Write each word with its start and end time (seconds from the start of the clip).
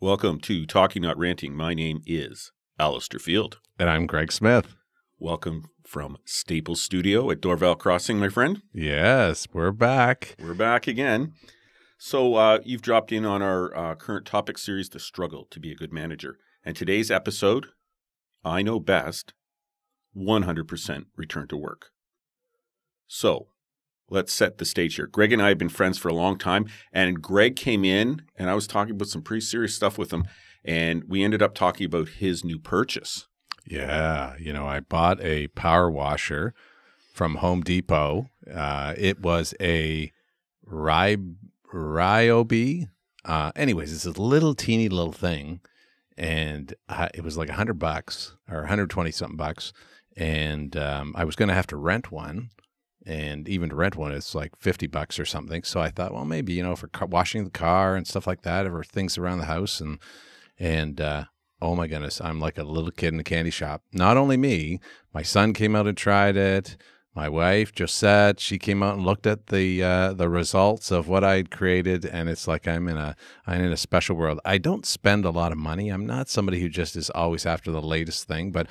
Welcome 0.00 0.38
to 0.42 0.64
Talking 0.64 1.02
Not 1.02 1.18
Ranting. 1.18 1.56
My 1.56 1.74
name 1.74 2.02
is 2.06 2.52
Alistair 2.78 3.18
Field. 3.18 3.58
And 3.80 3.90
I'm 3.90 4.06
Greg 4.06 4.30
Smith. 4.30 4.76
Welcome 5.18 5.70
from 5.84 6.18
Staples 6.24 6.80
Studio 6.80 7.28
at 7.32 7.40
Dorval 7.40 7.76
Crossing, 7.76 8.20
my 8.20 8.28
friend. 8.28 8.62
Yes, 8.72 9.48
we're 9.52 9.72
back. 9.72 10.36
We're 10.40 10.54
back 10.54 10.86
again. 10.86 11.32
So, 11.98 12.36
uh, 12.36 12.60
you've 12.64 12.80
dropped 12.80 13.10
in 13.10 13.24
on 13.24 13.42
our 13.42 13.76
uh, 13.76 13.94
current 13.96 14.24
topic 14.24 14.56
series, 14.56 14.88
The 14.88 15.00
Struggle 15.00 15.48
to 15.50 15.58
be 15.58 15.72
a 15.72 15.74
Good 15.74 15.92
Manager. 15.92 16.38
And 16.64 16.76
today's 16.76 17.10
episode, 17.10 17.66
I 18.44 18.62
Know 18.62 18.78
Best 18.78 19.34
100% 20.16 21.06
Return 21.16 21.48
to 21.48 21.56
Work. 21.56 21.86
So, 23.08 23.48
let's 24.10 24.32
set 24.32 24.58
the 24.58 24.64
stage 24.64 24.96
here. 24.96 25.06
Greg 25.06 25.32
and 25.32 25.42
I 25.42 25.48
have 25.48 25.58
been 25.58 25.68
friends 25.68 25.98
for 25.98 26.08
a 26.08 26.14
long 26.14 26.38
time, 26.38 26.66
and 26.92 27.22
Greg 27.22 27.56
came 27.56 27.84
in, 27.84 28.22
and 28.36 28.50
I 28.50 28.54
was 28.54 28.66
talking 28.66 28.94
about 28.94 29.08
some 29.08 29.22
pretty 29.22 29.42
serious 29.42 29.74
stuff 29.74 29.98
with 29.98 30.12
him, 30.12 30.24
and 30.64 31.04
we 31.08 31.22
ended 31.22 31.42
up 31.42 31.54
talking 31.54 31.86
about 31.86 32.08
his 32.08 32.44
new 32.44 32.58
purchase. 32.58 33.26
Yeah, 33.66 34.34
you 34.38 34.52
know, 34.52 34.66
I 34.66 34.80
bought 34.80 35.20
a 35.20 35.48
power 35.48 35.90
washer 35.90 36.54
from 37.12 37.36
Home 37.36 37.62
Depot. 37.62 38.30
Uh, 38.52 38.94
it 38.96 39.20
was 39.20 39.54
a 39.60 40.12
Ry- 40.64 41.16
Ryobi. 41.72 42.88
Uh, 43.24 43.52
anyways, 43.54 43.92
it's 43.92 44.06
a 44.06 44.22
little 44.22 44.54
teeny 44.54 44.88
little 44.88 45.12
thing, 45.12 45.60
and 46.16 46.74
it 47.14 47.22
was 47.22 47.36
like 47.36 47.50
a 47.50 47.54
hundred 47.54 47.78
bucks 47.78 48.36
or 48.48 48.60
120 48.60 49.10
something 49.10 49.36
bucks, 49.36 49.72
and 50.16 50.74
um, 50.76 51.12
I 51.14 51.24
was 51.24 51.36
going 51.36 51.48
to 51.48 51.54
have 51.54 51.66
to 51.68 51.76
rent 51.76 52.10
one 52.10 52.50
and 53.08 53.48
even 53.48 53.70
to 53.70 53.74
rent 53.74 53.96
one 53.96 54.12
it's 54.12 54.34
like 54.34 54.54
50 54.56 54.86
bucks 54.86 55.18
or 55.18 55.24
something 55.24 55.62
so 55.62 55.80
i 55.80 55.90
thought 55.90 56.12
well 56.12 56.24
maybe 56.24 56.52
you 56.52 56.62
know 56.62 56.76
for 56.76 56.90
washing 57.06 57.44
the 57.44 57.50
car 57.50 57.96
and 57.96 58.06
stuff 58.06 58.26
like 58.26 58.42
that 58.42 58.66
or 58.66 58.84
things 58.84 59.16
around 59.16 59.38
the 59.38 59.46
house 59.46 59.80
and 59.80 59.98
and 60.58 61.00
uh, 61.00 61.24
oh 61.62 61.74
my 61.74 61.86
goodness 61.86 62.20
i'm 62.20 62.38
like 62.38 62.58
a 62.58 62.62
little 62.62 62.90
kid 62.90 63.14
in 63.14 63.20
a 63.20 63.24
candy 63.24 63.50
shop 63.50 63.82
not 63.92 64.16
only 64.16 64.36
me 64.36 64.78
my 65.14 65.22
son 65.22 65.54
came 65.54 65.74
out 65.74 65.86
and 65.86 65.96
tried 65.96 66.36
it 66.36 66.76
my 67.14 67.28
wife 67.28 67.72
Josette, 67.76 68.38
she 68.38 68.58
came 68.58 68.80
out 68.80 68.94
and 68.94 69.04
looked 69.04 69.26
at 69.26 69.48
the 69.48 69.82
uh, 69.82 70.12
the 70.12 70.28
results 70.28 70.92
of 70.92 71.08
what 71.08 71.24
I'd 71.24 71.50
created, 71.50 72.04
and 72.04 72.28
it's 72.28 72.46
like 72.46 72.68
I'm 72.68 72.86
in 72.86 72.96
a 72.96 73.16
I'm 73.44 73.60
in 73.60 73.72
a 73.72 73.76
special 73.76 74.14
world. 74.14 74.38
I 74.44 74.58
don't 74.58 74.86
spend 74.86 75.24
a 75.24 75.30
lot 75.30 75.50
of 75.50 75.58
money. 75.58 75.88
I'm 75.88 76.06
not 76.06 76.28
somebody 76.28 76.60
who 76.60 76.68
just 76.68 76.94
is 76.94 77.10
always 77.10 77.44
after 77.44 77.72
the 77.72 77.82
latest 77.82 78.28
thing, 78.28 78.52
but 78.52 78.68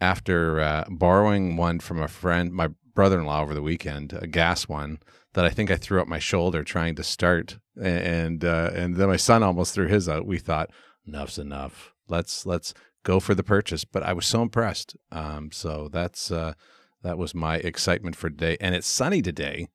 after 0.00 0.60
uh, 0.60 0.84
borrowing 0.88 1.56
one 1.56 1.78
from 1.78 2.02
a 2.02 2.08
friend, 2.08 2.52
my 2.52 2.70
brother-in-law 2.94 3.42
over 3.42 3.54
the 3.54 3.62
weekend, 3.62 4.12
a 4.12 4.26
gas 4.26 4.68
one 4.68 4.98
that 5.34 5.44
I 5.44 5.50
think 5.50 5.70
I 5.70 5.76
threw 5.76 6.00
up 6.00 6.08
my 6.08 6.18
shoulder 6.18 6.62
trying 6.62 6.94
to 6.96 7.02
start, 7.02 7.58
and 7.80 8.44
uh, 8.44 8.70
and 8.74 8.96
then 8.96 9.08
my 9.08 9.16
son 9.16 9.42
almost 9.42 9.74
threw 9.74 9.88
his 9.88 10.08
out. 10.08 10.26
We 10.26 10.38
thought 10.38 10.70
enough's 11.06 11.38
enough. 11.38 11.92
Let's 12.08 12.46
let's 12.46 12.72
go 13.02 13.20
for 13.20 13.34
the 13.34 13.42
purchase. 13.42 13.84
But 13.84 14.02
I 14.02 14.12
was 14.12 14.26
so 14.26 14.42
impressed. 14.42 14.96
Um, 15.12 15.50
so 15.52 15.88
that's 15.92 16.30
uh, 16.30 16.54
that 17.02 17.18
was 17.18 17.34
my 17.34 17.56
excitement 17.56 18.16
for 18.16 18.30
today, 18.30 18.56
and 18.60 18.74
it's 18.74 18.86
sunny 18.86 19.22
today. 19.22 19.68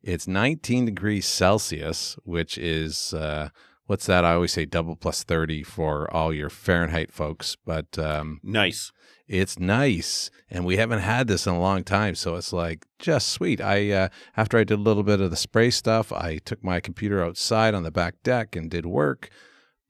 It's 0.00 0.28
19 0.28 0.84
degrees 0.84 1.26
Celsius, 1.26 2.16
which 2.22 2.56
is 2.56 3.12
uh, 3.12 3.48
what's 3.86 4.06
that? 4.06 4.24
I 4.24 4.34
always 4.34 4.52
say 4.52 4.64
double 4.64 4.94
plus 4.94 5.24
30 5.24 5.64
for 5.64 6.12
all 6.14 6.32
your 6.32 6.50
Fahrenheit 6.50 7.12
folks, 7.12 7.56
but 7.64 7.98
um, 7.98 8.40
nice. 8.44 8.92
It's 9.28 9.58
nice, 9.58 10.30
and 10.50 10.64
we 10.64 10.78
haven't 10.78 11.00
had 11.00 11.28
this 11.28 11.46
in 11.46 11.52
a 11.52 11.60
long 11.60 11.84
time, 11.84 12.14
so 12.14 12.36
it's 12.36 12.52
like 12.52 12.86
just 12.98 13.28
sweet. 13.28 13.60
I 13.60 13.90
uh, 13.90 14.08
after 14.38 14.56
I 14.56 14.64
did 14.64 14.78
a 14.78 14.82
little 14.82 15.02
bit 15.02 15.20
of 15.20 15.30
the 15.30 15.36
spray 15.36 15.68
stuff, 15.70 16.10
I 16.12 16.38
took 16.38 16.64
my 16.64 16.80
computer 16.80 17.22
outside 17.22 17.74
on 17.74 17.82
the 17.82 17.90
back 17.90 18.22
deck 18.22 18.56
and 18.56 18.70
did 18.70 18.86
work. 18.86 19.28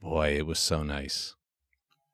Boy, 0.03 0.37
it 0.37 0.47
was 0.47 0.59
so 0.59 0.83
nice. 0.83 1.37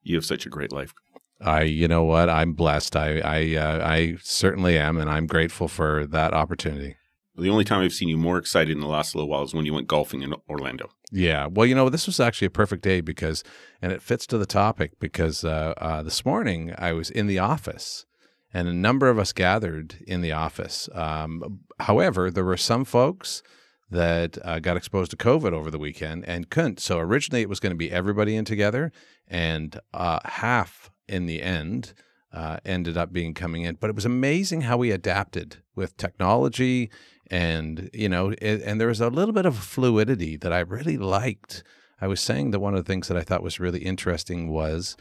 You 0.03 0.17
have 0.17 0.25
such 0.27 0.45
a 0.45 0.51
great 0.51 0.71
life. 0.71 0.93
I, 1.41 1.63
you 1.63 1.89
know 1.89 2.05
what? 2.05 2.29
I'm 2.29 2.53
blessed. 2.53 2.95
I, 2.95 3.19
I, 3.21 3.57
uh, 3.57 3.87
I 3.87 4.17
certainly 4.23 4.79
am, 4.79 4.99
and 4.99 5.11
I'm 5.11 5.27
grateful 5.27 5.69
for 5.69 6.07
that 6.07 6.35
opportunity. 6.35 6.97
The 7.37 7.51
only 7.51 7.65
time 7.65 7.83
I've 7.83 7.93
seen 7.93 8.09
you 8.09 8.17
more 8.17 8.39
excited 8.39 8.71
in 8.71 8.81
the 8.81 8.87
last 8.87 9.15
little 9.15 9.29
while 9.29 9.43
is 9.43 9.55
when 9.55 9.67
you 9.67 9.75
went 9.75 9.89
golfing 9.89 10.23
in 10.23 10.35
Orlando. 10.49 10.91
Yeah. 11.11 11.47
Well, 11.47 11.67
you 11.67 11.75
know, 11.75 11.89
this 11.89 12.07
was 12.07 12.21
actually 12.21 12.47
a 12.47 12.51
perfect 12.51 12.83
day 12.83 13.01
because, 13.01 13.43
and 13.83 13.93
it 13.93 14.03
fits 14.03 14.27
to 14.29 14.39
the 14.39 14.47
topic 14.47 14.99
because 15.01 15.45
uh, 15.45 15.75
uh, 15.79 16.03
this 16.03 16.25
morning 16.25 16.73
I 16.79 16.93
was 16.93 17.11
in 17.11 17.27
the 17.27 17.41
office 17.41 18.07
and 18.53 18.69
a 18.69 18.73
number 18.73 19.09
of 19.09 19.19
us 19.19 19.33
gathered 19.33 19.97
in 20.07 20.21
the 20.21 20.31
office. 20.31 20.89
Um, 20.95 21.61
however, 21.81 22.31
there 22.31 22.45
were 22.45 22.57
some 22.57 22.85
folks 22.85 23.43
that 23.91 24.39
uh, 24.45 24.61
got 24.61 24.77
exposed 24.77 25.11
to 25.11 25.17
COVID 25.17 25.53
over 25.53 25.71
the 25.71 25.79
weekend 25.79 26.25
and 26.27 26.51
couldn't. 26.51 26.81
So 26.81 26.99
originally 26.99 27.43
it 27.43 27.49
was 27.49 27.61
going 27.61 27.73
to 27.73 27.77
be 27.77 27.91
everybody 27.91 28.37
in 28.37 28.45
together, 28.45 28.93
and 29.27 29.79
uh, 29.93 30.21
half 30.25 30.91
in 31.09 31.27
the 31.27 31.43
end 31.43 31.95
uh, 32.33 32.59
ended 32.65 32.97
up 32.97 33.13
being 33.13 33.35
coming 33.35 33.63
in. 33.63 33.77
But 33.77 33.91
it 33.91 33.97
was 33.97 34.05
amazing 34.05 34.63
how 34.63 34.77
we 34.77 34.91
adapted 34.91 35.59
with 35.75 35.97
technology 35.97 36.91
and 37.35 37.91
you 37.93 38.09
know 38.09 38.29
it, 38.41 38.63
and 38.63 38.81
there 38.81 38.87
was 38.87 39.01
a 39.01 39.09
little 39.09 39.35
bit 39.35 39.45
of 39.45 39.59
fluidity 39.59 40.37
that 40.37 40.53
i 40.53 40.61
really 40.61 40.97
liked 40.97 41.65
i 42.01 42.07
was 42.07 42.21
saying 42.21 42.53
that 42.53 42.61
one 42.61 42.75
of 42.75 42.85
the 42.85 42.91
things 42.91 43.09
that 43.09 43.17
i 43.17 43.23
thought 43.23 43.43
was 43.43 43.59
really 43.59 43.81
interesting 43.81 44.49
was 44.49 44.97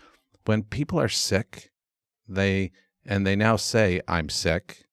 when 0.45 0.63
people 0.63 0.99
are 0.99 1.07
sick 1.07 1.71
they 2.27 2.71
and 3.05 3.27
they 3.27 3.35
now 3.35 3.55
say 3.55 4.01
i'm 4.07 4.29
sick 4.29 4.85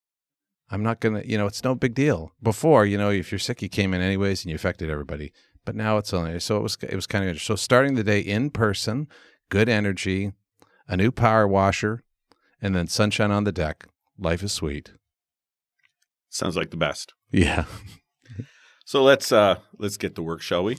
i'm 0.70 0.82
not 0.82 1.00
gonna 1.00 1.22
you 1.24 1.38
know 1.38 1.46
it's 1.46 1.64
no 1.64 1.74
big 1.74 1.94
deal 1.94 2.30
before 2.42 2.84
you 2.84 2.98
know 2.98 3.08
if 3.10 3.32
you're 3.32 3.38
sick 3.38 3.62
you 3.62 3.70
came 3.70 3.94
in 3.94 4.02
anyways 4.02 4.44
and 4.44 4.50
you 4.50 4.54
affected 4.54 4.90
everybody 4.90 5.32
but 5.64 5.74
now 5.74 5.96
it's 5.96 6.12
only 6.12 6.38
so 6.38 6.58
it 6.58 6.62
was 6.62 6.76
it 6.82 6.94
was 6.94 7.06
kind 7.06 7.24
of 7.24 7.28
interesting. 7.28 7.56
so 7.56 7.58
starting 7.58 7.94
the 7.94 8.04
day 8.04 8.20
in 8.20 8.50
person 8.50 9.08
good 9.48 9.68
energy 9.68 10.32
a 10.86 10.94
new 10.94 11.10
power 11.10 11.48
washer 11.48 12.02
and 12.60 12.76
then 12.76 12.86
sunshine 12.86 13.30
on 13.30 13.44
the 13.44 13.52
deck 13.52 13.86
life 14.18 14.42
is 14.42 14.52
sweet 14.52 14.92
Sounds 16.32 16.56
like 16.56 16.70
the 16.70 16.76
best. 16.76 17.12
Yeah. 17.32 17.64
so 18.84 19.02
let's 19.02 19.30
uh 19.32 19.56
let's 19.78 19.96
get 19.96 20.14
to 20.16 20.22
work, 20.22 20.42
shall 20.42 20.64
we? 20.64 20.78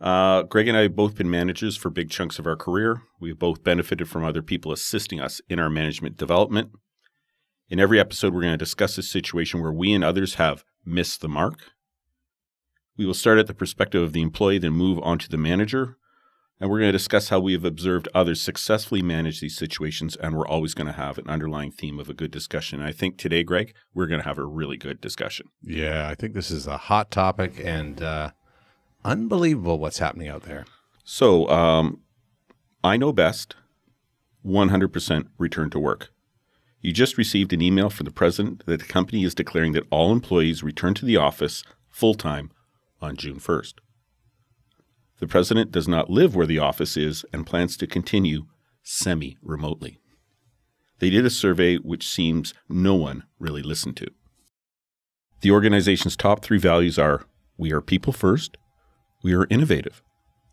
Uh, 0.00 0.42
Greg 0.42 0.68
and 0.68 0.76
I 0.76 0.82
have 0.82 0.96
both 0.96 1.14
been 1.14 1.30
managers 1.30 1.76
for 1.76 1.88
big 1.88 2.10
chunks 2.10 2.38
of 2.38 2.46
our 2.46 2.56
career. 2.56 3.00
We've 3.18 3.38
both 3.38 3.64
benefited 3.64 4.08
from 4.08 4.24
other 4.24 4.42
people 4.42 4.72
assisting 4.72 5.20
us 5.20 5.40
in 5.48 5.58
our 5.58 5.70
management 5.70 6.18
development. 6.18 6.70
In 7.68 7.80
every 7.80 7.98
episode, 7.98 8.34
we're 8.34 8.42
going 8.42 8.52
to 8.52 8.58
discuss 8.58 8.98
a 8.98 9.02
situation 9.02 9.62
where 9.62 9.72
we 9.72 9.92
and 9.94 10.04
others 10.04 10.34
have 10.34 10.64
missed 10.84 11.22
the 11.22 11.28
mark. 11.28 11.72
We 12.96 13.06
will 13.06 13.14
start 13.14 13.38
at 13.38 13.46
the 13.46 13.54
perspective 13.54 14.02
of 14.02 14.12
the 14.12 14.22
employee, 14.22 14.58
then 14.58 14.72
move 14.72 14.98
on 15.02 15.18
to 15.18 15.28
the 15.28 15.38
manager, 15.38 15.96
and 16.60 16.70
we're 16.70 16.78
going 16.78 16.88
to 16.88 16.92
discuss 16.92 17.28
how 17.28 17.38
we 17.38 17.52
have 17.52 17.64
observed 17.64 18.08
others 18.14 18.40
successfully 18.40 19.02
manage 19.02 19.40
these 19.40 19.56
situations, 19.56 20.16
and 20.16 20.34
we're 20.34 20.46
always 20.46 20.74
going 20.74 20.86
to 20.86 20.92
have 20.92 21.18
an 21.18 21.28
underlying 21.28 21.70
theme 21.70 21.98
of 21.98 22.08
a 22.08 22.14
good 22.14 22.30
discussion. 22.30 22.80
And 22.80 22.88
I 22.88 22.92
think 22.92 23.18
today, 23.18 23.42
Greg, 23.42 23.74
we're 23.94 24.06
going 24.06 24.20
to 24.20 24.26
have 24.26 24.38
a 24.38 24.44
really 24.44 24.76
good 24.76 25.00
discussion. 25.00 25.48
Yeah, 25.62 26.08
I 26.08 26.14
think 26.14 26.34
this 26.34 26.50
is 26.50 26.66
a 26.66 26.78
hot 26.78 27.10
topic 27.10 27.60
and 27.62 28.02
uh, 28.02 28.30
unbelievable 29.04 29.78
what's 29.78 29.98
happening 29.98 30.28
out 30.28 30.44
there. 30.44 30.64
So, 31.04 31.48
um, 31.48 32.00
I 32.82 32.96
know 32.96 33.12
best 33.12 33.56
100% 34.46 35.26
return 35.38 35.70
to 35.70 35.78
work. 35.78 36.10
You 36.80 36.92
just 36.92 37.18
received 37.18 37.52
an 37.52 37.60
email 37.60 37.90
from 37.90 38.04
the 38.04 38.12
president 38.12 38.64
that 38.66 38.80
the 38.80 38.86
company 38.86 39.24
is 39.24 39.34
declaring 39.34 39.72
that 39.72 39.86
all 39.90 40.12
employees 40.12 40.62
return 40.62 40.94
to 40.94 41.04
the 41.04 41.16
office 41.16 41.64
full 41.90 42.14
time 42.14 42.50
on 43.00 43.16
June 43.16 43.40
1st. 43.40 43.74
The 45.18 45.26
president 45.26 45.72
does 45.72 45.88
not 45.88 46.10
live 46.10 46.34
where 46.36 46.46
the 46.46 46.58
office 46.58 46.96
is 46.96 47.24
and 47.32 47.46
plans 47.46 47.76
to 47.78 47.86
continue 47.86 48.46
semi 48.82 49.36
remotely. 49.42 49.98
They 50.98 51.10
did 51.10 51.24
a 51.24 51.30
survey 51.30 51.76
which 51.76 52.06
seems 52.06 52.54
no 52.68 52.94
one 52.94 53.24
really 53.38 53.62
listened 53.62 53.96
to. 53.98 54.08
The 55.40 55.50
organization's 55.50 56.16
top 56.16 56.42
three 56.42 56.58
values 56.58 56.98
are 56.98 57.24
we 57.56 57.72
are 57.72 57.80
people 57.80 58.12
first, 58.12 58.56
we 59.22 59.34
are 59.34 59.46
innovative, 59.50 60.02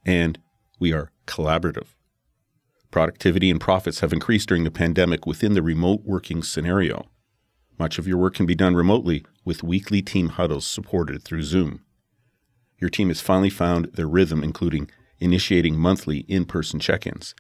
and 0.06 0.40
we 0.80 0.94
are 0.94 1.12
collaborative. 1.28 1.88
Productivity 2.92 3.50
and 3.50 3.60
profits 3.60 4.02
have 4.02 4.14
increased 4.14 4.48
during 4.48 4.64
the 4.64 4.72
pandemic 4.72 5.26
within 5.26 5.54
the 5.54 5.62
remote 5.62 6.02
working 6.04 6.44
scenario. 6.44 7.06
Much 7.80 7.98
of 7.98 8.08
your 8.08 8.18
work 8.18 8.36
can 8.36 8.46
be 8.46 8.56
done 8.56 8.76
remotely 8.76 9.26
with 9.44 9.64
weekly 9.64 10.02
team 10.02 10.30
huddles 10.30 10.68
supported 10.68 11.24
through 11.24 11.44
Zoom 11.44 11.83
your 12.84 12.90
team 12.90 13.08
has 13.08 13.22
finally 13.22 13.50
found 13.50 13.86
their 13.94 14.10
rhythm, 14.10 14.44
including 14.44 14.92
initiating 15.18 15.80
monthly 15.80 16.26
in 16.28 16.44
person 16.44 16.82
check 16.82 17.08
ins. 17.08 17.34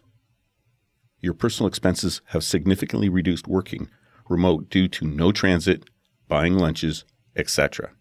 Your 1.19 1.33
personal 1.33 1.67
expenses 1.67 2.21
have 2.27 2.45
significantly 2.45 3.09
reduced 3.09 3.45
working 3.45 3.89
remote 4.29 4.69
due 4.69 4.87
to 4.87 5.05
no 5.05 5.33
transit, 5.33 5.83
buying 6.29 6.57
lunches, 6.57 7.03
etc. 7.35 7.91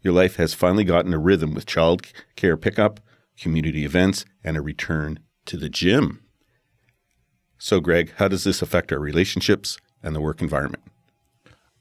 Your 0.00 0.14
life 0.14 0.36
has 0.36 0.54
finally 0.54 0.84
gotten 0.84 1.12
a 1.12 1.18
rhythm 1.18 1.52
with 1.52 1.66
child 1.66 2.06
care 2.34 2.56
pickup, 2.56 2.98
community 3.38 3.84
events, 3.84 4.24
and 4.42 4.56
a 4.56 4.62
return 4.62 5.18
to 5.44 5.58
the 5.58 5.68
gym. 5.68 6.24
So, 7.58 7.78
Greg, 7.78 8.14
how 8.16 8.28
does 8.28 8.44
this 8.44 8.62
affect 8.62 8.90
our 8.90 8.98
relationships 8.98 9.76
and 10.02 10.16
the 10.16 10.22
work 10.22 10.40
environment? 10.40 10.84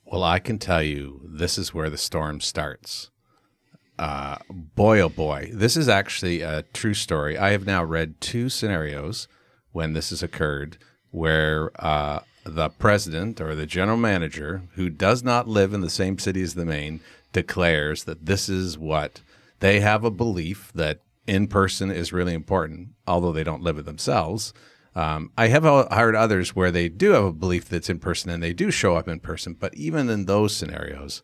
Well, 0.04 0.26
I 0.26 0.40
can 0.40 0.60
tell 0.60 0.84
you 0.84 1.22
this 1.24 1.58
is 1.58 1.74
where 1.74 1.90
the 1.90 1.98
storm 1.98 2.42
starts 2.42 3.12
uh, 4.00 4.38
boy, 4.50 5.00
oh 5.00 5.10
boy, 5.10 5.50
this 5.54 5.76
is 5.76 5.90
actually 5.90 6.42
a 6.42 6.64
true 6.74 6.94
story. 6.94 7.38
I 7.38 7.52
have 7.52 7.66
now 7.66 7.84
read 7.84 8.22
two 8.22 8.50
scenarios 8.50 9.28
when 9.72 9.94
this 9.94 10.12
has 10.12 10.22
occurred 10.22 10.78
where 11.12 11.72
uh, 11.84 12.20
the 12.44 12.70
president 12.70 13.42
or 13.42 13.56
the 13.56 13.66
general 13.66 13.98
manager, 13.98 14.64
who 14.76 14.90
does 14.90 15.24
not 15.24 15.48
live 15.48 15.74
in 15.74 15.82
the 15.82 15.90
same 15.90 16.20
city 16.20 16.42
as 16.42 16.54
the 16.54 16.66
main, 16.66 17.00
declares 17.34 18.04
that 18.06 18.26
this 18.26 18.50
is 18.50 18.78
what 18.78 19.22
they 19.60 19.80
have 19.80 20.04
a 20.04 20.12
belief 20.12 20.72
that 20.74 21.00
in 21.26 21.48
person 21.48 21.92
is 21.92 22.14
really 22.14 22.34
important, 22.34 22.90
although 23.06 23.32
they 23.32 23.44
don't 23.44 23.64
live 23.64 23.78
it 23.78 23.86
themselves. 23.86 24.54
Um, 24.96 25.32
I 25.38 25.50
have 25.50 25.64
heard 25.64 26.16
others 26.16 26.56
where 26.56 26.72
they 26.72 26.90
do 26.90 27.12
have 27.12 27.24
a 27.24 27.32
belief 27.32 27.68
that's 27.70 27.90
in 27.90 28.00
person 28.00 28.32
and 28.32 28.42
they 28.42 28.54
do 28.54 28.72
show 28.72 28.96
up 28.96 29.08
in 29.08 29.20
person, 29.20 29.56
but 29.60 29.76
even 29.76 30.10
in 30.10 30.26
those 30.26 30.56
scenarios, 30.56 31.22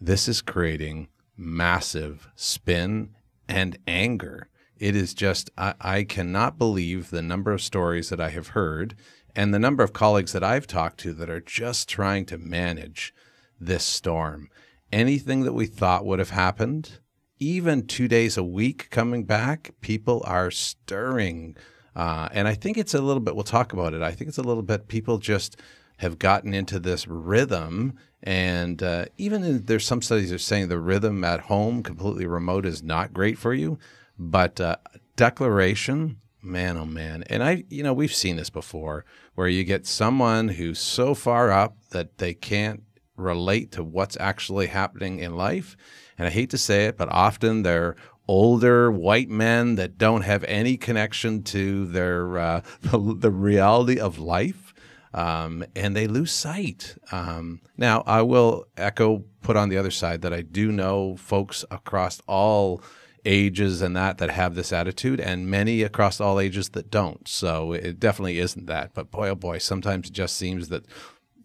this 0.00 0.28
is 0.28 0.40
creating 0.40 1.08
massive 1.36 2.28
spin 2.34 3.10
and 3.48 3.78
anger. 3.86 4.48
It 4.78 4.96
is 4.96 5.14
just, 5.14 5.50
I, 5.56 5.74
I 5.80 6.04
cannot 6.04 6.58
believe 6.58 7.10
the 7.10 7.22
number 7.22 7.52
of 7.52 7.62
stories 7.62 8.08
that 8.08 8.20
I 8.20 8.30
have 8.30 8.48
heard 8.48 8.96
and 9.36 9.52
the 9.52 9.58
number 9.58 9.82
of 9.82 9.92
colleagues 9.92 10.32
that 10.32 10.44
I've 10.44 10.66
talked 10.66 10.98
to 11.00 11.12
that 11.14 11.30
are 11.30 11.40
just 11.40 11.88
trying 11.88 12.24
to 12.26 12.38
manage 12.38 13.12
this 13.60 13.84
storm. 13.84 14.48
Anything 14.92 15.42
that 15.42 15.52
we 15.54 15.66
thought 15.66 16.06
would 16.06 16.18
have 16.18 16.30
happened, 16.30 16.98
even 17.38 17.86
two 17.86 18.06
days 18.06 18.36
a 18.36 18.44
week 18.44 18.90
coming 18.90 19.24
back, 19.24 19.72
people 19.80 20.22
are 20.24 20.50
stirring. 20.50 21.56
Uh, 21.94 22.28
and 22.32 22.48
I 22.48 22.54
think 22.54 22.76
it's 22.76 22.94
a 22.94 23.02
little 23.02 23.20
bit, 23.20 23.34
we'll 23.34 23.44
talk 23.44 23.72
about 23.72 23.94
it. 23.94 24.02
I 24.02 24.12
think 24.12 24.28
it's 24.28 24.38
a 24.38 24.42
little 24.42 24.62
bit, 24.62 24.88
people 24.88 25.18
just 25.18 25.56
have 25.98 26.18
gotten 26.18 26.54
into 26.54 26.78
this 26.78 27.06
rhythm. 27.06 27.94
And 28.22 28.82
uh, 28.82 29.06
even 29.16 29.44
in, 29.44 29.64
there's 29.64 29.86
some 29.86 30.02
studies 30.02 30.30
that 30.30 30.36
are 30.36 30.38
saying 30.38 30.68
the 30.68 30.78
rhythm 30.78 31.22
at 31.24 31.40
home, 31.40 31.82
completely 31.82 32.26
remote, 32.26 32.66
is 32.66 32.82
not 32.82 33.12
great 33.12 33.38
for 33.38 33.54
you. 33.54 33.78
But 34.18 34.60
uh, 34.60 34.76
declaration, 35.16 36.20
man, 36.42 36.76
oh 36.76 36.86
man. 36.86 37.24
And 37.28 37.42
I, 37.44 37.64
you 37.68 37.82
know, 37.82 37.92
we've 37.92 38.14
seen 38.14 38.36
this 38.36 38.50
before 38.50 39.04
where 39.34 39.48
you 39.48 39.64
get 39.64 39.86
someone 39.86 40.48
who's 40.48 40.78
so 40.78 41.14
far 41.14 41.50
up 41.50 41.76
that 41.90 42.18
they 42.18 42.34
can't 42.34 42.82
relate 43.16 43.70
to 43.72 43.84
what's 43.84 44.16
actually 44.18 44.66
happening 44.68 45.18
in 45.18 45.36
life. 45.36 45.76
And 46.18 46.26
I 46.26 46.30
hate 46.30 46.50
to 46.50 46.58
say 46.58 46.86
it, 46.86 46.96
but 46.96 47.08
often 47.10 47.62
they're 47.62 47.96
older 48.28 48.90
white 48.90 49.28
men 49.28 49.74
that 49.76 49.98
don't 49.98 50.22
have 50.22 50.44
any 50.44 50.76
connection 50.76 51.42
to 51.42 51.86
their 51.86 52.38
uh, 52.38 52.60
the, 52.82 53.16
the, 53.18 53.30
reality 53.30 53.98
of 53.98 54.18
life. 54.18 54.72
Um, 55.12 55.64
and 55.76 55.94
they 55.94 56.08
lose 56.08 56.32
sight. 56.32 56.96
Um, 57.12 57.60
now, 57.76 58.02
I 58.04 58.22
will 58.22 58.66
echo, 58.76 59.24
put 59.42 59.56
on 59.56 59.68
the 59.68 59.76
other 59.76 59.92
side 59.92 60.22
that 60.22 60.32
I 60.32 60.42
do 60.42 60.72
know 60.72 61.16
folks 61.16 61.64
across 61.70 62.20
all 62.26 62.82
ages 63.24 63.80
and 63.80 63.96
that 63.96 64.18
that 64.18 64.30
have 64.30 64.54
this 64.54 64.72
attitude, 64.72 65.20
and 65.20 65.48
many 65.48 65.82
across 65.82 66.20
all 66.20 66.40
ages 66.40 66.70
that 66.70 66.90
don't. 66.90 67.26
So 67.28 67.72
it 67.72 68.00
definitely 68.00 68.38
isn't 68.38 68.66
that. 68.66 68.92
But 68.94 69.10
boy, 69.10 69.28
oh 69.28 69.34
boy, 69.34 69.58
sometimes 69.58 70.08
it 70.08 70.12
just 70.12 70.36
seems 70.36 70.68
that 70.68 70.84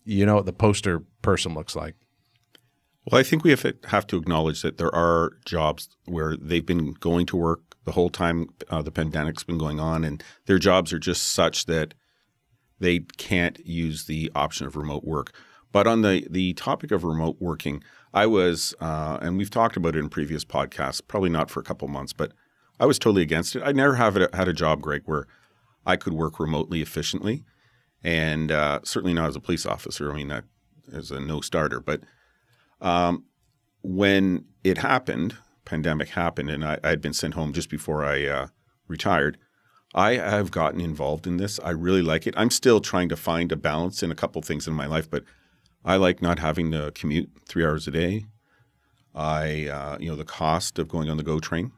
you 0.03 0.25
know 0.25 0.35
what 0.35 0.45
the 0.45 0.53
poster 0.53 1.01
person 1.21 1.53
looks 1.53 1.75
like. 1.75 1.95
Well, 3.05 3.19
I 3.19 3.23
think 3.23 3.43
we 3.43 3.49
have 3.49 3.61
to, 3.61 3.75
have 3.85 4.07
to 4.07 4.17
acknowledge 4.17 4.61
that 4.61 4.77
there 4.77 4.93
are 4.93 5.33
jobs 5.45 5.89
where 6.05 6.35
they've 6.35 6.65
been 6.65 6.93
going 6.93 7.25
to 7.27 7.37
work 7.37 7.61
the 7.85 7.93
whole 7.93 8.09
time 8.09 8.49
uh, 8.69 8.81
the 8.81 8.91
pandemic's 8.91 9.43
been 9.43 9.57
going 9.57 9.79
on, 9.79 10.03
and 10.03 10.23
their 10.45 10.59
jobs 10.59 10.93
are 10.93 10.99
just 10.99 11.23
such 11.23 11.65
that 11.65 11.93
they 12.79 12.99
can't 13.17 13.65
use 13.65 14.05
the 14.05 14.31
option 14.35 14.67
of 14.67 14.75
remote 14.75 15.03
work. 15.03 15.33
But 15.71 15.87
on 15.87 16.01
the 16.01 16.27
the 16.29 16.53
topic 16.53 16.91
of 16.91 17.03
remote 17.03 17.37
working, 17.39 17.83
I 18.13 18.25
was, 18.25 18.75
uh, 18.79 19.17
and 19.21 19.37
we've 19.37 19.49
talked 19.49 19.77
about 19.77 19.95
it 19.95 19.99
in 19.99 20.09
previous 20.09 20.43
podcasts, 20.43 21.01
probably 21.07 21.29
not 21.29 21.49
for 21.49 21.59
a 21.59 21.63
couple 21.63 21.87
months, 21.87 22.13
but 22.13 22.33
I 22.79 22.85
was 22.85 22.99
totally 22.99 23.21
against 23.21 23.55
it. 23.55 23.63
I 23.63 23.71
never 23.71 23.95
have 23.95 24.17
a, 24.17 24.29
had 24.33 24.47
a 24.47 24.53
job, 24.53 24.81
Greg, 24.81 25.03
where 25.05 25.27
I 25.85 25.95
could 25.95 26.13
work 26.13 26.39
remotely 26.39 26.81
efficiently, 26.81 27.43
and 28.03 28.51
uh, 28.51 28.79
certainly 28.83 29.13
not 29.13 29.29
as 29.29 29.35
a 29.35 29.39
police 29.41 29.65
officer. 29.65 30.11
I 30.11 30.15
mean, 30.15 30.27
that 30.29 30.45
is 30.87 31.11
a 31.11 31.19
no 31.19 31.41
starter. 31.41 31.79
But 31.79 32.01
um, 32.81 33.25
when 33.81 34.45
it 34.63 34.79
happened, 34.79 35.37
pandemic 35.65 36.09
happened, 36.09 36.49
and 36.49 36.65
I 36.65 36.79
had 36.83 37.01
been 37.01 37.13
sent 37.13 37.33
home 37.33 37.53
just 37.53 37.69
before 37.69 38.03
I 38.03 38.25
uh, 38.25 38.47
retired. 38.87 39.37
I 39.95 40.13
have 40.13 40.51
gotten 40.51 40.81
involved 40.81 41.25
in 41.25 41.37
this. 41.37 41.59
I 41.63 41.71
really 41.71 42.01
like 42.01 42.27
it. 42.27 42.35
I'm 42.37 42.51
still 42.51 42.79
trying 42.79 43.09
to 43.09 43.15
find 43.15 43.51
a 43.51 43.55
balance 43.55 44.03
in 44.03 44.11
a 44.11 44.15
couple 44.15 44.41
things 44.41 44.67
in 44.67 44.73
my 44.73 44.85
life, 44.85 45.09
but 45.09 45.23
I 45.83 45.95
like 45.95 46.21
not 46.21 46.39
having 46.39 46.71
to 46.71 46.91
commute 46.93 47.29
three 47.47 47.65
hours 47.65 47.87
a 47.87 47.91
day. 47.91 48.25
I, 49.15 49.67
uh, 49.67 49.97
you 49.99 50.09
know, 50.09 50.15
the 50.15 50.25
cost 50.25 50.77
of 50.77 50.87
going 50.87 51.09
on 51.09 51.17
the 51.17 51.23
GO 51.23 51.39
train, 51.39 51.71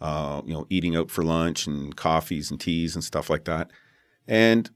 uh, 0.00 0.42
you 0.44 0.52
know, 0.52 0.66
eating 0.68 0.96
out 0.96 1.10
for 1.10 1.22
lunch 1.22 1.66
and 1.66 1.94
coffees 1.94 2.50
and 2.50 2.60
teas 2.60 2.96
and 2.96 3.04
stuff 3.04 3.30
like 3.30 3.44
that. 3.44 3.70
And 4.26 4.68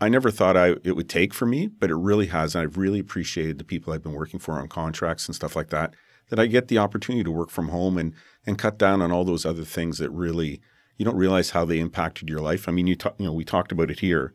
I 0.00 0.08
never 0.08 0.30
thought 0.30 0.56
I 0.56 0.76
it 0.84 0.96
would 0.96 1.08
take 1.08 1.32
for 1.32 1.46
me, 1.46 1.68
but 1.68 1.90
it 1.90 1.96
really 1.96 2.26
has. 2.26 2.54
And 2.54 2.62
I've 2.62 2.76
really 2.76 2.98
appreciated 2.98 3.58
the 3.58 3.64
people 3.64 3.92
I've 3.92 4.02
been 4.02 4.12
working 4.12 4.40
for 4.40 4.54
on 4.54 4.68
contracts 4.68 5.26
and 5.26 5.34
stuff 5.34 5.56
like 5.56 5.70
that. 5.70 5.94
That 6.30 6.38
I 6.38 6.46
get 6.46 6.68
the 6.68 6.78
opportunity 6.78 7.22
to 7.22 7.30
work 7.30 7.50
from 7.50 7.68
home 7.68 7.98
and 7.98 8.14
and 8.46 8.58
cut 8.58 8.78
down 8.78 9.02
on 9.02 9.12
all 9.12 9.24
those 9.24 9.46
other 9.46 9.64
things 9.64 9.98
that 9.98 10.10
really 10.10 10.60
you 10.96 11.04
don't 11.04 11.16
realize 11.16 11.50
how 11.50 11.64
they 11.64 11.78
impacted 11.78 12.28
your 12.28 12.40
life. 12.40 12.68
I 12.68 12.72
mean, 12.72 12.86
you 12.86 12.96
talk, 12.96 13.14
you 13.18 13.26
know, 13.26 13.32
we 13.32 13.44
talked 13.44 13.72
about 13.72 13.90
it 13.90 14.00
here 14.00 14.34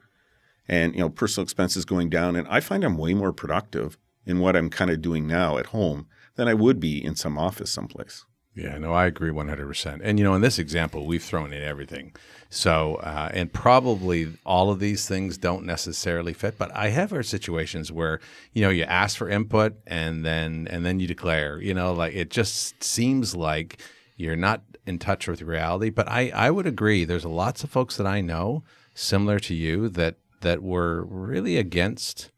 and 0.69 0.93
you 0.93 0.99
know 0.99 1.09
personal 1.09 1.43
expenses 1.43 1.83
going 1.83 2.09
down 2.09 2.35
and 2.35 2.47
i 2.47 2.61
find 2.61 2.83
i'm 2.83 2.97
way 2.97 3.13
more 3.13 3.33
productive 3.33 3.97
in 4.25 4.39
what 4.39 4.55
i'm 4.55 4.69
kind 4.69 4.91
of 4.91 5.01
doing 5.01 5.27
now 5.27 5.57
at 5.57 5.67
home 5.67 6.07
than 6.35 6.47
i 6.47 6.53
would 6.53 6.79
be 6.79 7.03
in 7.03 7.15
some 7.15 7.37
office 7.37 7.71
someplace 7.71 8.25
yeah 8.55 8.77
no 8.77 8.93
i 8.93 9.05
agree 9.05 9.31
100% 9.31 9.99
and 10.03 10.17
you 10.17 10.25
know 10.25 10.33
in 10.33 10.41
this 10.41 10.59
example 10.59 11.05
we've 11.05 11.23
thrown 11.23 11.53
in 11.53 11.61
everything. 11.61 12.13
So 12.51 12.95
uh, 12.95 13.29
and 13.31 13.53
probably 13.53 14.33
all 14.43 14.71
of 14.71 14.79
these 14.79 15.07
things 15.07 15.37
don't 15.37 15.65
necessarily 15.65 16.33
fit 16.33 16.57
but 16.57 16.75
i 16.75 16.89
have 16.89 17.11
heard 17.11 17.27
situations 17.27 17.91
where 17.91 18.19
you 18.53 18.63
know 18.63 18.69
you 18.71 18.83
ask 18.83 19.17
for 19.17 19.29
input 19.29 19.75
and 19.85 20.25
then 20.25 20.67
and 20.71 20.83
then 20.85 20.99
you 20.99 21.05
declare 21.07 21.61
you 21.61 21.73
know 21.75 21.93
like 21.93 22.15
it 22.15 22.31
just 22.31 22.83
seems 22.83 23.35
like 23.35 23.79
you're 24.17 24.35
not 24.35 24.63
in 24.87 24.97
touch 24.97 25.27
with 25.27 25.43
reality 25.43 25.91
but 25.91 26.07
i 26.09 26.29
i 26.29 26.49
would 26.49 26.65
agree. 26.65 27.05
There's 27.05 27.25
lots 27.25 27.63
of 27.63 27.69
folks 27.69 27.97
that 27.97 28.07
i 28.07 28.19
know 28.19 28.63
similar 28.95 29.39
to 29.39 29.53
you 29.53 29.87
that 29.89 30.15
that 30.41 30.63
were 30.63 31.03
really 31.03 31.57
against 31.57 32.31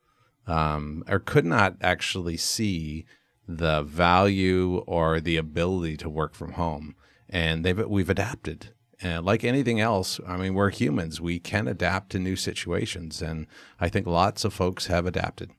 um, 0.47 1.03
or 1.07 1.19
could 1.19 1.45
not 1.45 1.75
actually 1.81 2.37
see 2.37 3.05
the 3.47 3.83
value 3.83 4.77
or 4.87 5.19
the 5.19 5.37
ability 5.37 5.97
to 5.97 6.09
work 6.09 6.35
from 6.35 6.53
home. 6.53 6.95
And 7.29 7.65
they've 7.65 7.87
we've 7.87 8.09
adapted. 8.09 8.73
And 9.01 9.25
like 9.25 9.43
anything 9.43 9.79
else, 9.79 10.19
I 10.27 10.37
mean, 10.37 10.53
we're 10.53 10.69
humans. 10.69 11.19
We 11.19 11.39
can 11.39 11.67
adapt 11.67 12.11
to 12.11 12.19
new 12.19 12.35
situations. 12.35 13.21
And 13.21 13.47
I 13.79 13.89
think 13.89 14.05
lots 14.05 14.45
of 14.45 14.53
folks 14.53 14.87
have 14.87 15.05
adapted. 15.07 15.51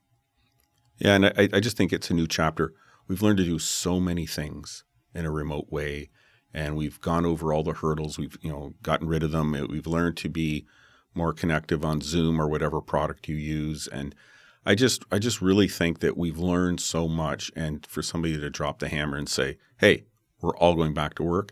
Yeah, 0.97 1.15
and 1.15 1.25
I, 1.25 1.49
I 1.51 1.59
just 1.59 1.75
think 1.75 1.91
it's 1.91 2.09
a 2.09 2.13
new 2.13 2.27
chapter. 2.27 2.73
We've 3.07 3.21
learned 3.21 3.39
to 3.39 3.43
do 3.45 3.59
so 3.59 3.99
many 3.99 4.25
things 4.25 4.85
in 5.13 5.25
a 5.25 5.31
remote 5.31 5.67
way, 5.69 6.09
and 6.53 6.77
we've 6.77 7.01
gone 7.01 7.25
over 7.25 7.51
all 7.51 7.63
the 7.63 7.73
hurdles. 7.73 8.17
We've 8.17 8.37
you 8.41 8.49
know 8.49 8.73
gotten 8.81 9.07
rid 9.07 9.23
of 9.23 9.31
them. 9.31 9.51
We've 9.69 9.87
learned 9.87 10.17
to 10.17 10.29
be 10.29 10.65
more 11.13 11.33
connective 11.33 11.83
on 11.83 12.01
Zoom 12.01 12.41
or 12.41 12.47
whatever 12.47 12.81
product 12.81 13.27
you 13.27 13.35
use. 13.35 13.87
And 13.87 14.15
I 14.65 14.75
just 14.75 15.03
I 15.11 15.19
just 15.19 15.41
really 15.41 15.67
think 15.67 15.99
that 15.99 16.17
we've 16.17 16.37
learned 16.37 16.79
so 16.79 17.07
much 17.07 17.51
and 17.55 17.85
for 17.85 18.01
somebody 18.01 18.39
to 18.39 18.49
drop 18.49 18.79
the 18.79 18.87
hammer 18.87 19.17
and 19.17 19.27
say, 19.27 19.57
"Hey, 19.77 20.05
we're 20.41 20.55
all 20.57 20.75
going 20.75 20.93
back 20.93 21.15
to 21.15 21.23
work." 21.23 21.51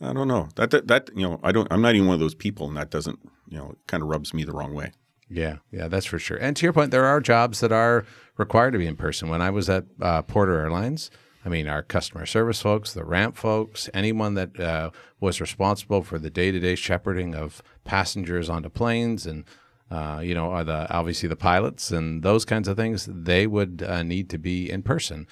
I 0.00 0.12
don't 0.12 0.28
know. 0.28 0.48
That 0.56 0.70
that, 0.70 0.88
that 0.88 1.10
you 1.14 1.22
know, 1.22 1.40
I 1.42 1.52
don't 1.52 1.68
I'm 1.70 1.80
not 1.80 1.94
even 1.94 2.08
one 2.08 2.14
of 2.14 2.20
those 2.20 2.34
people 2.34 2.68
and 2.68 2.76
that 2.76 2.90
doesn't, 2.90 3.20
you 3.48 3.58
know, 3.58 3.76
kind 3.86 4.02
of 4.02 4.08
rubs 4.08 4.34
me 4.34 4.44
the 4.44 4.52
wrong 4.52 4.74
way. 4.74 4.92
Yeah, 5.28 5.56
yeah, 5.70 5.88
that's 5.88 6.06
for 6.06 6.18
sure. 6.18 6.36
And 6.36 6.56
to 6.56 6.66
your 6.66 6.72
point, 6.72 6.90
there 6.90 7.06
are 7.06 7.20
jobs 7.20 7.60
that 7.60 7.72
are 7.72 8.04
required 8.36 8.72
to 8.72 8.78
be 8.78 8.86
in 8.86 8.96
person. 8.96 9.28
When 9.28 9.40
I 9.40 9.50
was 9.50 9.70
at 9.70 9.84
uh, 10.00 10.22
Porter 10.22 10.60
Airlines, 10.60 11.10
I 11.44 11.48
mean, 11.48 11.66
our 11.68 11.82
customer 11.82 12.26
service 12.26 12.60
folks, 12.60 12.92
the 12.92 13.04
ramp 13.04 13.36
folks, 13.36 13.88
anyone 13.94 14.34
that 14.34 14.58
uh, 14.58 14.90
was 15.20 15.40
responsible 15.40 16.02
for 16.02 16.18
the 16.18 16.30
day 16.30 16.50
to 16.50 16.58
day 16.58 16.74
shepherding 16.74 17.34
of 17.34 17.62
passengers 17.84 18.50
onto 18.50 18.68
planes 18.68 19.26
and 19.26 19.44
uh, 19.90 20.20
you 20.22 20.34
know, 20.34 20.50
are 20.50 20.64
the 20.64 20.90
obviously 20.92 21.28
the 21.28 21.36
pilots 21.36 21.90
and 21.90 22.22
those 22.22 22.44
kinds 22.44 22.68
of 22.68 22.76
things. 22.76 23.08
They 23.10 23.46
would 23.46 23.84
uh, 23.86 24.02
need 24.02 24.30
to 24.30 24.38
be 24.38 24.70
in 24.70 24.82
person, 24.82 25.26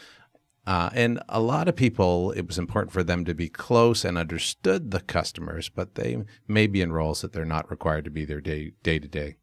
uh, 0.66 0.90
and 0.92 1.20
a 1.28 1.40
lot 1.40 1.68
of 1.68 1.76
people. 1.76 2.32
It 2.32 2.46
was 2.46 2.58
important 2.58 2.92
for 2.92 3.02
them 3.02 3.24
to 3.24 3.34
be 3.34 3.48
close 3.48 4.04
and 4.04 4.18
understood 4.18 4.90
the 4.90 5.00
customers, 5.00 5.68
but 5.68 5.94
they 5.94 6.22
may 6.46 6.66
be 6.66 6.82
in 6.82 6.92
roles 6.92 7.22
that 7.22 7.32
they're 7.32 7.44
not 7.44 7.70
required 7.70 8.04
to 8.04 8.10
be 8.10 8.24
there 8.24 8.40
day 8.40 8.72
day 8.82 8.98
to 8.98 9.08
day. 9.08 9.36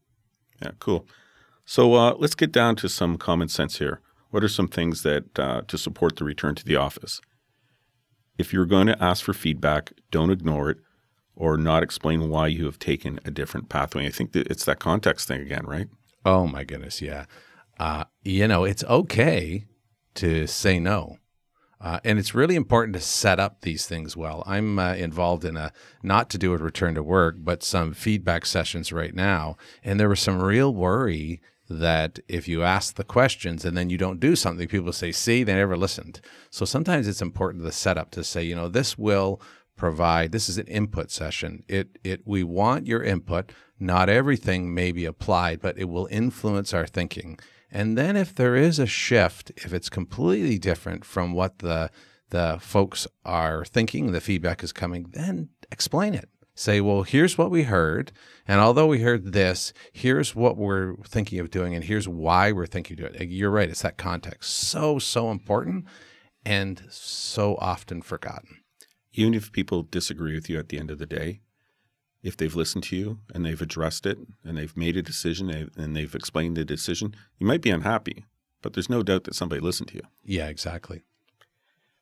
Yeah, 0.61 0.71
cool. 0.79 1.07
So 1.65 1.93
uh, 1.93 2.15
let's 2.17 2.35
get 2.35 2.51
down 2.51 2.75
to 2.77 2.89
some 2.89 3.17
common 3.17 3.47
sense 3.47 3.79
here. 3.79 4.01
What 4.31 4.43
are 4.43 4.49
some 4.49 4.67
things 4.67 5.03
that 5.03 5.37
uh, 5.39 5.61
to 5.67 5.77
support 5.77 6.15
the 6.15 6.23
return 6.23 6.55
to 6.55 6.65
the 6.65 6.75
office? 6.75 7.19
If 8.37 8.53
you're 8.53 8.65
going 8.65 8.87
to 8.87 9.03
ask 9.03 9.23
for 9.23 9.33
feedback, 9.33 9.91
don't 10.11 10.31
ignore 10.31 10.69
it 10.69 10.77
or 11.39 11.58
not 11.58 11.81
explain 11.81 12.29
why 12.29 12.48
you 12.48 12.65
have 12.65 12.77
taken 12.77 13.17
a 13.24 13.31
different 13.31 13.69
pathway. 13.69 14.05
I 14.05 14.12
think 14.12 14.34
that 14.34 14.48
it's 14.48 14.65
that 14.65 14.79
context 14.79 15.27
thing 15.27 15.41
again, 15.41 15.65
right? 15.65 15.88
Oh 16.25 16.46
my 16.46 16.65
goodness, 16.65 17.01
yeah. 17.01 17.25
Uh, 17.79 18.03
you 18.24 18.46
know, 18.46 18.65
it's 18.65 18.84
okay 18.84 19.65
to 20.15 20.46
say 20.46 20.79
no. 20.79 21.17
Uh, 21.81 22.01
and 22.03 22.19
it's 22.19 22.36
really 22.36 22.55
important 22.55 22.93
to 22.93 23.01
set 23.01 23.39
up 23.39 23.62
these 23.62 23.88
things 23.88 24.17
well. 24.17 24.43
I'm 24.46 24.77
uh, 24.77 24.96
involved 24.96 25.46
in 25.46 25.55
a 25.55 25.72
not 26.03 26.29
to 26.31 26.38
do 26.38 26.53
a 26.53 26.58
return 26.58 26.93
to 26.96 27.03
work, 27.03 27.38
but 27.39 27.63
some 27.63 27.93
feedback 27.93 28.46
sessions 28.46 28.91
right 28.91 29.15
now. 29.15 29.55
And 29.81 29.98
there 29.98 30.10
was 30.10 30.19
some 30.19 30.41
real 30.41 30.74
worry 30.74 31.41
that 31.69 32.19
if 32.27 32.50
you 32.50 32.63
ask 32.63 32.96
the 32.96 33.05
questions 33.05 33.63
and 33.63 33.77
then 33.77 33.89
you 33.89 33.98
don't 33.98 34.19
do 34.19 34.36
something, 34.36 34.67
people 34.67 34.91
say, 34.91 35.13
see, 35.13 35.43
they 35.43 35.53
never 35.53 35.77
listened. 35.77 36.19
So 36.50 36.65
sometimes 36.65 37.08
it's 37.08 37.22
important 37.22 37.63
to 37.63 37.72
set 37.72 37.98
up 37.98 38.12
to 38.12 38.25
say, 38.25 38.43
you 38.43 38.55
know, 38.55 38.67
this 38.67 38.98
will 38.98 39.39
provide 39.79 40.31
this 40.31 40.50
is 40.50 40.57
an 40.57 40.67
input 40.67 41.09
session. 41.09 41.63
It 41.67 41.98
it 42.03 42.21
we 42.25 42.43
want 42.43 42.86
your 42.86 43.01
input. 43.01 43.51
Not 43.79 44.09
everything 44.09 44.74
may 44.74 44.91
be 44.91 45.05
applied, 45.05 45.62
but 45.62 45.77
it 45.77 45.86
will 45.86 46.07
influence 46.12 46.74
our 46.74 46.86
thinking. 46.86 47.39
And 47.71 47.98
then 47.98 48.15
if 48.15 48.36
there 48.36 48.55
is 48.55 48.77
a 48.77 48.86
shift, 48.86 49.51
if 49.55 49.74
it's 49.74 49.89
completely 49.89 50.59
different 50.59 51.05
from 51.05 51.33
what 51.33 51.59
the 51.59 51.89
the 52.29 52.57
folks 52.62 53.07
are 53.25 53.65
thinking, 53.65 54.12
the 54.12 54.21
feedback 54.21 54.63
is 54.63 54.71
coming, 54.71 55.07
then 55.12 55.50
explain 55.71 56.13
it. 56.13 56.29
Say, 56.53 56.81
well, 56.81 57.03
here's 57.03 57.38
what 57.38 57.50
we 57.50 57.63
heard. 57.63 58.12
And 58.45 58.59
although 58.59 58.88
we 58.88 59.00
heard 59.00 59.31
this, 59.31 59.71
here's 59.93 60.36
what 60.36 60.57
we're 60.57 60.95
thinking 61.05 61.39
of 61.39 61.50
doing, 61.50 61.74
and 61.74 61.86
here's 61.86 62.07
why 62.07 62.51
we're 62.51 62.67
thinking 62.67 63.00
of 63.00 63.15
it. 63.15 63.29
You're 63.29 63.50
right. 63.50 63.69
It's 63.69 63.81
that 63.83 63.98
context. 63.98 64.51
So, 64.51 65.00
so 65.00 65.31
important 65.31 65.86
and 66.45 66.83
so 66.89 67.55
often 67.55 68.01
forgotten. 68.01 68.58
Even 69.13 69.33
if 69.33 69.51
people 69.51 69.83
disagree 69.83 70.33
with 70.33 70.49
you 70.49 70.59
at 70.59 70.69
the 70.69 70.77
end 70.77 70.91
of 70.91 70.99
the 70.99 71.05
day, 71.05 71.41
if 72.21 72.35
they've 72.35 72.55
listened 72.55 72.83
to 72.85 72.95
you 72.95 73.19
and 73.33 73.45
they've 73.45 73.61
addressed 73.61 74.05
it 74.05 74.17
and 74.43 74.57
they've 74.57 74.75
made 74.75 74.97
a 74.97 75.01
decision 75.01 75.49
and 75.75 75.95
they've 75.95 76.15
explained 76.15 76.57
the 76.57 76.65
decision, 76.65 77.15
you 77.37 77.47
might 77.47 77.61
be 77.61 77.69
unhappy, 77.69 78.25
but 78.61 78.73
there's 78.73 78.89
no 78.89 79.03
doubt 79.03 79.23
that 79.23 79.35
somebody 79.35 79.61
listened 79.61 79.89
to 79.89 79.95
you. 79.95 80.03
Yeah, 80.23 80.47
exactly. 80.47 81.03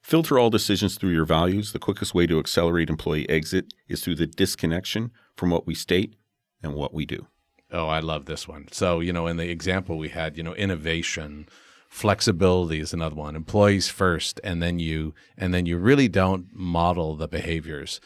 Filter 0.01 0.39
all 0.39 0.49
decisions 0.49 0.95
through 0.95 1.11
your 1.11 1.25
values. 1.25 1.73
The 1.73 1.79
quickest 1.79 2.15
way 2.15 2.27
to 2.27 2.39
accelerate 2.39 2.89
employee 2.89 3.29
exit 3.29 3.73
is 3.87 4.01
through 4.01 4.15
the 4.15 4.27
disconnection 4.27 5.11
from 5.35 5.49
what 5.49 5.67
we 5.67 5.75
state 5.75 6.15
and 6.63 6.73
what 6.73 6.93
we 6.93 7.05
do. 7.05 7.27
Oh, 7.71 7.87
I 7.87 7.99
love 7.99 8.25
this 8.25 8.47
one. 8.47 8.69
So, 8.71 9.01
you 9.01 9.11
know, 9.11 9.27
in 9.27 9.37
the 9.37 9.49
example 9.49 9.97
we 9.97 10.09
had, 10.09 10.37
you 10.37 10.43
know, 10.43 10.55
innovation, 10.55 11.49
flexibility 11.89 12.79
is 12.79 12.93
another 12.93 13.15
one. 13.15 13.35
Employees 13.35 13.89
first 13.89 14.39
and 14.43 14.61
then 14.61 14.79
you 14.79 15.13
and 15.37 15.53
then 15.53 15.65
you 15.65 15.77
really 15.77 16.07
don't 16.07 16.47
model 16.53 17.15
the 17.15 17.27
behaviors 17.27 17.99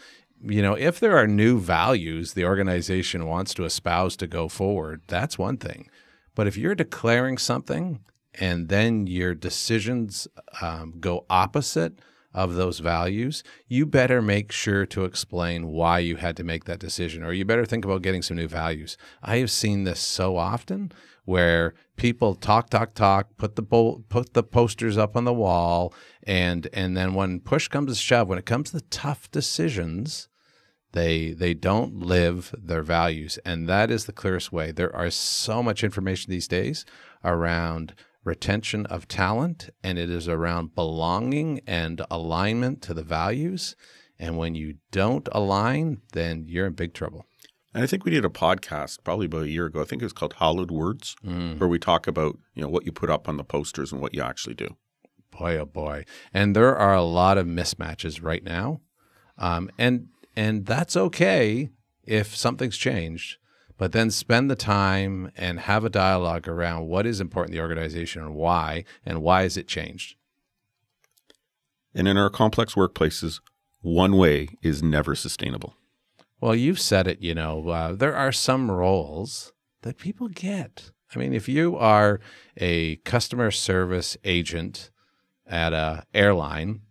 you 0.44 0.62
know, 0.62 0.74
if 0.74 1.00
there 1.00 1.18
are 1.18 1.28
new 1.28 1.60
values 1.60 2.34
the 2.34 2.46
organization 2.46 3.28
wants 3.28 3.54
to 3.54 3.66
espouse 3.66 4.16
to 4.18 4.28
go 4.28 4.48
forward, 4.48 5.02
that's 5.08 5.38
one 5.38 5.58
thing. 5.58 5.90
But 6.36 6.48
if 6.48 6.58
you're 6.58 6.76
declaring 6.76 7.38
something 7.38 8.00
and 8.40 8.70
then 8.70 9.08
your 9.08 9.36
decisions 9.36 10.28
um, 10.62 10.96
go 11.00 11.26
opposite 11.30 12.00
of 12.34 12.56
those 12.56 12.80
values, 12.80 13.44
you 13.68 13.86
better 13.86 14.22
make 14.22 14.52
sure 14.52 14.86
to 14.86 15.04
explain 15.04 15.68
why 15.68 16.00
you 16.00 16.16
had 16.16 16.38
to 16.38 16.44
make 16.44 16.64
that 16.64 16.80
decision, 16.80 17.24
or 17.24 17.34
you 17.34 17.44
better 17.44 17.66
think 17.66 17.84
about 17.84 18.02
getting 18.02 18.22
some 18.22 18.38
new 18.38 18.48
values. 18.48 18.98
I 19.22 19.38
have 19.38 19.52
seen 19.52 19.84
this 19.84 20.00
so 20.00 20.38
often 20.38 20.94
where 21.26 21.74
people 21.98 22.36
talk, 22.36 22.70
talk, 22.70 22.94
talk, 22.94 23.38
put 23.38 23.56
the 23.56 23.64
put 23.64 24.34
the 24.34 24.44
posters 24.44 24.98
up 24.98 25.16
on 25.16 25.24
the 25.24 25.34
wall, 25.34 25.94
and 26.24 26.68
and 26.74 26.98
then 26.98 27.14
when 27.14 27.40
push 27.40 27.68
comes 27.68 27.92
to 27.92 28.02
shove, 28.02 28.28
when 28.28 28.40
it 28.40 28.46
comes 28.46 28.72
to 28.72 28.82
tough 28.82 29.30
decisions, 29.32 30.30
they 30.94 31.32
they 31.32 31.54
don't 31.54 32.00
live 32.00 32.54
their 32.58 32.84
values, 32.84 33.38
and 33.46 33.68
that 33.70 33.92
is 33.92 34.06
the 34.06 34.14
clearest 34.14 34.52
way. 34.52 34.72
There 34.72 34.96
are 34.96 35.10
so 35.10 35.62
much 35.62 35.84
information 35.84 36.32
these 36.32 36.48
days 36.48 36.86
around 37.24 37.94
retention 38.24 38.86
of 38.88 39.08
talent, 39.08 39.70
and 39.84 39.98
it 39.98 40.10
is 40.10 40.28
around 40.28 40.76
belonging 40.76 41.62
and 41.66 42.02
alignment 42.10 42.82
to 42.84 42.94
the 42.94 43.04
values. 43.04 43.76
And 44.20 44.38
when 44.38 44.54
you 44.54 44.76
don't 44.92 45.28
align, 45.32 46.02
then 46.14 46.46
you're 46.48 46.68
in 46.68 46.74
big 46.74 46.94
trouble. 46.94 47.26
And 47.74 47.84
I 47.84 47.88
think 47.88 48.04
we 48.04 48.12
did 48.12 48.26
a 48.26 48.30
podcast 48.30 49.00
probably 49.04 49.28
about 49.28 49.44
a 49.44 49.50
year 49.50 49.66
ago. 49.66 49.82
I 49.82 49.86
think 49.86 50.02
it 50.02 50.06
was 50.06 50.14
called 50.14 50.34
Hallowed 50.34 50.72
Words, 50.72 51.16
mm. 51.26 51.58
where 51.58 51.70
we 51.70 51.80
talk 51.80 52.06
about 52.08 52.38
you 52.54 52.62
know 52.62 52.70
what 52.70 52.86
you 52.86 52.92
put 52.92 53.10
up 53.10 53.30
on 53.30 53.38
the 53.38 53.44
posters 53.44 53.92
and 53.92 54.02
what 54.02 54.14
you 54.14 54.22
actually 54.22 54.56
do. 54.56 54.76
Boy, 55.32 55.58
oh 55.58 55.66
boy! 55.66 56.06
And 56.34 56.56
there 56.56 56.76
are 56.76 56.94
a 56.94 57.04
lot 57.04 57.38
of 57.38 57.46
mismatches 57.46 58.22
right 58.22 58.44
now, 58.44 58.82
um, 59.38 59.70
and 59.78 60.08
and 60.36 60.66
that's 60.66 60.98
okay 60.98 61.70
if 62.04 62.36
something's 62.36 62.78
changed, 62.78 63.38
but 63.78 63.94
then 63.94 64.12
spend 64.12 64.52
the 64.52 64.56
time 64.56 65.32
and 65.38 65.62
have 65.62 65.86
a 65.86 65.90
dialogue 65.90 66.48
around 66.48 66.88
what 66.88 67.06
is 67.06 67.22
important 67.22 67.54
to 67.54 67.58
the 67.58 67.64
organization 67.64 68.22
and 68.22 68.36
why, 68.36 68.84
and 69.06 69.22
why 69.22 69.44
has 69.44 69.56
it 69.56 69.68
changed. 69.68 70.16
And 71.94 72.08
in 72.08 72.18
our 72.18 72.30
complex 72.30 72.74
workplaces, 72.74 73.40
one 73.82 74.18
way 74.18 74.50
is 74.62 74.84
never 74.84 75.16
sustainable. 75.16 75.76
Well, 76.42 76.56
you've 76.56 76.80
said 76.80 77.08
it, 77.08 77.22
you 77.22 77.36
know, 77.36 77.70
uh, 77.70 77.94
there 77.94 78.16
are 78.16 78.32
some 78.32 78.72
roles 78.72 79.54
that 79.84 80.00
people 80.00 80.28
get. 80.28 80.90
I 81.16 81.20
mean, 81.20 81.34
if 81.34 81.48
you 81.48 81.78
are 81.78 82.20
a 82.58 82.96
customer 82.98 83.52
service 83.52 84.18
agent 84.24 84.90
at 85.46 85.72
a 85.72 86.04
airline, 86.16 86.82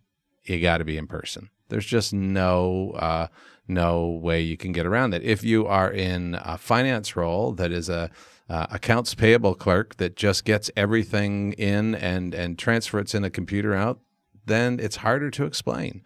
you 0.45 0.61
got 0.61 0.77
to 0.77 0.85
be 0.85 0.97
in 0.97 1.05
person. 1.05 1.49
There's 1.67 1.85
just 1.85 2.13
no 2.13 2.91
uh, 2.91 3.27
no 3.67 4.07
way 4.07 4.41
you 4.41 4.55
can 4.55 4.71
get 4.71 4.85
around 4.85 5.11
that. 5.11 5.23
If 5.23 5.43
you 5.43 5.67
are 5.67 5.91
in 5.91 6.37
a 6.41 6.57
finance 6.57 7.15
role 7.15 7.51
that 7.53 7.71
is 7.71 7.89
a 7.89 8.09
uh, 8.49 8.67
accounts 8.69 9.15
payable 9.15 9.55
clerk 9.55 9.97
that 9.97 10.15
just 10.15 10.45
gets 10.45 10.71
everything 10.77 11.53
in 11.53 11.95
and 11.95 12.33
and 12.33 12.57
transfers 12.57 13.13
in 13.13 13.23
a 13.23 13.29
computer 13.29 13.73
out, 13.73 13.99
then 14.45 14.79
it's 14.79 14.97
harder 14.97 15.29
to 15.31 15.45
explain. 15.45 16.03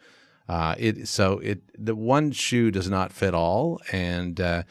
Uh, 0.47 0.75
it 0.77 1.07
so 1.07 1.39
it 1.39 1.61
the 1.77 1.95
one 1.95 2.31
shoe 2.31 2.69
does 2.71 2.89
not 2.89 3.11
fit 3.11 3.33
all, 3.33 3.79
and 3.91 4.39
uh, 4.39 4.63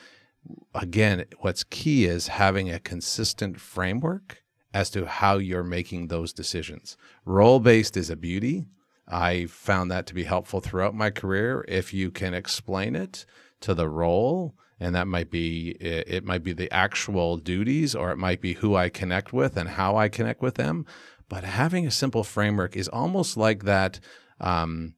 again, 0.74 1.24
what's 1.40 1.64
key 1.64 2.04
is 2.04 2.28
having 2.28 2.70
a 2.70 2.78
consistent 2.78 3.60
framework 3.60 4.42
as 4.72 4.90
to 4.90 5.06
how 5.06 5.38
you're 5.38 5.64
making 5.64 6.08
those 6.08 6.32
decisions. 6.32 6.96
Role 7.24 7.60
based 7.60 7.96
is 7.96 8.10
a 8.10 8.16
beauty. 8.16 8.66
I 9.06 9.46
found 9.46 9.90
that 9.90 10.06
to 10.06 10.14
be 10.14 10.24
helpful 10.24 10.60
throughout 10.60 10.94
my 10.94 11.10
career. 11.10 11.64
If 11.68 11.92
you 11.92 12.10
can 12.10 12.34
explain 12.34 12.96
it 12.96 13.26
to 13.60 13.74
the 13.74 13.88
role, 13.88 14.54
and 14.80 14.94
that 14.94 15.06
might 15.06 15.30
be 15.30 15.70
it 15.80 16.24
might 16.24 16.42
be 16.42 16.52
the 16.52 16.72
actual 16.72 17.36
duties, 17.36 17.94
or 17.94 18.10
it 18.12 18.18
might 18.18 18.40
be 18.40 18.54
who 18.54 18.76
I 18.76 18.88
connect 18.88 19.32
with 19.32 19.56
and 19.56 19.70
how 19.70 19.96
I 19.96 20.08
connect 20.08 20.40
with 20.40 20.54
them. 20.54 20.86
But 21.28 21.44
having 21.44 21.86
a 21.86 21.90
simple 21.90 22.22
framework 22.24 22.76
is 22.76 22.88
almost 22.88 23.36
like 23.36 23.64
that 23.64 23.98
um, 24.40 24.94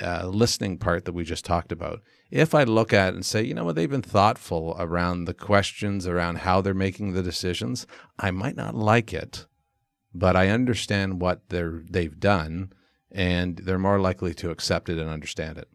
uh, 0.00 0.26
listening 0.26 0.78
part 0.78 1.04
that 1.04 1.12
we 1.12 1.24
just 1.24 1.44
talked 1.44 1.72
about. 1.72 2.02
If 2.30 2.54
I 2.54 2.64
look 2.64 2.92
at 2.92 3.14
and 3.14 3.24
say, 3.24 3.42
you 3.42 3.54
know 3.54 3.64
what, 3.64 3.76
they've 3.76 3.90
been 3.90 4.02
thoughtful 4.02 4.76
around 4.78 5.24
the 5.24 5.34
questions, 5.34 6.06
around 6.06 6.38
how 6.38 6.60
they're 6.60 6.74
making 6.74 7.12
the 7.12 7.22
decisions, 7.22 7.86
I 8.18 8.30
might 8.30 8.56
not 8.56 8.74
like 8.74 9.12
it, 9.12 9.46
but 10.12 10.36
I 10.36 10.48
understand 10.48 11.20
what 11.20 11.48
they're 11.48 11.82
they've 11.88 12.18
done 12.18 12.72
and 13.14 13.58
they're 13.58 13.78
more 13.78 14.00
likely 14.00 14.34
to 14.34 14.50
accept 14.50 14.88
it 14.88 14.98
and 14.98 15.08
understand 15.08 15.56
it. 15.56 15.68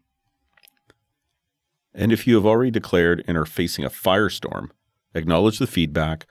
And 1.94 2.12
if 2.12 2.26
you 2.26 2.34
have 2.36 2.46
already 2.46 2.70
declared 2.70 3.24
and 3.26 3.36
are 3.36 3.46
facing 3.46 3.84
a 3.84 3.90
firestorm, 3.90 4.68
acknowledge 5.14 5.58
the 5.58 5.66
feedback, 5.66 6.26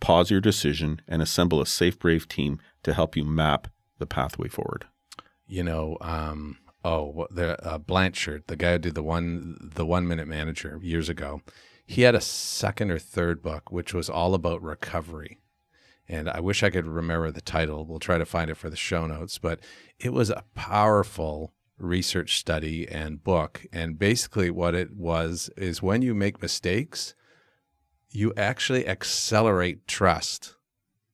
pause 0.00 0.30
your 0.30 0.40
decision, 0.40 1.02
and 1.06 1.20
assemble 1.20 1.60
a 1.60 1.66
safe, 1.66 1.98
brave 1.98 2.28
team 2.28 2.60
to 2.84 2.94
help 2.94 3.16
you 3.16 3.24
map 3.24 3.68
the 3.98 4.06
pathway 4.06 4.48
forward. 4.48 4.86
You 5.46 5.64
know, 5.64 5.98
um, 6.00 6.58
oh, 6.84 7.26
the 7.30 7.62
uh, 7.64 7.78
Blanchard, 7.78 8.44
the 8.46 8.56
guy 8.56 8.72
who 8.72 8.78
did 8.78 8.94
the 8.94 9.02
one 9.02 9.70
the 9.74 9.86
one 9.86 10.06
minute 10.06 10.28
manager 10.28 10.78
years 10.82 11.08
ago, 11.08 11.42
he 11.84 12.02
had 12.02 12.14
a 12.14 12.20
second 12.20 12.90
or 12.90 12.98
third 12.98 13.42
book 13.42 13.70
which 13.70 13.92
was 13.94 14.08
all 14.08 14.34
about 14.34 14.62
recovery 14.62 15.38
and 16.08 16.28
I 16.28 16.40
wish 16.40 16.62
I 16.62 16.70
could 16.70 16.86
remember 16.86 17.30
the 17.30 17.40
title. 17.40 17.86
We'll 17.86 17.98
try 17.98 18.18
to 18.18 18.26
find 18.26 18.50
it 18.50 18.56
for 18.56 18.68
the 18.68 18.76
show 18.76 19.06
notes, 19.06 19.38
but 19.38 19.60
it 19.98 20.12
was 20.12 20.30
a 20.30 20.44
powerful 20.54 21.54
research 21.78 22.38
study 22.38 22.88
and 22.88 23.24
book. 23.24 23.64
And 23.72 23.98
basically, 23.98 24.50
what 24.50 24.74
it 24.74 24.94
was 24.94 25.50
is 25.56 25.82
when 25.82 26.02
you 26.02 26.14
make 26.14 26.42
mistakes, 26.42 27.14
you 28.10 28.32
actually 28.36 28.86
accelerate 28.86 29.86
trust 29.86 30.56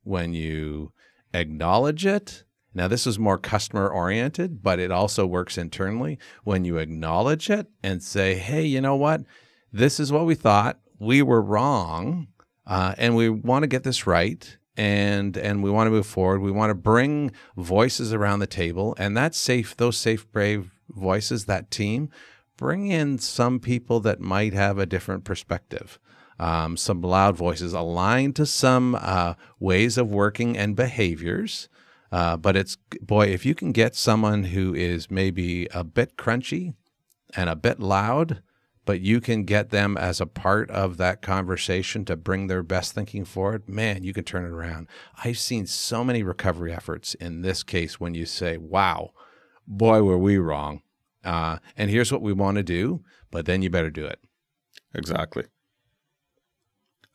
when 0.02 0.32
you 0.32 0.92
acknowledge 1.32 2.04
it. 2.04 2.44
Now, 2.78 2.86
this 2.86 3.06
is 3.08 3.18
more 3.18 3.38
customer 3.38 3.88
oriented, 3.88 4.62
but 4.62 4.78
it 4.78 4.92
also 4.92 5.26
works 5.26 5.58
internally. 5.58 6.18
When 6.44 6.64
you 6.64 6.78
acknowledge 6.78 7.50
it 7.50 7.66
and 7.82 8.02
say, 8.02 8.36
hey, 8.36 8.64
you 8.64 8.80
know 8.80 8.94
what? 8.94 9.22
This 9.72 9.98
is 9.98 10.12
what 10.12 10.26
we 10.26 10.36
thought. 10.36 10.78
We 10.98 11.20
were 11.20 11.42
wrong. 11.42 12.28
Uh, 12.66 12.94
and 12.96 13.16
we 13.16 13.28
want 13.30 13.64
to 13.64 13.66
get 13.66 13.82
this 13.82 14.06
right 14.06 14.56
and 14.76 15.36
and 15.36 15.62
we 15.62 15.70
want 15.70 15.88
to 15.88 15.90
move 15.90 16.06
forward. 16.06 16.40
We 16.40 16.52
want 16.52 16.70
to 16.70 16.74
bring 16.74 17.32
voices 17.56 18.12
around 18.12 18.38
the 18.38 18.46
table, 18.46 18.94
and 18.96 19.16
that 19.16 19.34
safe, 19.34 19.76
those 19.76 19.96
safe, 19.96 20.30
brave 20.30 20.70
voices, 20.88 21.46
that 21.46 21.70
team, 21.70 22.10
bring 22.56 22.86
in 22.86 23.18
some 23.18 23.58
people 23.58 23.98
that 24.00 24.20
might 24.20 24.54
have 24.54 24.78
a 24.78 24.86
different 24.86 25.24
perspective. 25.24 25.98
Um, 26.38 26.76
some 26.76 27.02
loud 27.02 27.36
voices 27.36 27.72
aligned 27.72 28.36
to 28.36 28.46
some 28.46 28.94
uh, 28.94 29.34
ways 29.58 29.98
of 29.98 30.12
working 30.12 30.56
and 30.56 30.76
behaviors. 30.76 31.68
Uh, 32.10 32.36
but 32.36 32.56
it's 32.56 32.76
boy, 33.00 33.26
if 33.26 33.44
you 33.44 33.54
can 33.54 33.72
get 33.72 33.94
someone 33.94 34.44
who 34.44 34.74
is 34.74 35.10
maybe 35.10 35.66
a 35.74 35.84
bit 35.84 36.16
crunchy 36.16 36.74
and 37.36 37.50
a 37.50 37.56
bit 37.56 37.80
loud, 37.80 38.42
but 38.86 39.00
you 39.02 39.20
can 39.20 39.44
get 39.44 39.68
them 39.68 39.98
as 39.98 40.18
a 40.18 40.26
part 40.26 40.70
of 40.70 40.96
that 40.96 41.20
conversation 41.20 42.06
to 42.06 42.16
bring 42.16 42.46
their 42.46 42.62
best 42.62 42.94
thinking 42.94 43.26
forward, 43.26 43.68
man, 43.68 44.02
you 44.02 44.14
can 44.14 44.24
turn 44.24 44.46
it 44.46 44.50
around. 44.50 44.86
I've 45.22 45.38
seen 45.38 45.66
so 45.66 46.02
many 46.02 46.22
recovery 46.22 46.72
efforts 46.72 47.12
in 47.12 47.42
this 47.42 47.62
case 47.62 48.00
when 48.00 48.14
you 48.14 48.24
say, 48.24 48.56
wow, 48.56 49.10
boy, 49.66 50.02
were 50.02 50.16
we 50.16 50.38
wrong. 50.38 50.80
Uh, 51.22 51.58
and 51.76 51.90
here's 51.90 52.10
what 52.10 52.22
we 52.22 52.32
want 52.32 52.56
to 52.56 52.62
do, 52.62 53.02
but 53.30 53.44
then 53.44 53.60
you 53.60 53.68
better 53.68 53.90
do 53.90 54.06
it. 54.06 54.20
Exactly. 54.94 55.44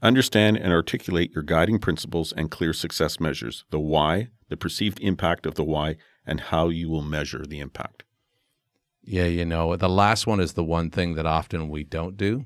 Understand 0.03 0.57
and 0.57 0.73
articulate 0.73 1.31
your 1.33 1.43
guiding 1.43 1.79
principles 1.79 2.33
and 2.33 2.51
clear 2.51 2.73
success 2.73 3.21
measures, 3.21 3.63
the 3.69 3.79
why, 3.79 4.27
the 4.49 4.57
perceived 4.57 4.99
impact 4.99 5.45
of 5.45 5.55
the 5.55 5.63
why, 5.63 5.95
and 6.27 6.41
how 6.41 6.67
you 6.67 6.89
will 6.89 7.01
measure 7.01 7.45
the 7.45 7.61
impact. 7.61 8.03
Yeah, 9.01 9.25
you 9.25 9.45
know, 9.45 9.77
the 9.77 9.87
last 9.87 10.27
one 10.27 10.41
is 10.41 10.53
the 10.53 10.63
one 10.63 10.89
thing 10.89 11.15
that 11.15 11.25
often 11.25 11.69
we 11.69 11.85
don't 11.85 12.17
do. 12.17 12.45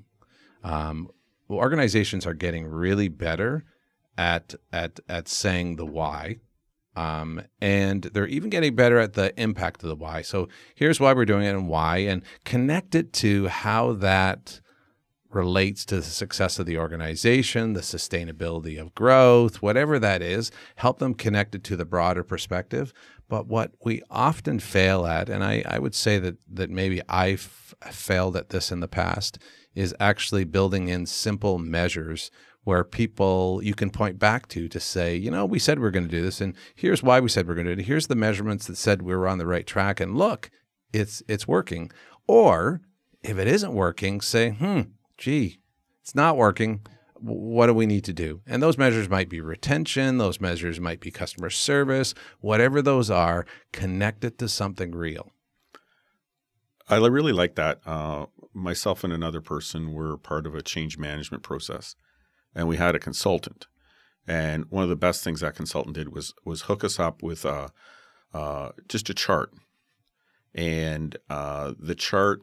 Um, 0.64 1.10
organizations 1.50 2.28
are 2.28 2.36
getting 2.36 2.68
really 2.68 3.08
better 3.08 3.64
at 4.20 4.54
at 4.72 5.00
at 5.10 5.28
saying 5.28 5.78
the 5.78 5.86
why, 5.86 6.38
um, 6.96 7.42
and 7.60 8.04
they're 8.04 8.28
even 8.28 8.52
getting 8.52 8.76
better 8.76 9.00
at 9.00 9.14
the 9.14 9.40
impact 9.40 9.82
of 9.82 9.90
the 9.90 9.96
why. 9.96 10.22
So 10.22 10.48
here's 10.76 11.00
why 11.00 11.14
we're 11.14 11.26
doing 11.26 11.46
it 11.46 11.56
and 11.56 11.68
why, 11.68 11.98
and 11.98 12.22
connect 12.46 12.94
it 12.94 13.14
to 13.14 13.48
how 13.48 13.94
that 13.94 14.62
relates 15.32 15.86
to 15.86 15.98
the 15.98 16.04
success 16.04 16.60
of 16.60 16.66
the 16.66 16.78
organization, 16.78 17.74
the 17.74 17.82
sustainability 17.82 18.80
of 18.80 18.96
growth, 18.96 19.62
whatever 19.62 20.00
that 20.00 20.22
is, 20.22 20.52
help 20.76 21.00
them 21.00 21.14
connect 21.14 21.56
it 21.56 21.64
to 21.66 21.76
the 21.76 21.86
broader 21.86 22.24
perspective. 22.24 22.94
But 23.30 23.48
what 23.48 23.72
we 23.84 24.02
often 24.10 24.60
fail 24.60 25.06
at, 25.06 25.30
and 25.30 25.44
I, 25.44 25.64
I 25.68 25.80
would 25.80 25.96
say 25.96 26.18
that, 26.20 26.38
that 26.50 26.70
maybe 26.70 27.02
I've 27.10 27.76
failed 27.92 28.38
at 28.38 28.50
this 28.50 28.72
in 28.72 28.80
the 28.80 28.88
past, 28.88 29.38
is 29.76 29.94
actually 30.00 30.46
building 30.46 30.88
in 30.88 31.06
simple 31.06 31.58
measures 31.60 32.32
where 32.64 32.84
people 32.84 33.62
you 33.64 33.74
can 33.74 33.90
point 33.90 34.20
back 34.20 34.48
to 34.50 34.68
to 34.68 34.80
say, 34.80 35.16
you 35.16 35.32
know, 35.32 35.46
we 35.46 35.60
said 35.60 35.80
we 35.80 35.88
are 35.88 35.92
going 35.92 36.04
to 36.08 36.12
do 36.12 36.22
this, 36.22 36.42
and 36.42 36.54
here's 36.76 37.02
why 37.02 37.20
we 37.20 37.30
said 37.30 37.48
we 37.48 37.54
are 37.54 37.56
going 37.56 37.68
to 37.68 37.76
do 37.76 37.82
it. 37.82 37.86
Here's 37.86 38.08
the 38.08 38.16
measurements 38.16 38.68
that 38.68 38.76
said 38.76 39.02
we 39.02 39.16
were 39.16 39.28
on 39.28 39.38
the 39.38 39.48
right 39.48 39.66
track, 39.66 40.02
and 40.02 40.18
look, 40.18 40.50
it's 40.92 41.24
it's 41.30 41.48
working. 41.48 41.92
Or 42.28 42.82
if 43.24 43.38
it 43.38 43.48
isn't 43.48 43.74
working, 43.74 44.20
say, 44.20 44.50
hmm, 44.50 44.82
gee, 45.18 45.60
it's 46.02 46.16
not 46.16 46.38
working. 46.38 46.82
What 47.20 47.66
do 47.66 47.74
we 47.74 47.88
need 47.88 48.04
to 48.06 48.14
do? 48.14 48.42
And 48.46 48.62
those 48.62 48.78
measures 48.78 49.10
might 49.10 49.28
be 49.28 49.42
retention, 49.42 50.20
those 50.20 50.40
measures 50.40 50.80
might 50.80 51.00
be 51.00 51.10
customer 51.10 51.50
service, 51.50 52.14
whatever 52.40 52.82
those 52.82 53.10
are, 53.10 53.46
connect 53.72 54.24
it 54.24 54.38
to 54.38 54.48
something 54.48 54.92
real. 54.92 55.32
I 56.90 56.98
really 56.98 57.34
like 57.34 57.56
that. 57.56 57.82
Uh, 57.86 58.28
myself 58.54 59.04
and 59.04 59.12
another 59.12 59.42
person 59.42 59.94
were 59.94 60.18
part 60.18 60.48
of 60.48 60.56
a 60.56 60.62
change 60.62 60.98
management 60.98 61.44
process, 61.44 61.96
and 62.56 62.68
we 62.68 62.78
had 62.78 62.96
a 62.96 63.00
consultant. 63.00 63.68
And 64.26 64.66
one 64.70 64.84
of 64.84 64.90
the 64.90 64.96
best 64.96 65.24
things 65.24 65.42
that 65.42 65.56
consultant 65.56 65.96
did 65.96 66.14
was 66.14 66.34
was 66.46 66.64
hook 66.64 66.84
us 66.84 67.00
up 67.00 67.24
with 67.24 67.46
uh, 67.46 67.70
uh, 68.34 68.72
just 68.88 69.10
a 69.10 69.14
chart, 69.14 69.52
and 70.54 71.18
uh, 71.30 71.74
the 71.78 71.96
chart 71.96 72.42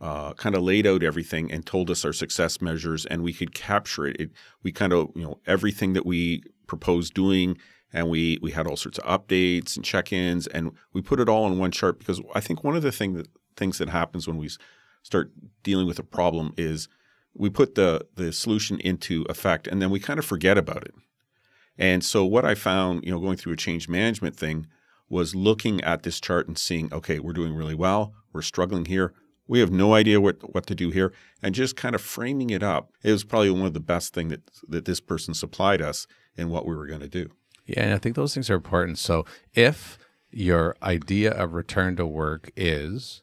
uh, 0.00 0.32
kind 0.34 0.54
of 0.54 0.62
laid 0.62 0.86
out 0.86 1.02
everything 1.02 1.52
and 1.52 1.66
told 1.66 1.90
us 1.90 2.04
our 2.04 2.12
success 2.12 2.60
measures, 2.60 3.04
and 3.06 3.22
we 3.22 3.32
could 3.32 3.54
capture 3.54 4.06
it. 4.06 4.16
it. 4.18 4.30
We 4.62 4.72
kind 4.72 4.92
of, 4.92 5.10
you 5.14 5.22
know, 5.22 5.40
everything 5.46 5.92
that 5.92 6.06
we 6.06 6.42
proposed 6.66 7.14
doing, 7.14 7.58
and 7.92 8.08
we 8.08 8.38
we 8.40 8.52
had 8.52 8.66
all 8.66 8.76
sorts 8.76 8.98
of 8.98 9.04
updates 9.04 9.76
and 9.76 9.84
check-ins, 9.84 10.46
and 10.46 10.72
we 10.92 11.02
put 11.02 11.20
it 11.20 11.28
all 11.28 11.46
in 11.46 11.58
one 11.58 11.70
chart 11.70 11.98
because 11.98 12.20
I 12.34 12.40
think 12.40 12.64
one 12.64 12.76
of 12.76 12.82
the 12.82 12.92
thing 12.92 13.14
that, 13.14 13.28
things 13.56 13.78
that 13.78 13.90
happens 13.90 14.26
when 14.26 14.38
we 14.38 14.48
start 15.02 15.32
dealing 15.62 15.86
with 15.86 15.98
a 15.98 16.04
problem 16.04 16.54
is 16.56 16.88
we 17.34 17.50
put 17.50 17.74
the 17.74 18.06
the 18.14 18.32
solution 18.32 18.80
into 18.80 19.26
effect, 19.28 19.66
and 19.66 19.82
then 19.82 19.90
we 19.90 20.00
kind 20.00 20.18
of 20.18 20.24
forget 20.24 20.56
about 20.56 20.84
it. 20.84 20.94
And 21.76 22.02
so 22.04 22.24
what 22.24 22.44
I 22.44 22.54
found, 22.54 23.04
you 23.04 23.10
know, 23.10 23.20
going 23.20 23.36
through 23.36 23.52
a 23.52 23.56
change 23.56 23.88
management 23.88 24.36
thing 24.36 24.66
was 25.08 25.34
looking 25.34 25.80
at 25.82 26.04
this 26.04 26.20
chart 26.20 26.46
and 26.46 26.56
seeing, 26.56 26.92
okay, 26.92 27.18
we're 27.18 27.32
doing 27.32 27.54
really 27.54 27.74
well, 27.74 28.12
we're 28.32 28.42
struggling 28.42 28.84
here 28.84 29.12
we 29.50 29.58
have 29.58 29.72
no 29.72 29.94
idea 29.94 30.20
what, 30.20 30.54
what 30.54 30.64
to 30.68 30.76
do 30.76 30.90
here. 30.90 31.12
And 31.42 31.56
just 31.56 31.74
kind 31.74 31.96
of 31.96 32.00
framing 32.00 32.50
it 32.50 32.62
up, 32.62 32.92
it 33.02 33.10
was 33.10 33.24
probably 33.24 33.50
one 33.50 33.66
of 33.66 33.74
the 33.74 33.80
best 33.80 34.14
thing 34.14 34.28
that, 34.28 34.48
that 34.68 34.84
this 34.84 35.00
person 35.00 35.34
supplied 35.34 35.82
us 35.82 36.06
in 36.36 36.50
what 36.50 36.66
we 36.66 36.76
were 36.76 36.86
going 36.86 37.00
to 37.00 37.08
do. 37.08 37.30
Yeah, 37.66 37.82
and 37.82 37.92
I 37.92 37.98
think 37.98 38.14
those 38.14 38.32
things 38.32 38.48
are 38.48 38.54
important. 38.54 38.98
So 38.98 39.26
if 39.52 39.98
your 40.30 40.76
idea 40.84 41.32
of 41.32 41.54
return 41.54 41.96
to 41.96 42.06
work 42.06 42.52
is 42.54 43.22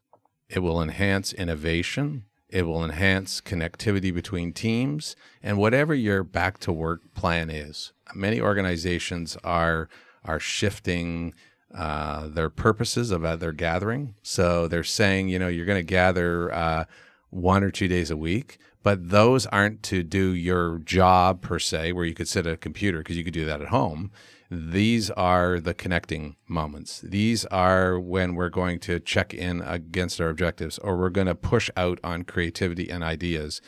it 0.49 0.59
will 0.59 0.81
enhance 0.81 1.31
innovation, 1.31 2.25
it 2.49 2.63
will 2.63 2.83
enhance 2.83 3.39
connectivity 3.39 4.13
between 4.13 4.51
teams, 4.51 5.15
and 5.41 5.57
whatever 5.57 5.95
your 5.95 6.25
back 6.25 6.57
to 6.59 6.73
work 6.73 7.13
plan 7.13 7.49
is. 7.49 7.93
Many 8.13 8.41
organizations 8.41 9.37
are 9.45 9.87
are 10.25 10.41
shifting 10.41 11.33
uh, 11.73 12.27
their 12.27 12.49
purposes 12.49 13.11
of 13.11 13.25
uh, 13.25 13.35
their 13.35 13.51
gathering. 13.51 14.15
So 14.21 14.67
they're 14.67 14.83
saying, 14.83 15.29
you 15.29 15.39
know, 15.39 15.47
you're 15.47 15.65
going 15.65 15.79
to 15.79 15.83
gather 15.83 16.53
uh, 16.53 16.85
one 17.29 17.63
or 17.63 17.71
two 17.71 17.87
days 17.87 18.09
a 18.09 18.17
week, 18.17 18.57
but 18.83 19.09
those 19.09 19.45
aren't 19.47 19.83
to 19.83 20.03
do 20.03 20.33
your 20.33 20.79
job 20.79 21.41
per 21.41 21.59
se, 21.59 21.91
where 21.91 22.05
you 22.05 22.13
could 22.13 22.27
sit 22.27 22.47
at 22.47 22.53
a 22.53 22.57
computer 22.57 22.99
because 22.99 23.17
you 23.17 23.23
could 23.23 23.33
do 23.33 23.45
that 23.45 23.61
at 23.61 23.67
home. 23.67 24.11
These 24.49 25.09
are 25.11 25.59
the 25.59 25.73
connecting 25.73 26.37
moments. 26.47 27.01
These 27.01 27.45
are 27.47 27.99
when 27.99 28.33
we're 28.35 28.47
going 28.47 28.79
to 28.79 28.99
check 29.01 29.33
in 29.33 29.61
against 29.61 30.21
our 30.21 30.29
objectives 30.29 30.77
or 30.77 30.95
we're 30.95 31.09
going 31.09 31.27
to 31.27 31.35
push 31.35 31.69
out 31.75 31.99
on 32.01 32.23
creativity 32.23 32.89
and 32.89 33.03
ideas. 33.03 33.61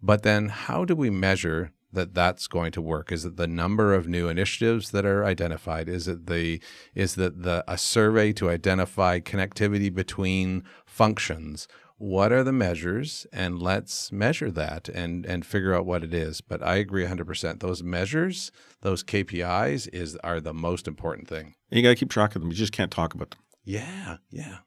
But 0.00 0.22
then, 0.22 0.48
how 0.48 0.84
do 0.84 0.94
we 0.94 1.10
measure 1.10 1.72
that 1.92 2.14
that's 2.14 2.46
going 2.46 2.72
to 2.72 2.82
work? 2.82 3.12
Is 3.12 3.24
it 3.24 3.36
the 3.36 3.46
number 3.46 3.94
of 3.94 4.08
new 4.08 4.28
initiatives 4.28 4.90
that 4.90 5.04
are 5.04 5.24
identified? 5.24 5.88
Is 5.88 6.08
it 6.08 6.26
the 6.26 6.60
is 6.94 7.14
that 7.16 7.42
the 7.42 7.64
a 7.66 7.76
survey 7.78 8.32
to 8.34 8.50
identify 8.50 9.20
connectivity 9.20 9.92
between 9.92 10.64
functions? 10.86 11.68
What 11.98 12.32
are 12.32 12.42
the 12.42 12.52
measures? 12.52 13.26
And 13.32 13.60
let's 13.60 14.10
measure 14.10 14.50
that 14.52 14.88
and 14.88 15.26
and 15.26 15.44
figure 15.44 15.74
out 15.74 15.86
what 15.86 16.02
it 16.02 16.14
is. 16.14 16.40
But 16.40 16.62
I 16.62 16.76
agree 16.76 17.04
100%. 17.04 17.60
Those 17.60 17.82
measures, 17.82 18.50
those 18.80 19.04
KPIs 19.04 19.88
is 19.92 20.16
are 20.24 20.40
the 20.40 20.54
most 20.54 20.88
important 20.88 21.28
thing. 21.28 21.54
And 21.70 21.78
you 21.78 21.82
got 21.82 21.90
to 21.90 21.96
keep 21.96 22.10
track 22.10 22.34
of 22.34 22.42
them. 22.42 22.50
You 22.50 22.56
just 22.56 22.72
can't 22.72 22.90
talk 22.90 23.14
about 23.14 23.30
them. 23.30 23.40
Yeah, 23.64 24.16
yeah. 24.30 24.58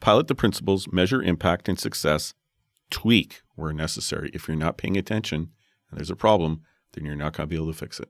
Pilot 0.00 0.26
the 0.26 0.34
principles, 0.34 0.86
measure 0.92 1.22
impact 1.22 1.68
and 1.68 1.78
success, 1.78 2.34
tweak 2.90 3.40
where 3.54 3.72
necessary. 3.72 4.30
If 4.34 4.46
you're 4.48 4.56
not 4.56 4.76
paying 4.76 4.98
attention, 4.98 5.50
and 5.94 6.00
there's 6.00 6.10
a 6.10 6.16
problem, 6.16 6.62
then 6.92 7.04
you're 7.04 7.14
not 7.14 7.34
going 7.34 7.48
to 7.48 7.50
be 7.50 7.54
able 7.54 7.72
to 7.72 7.78
fix 7.78 8.00
it. 8.00 8.08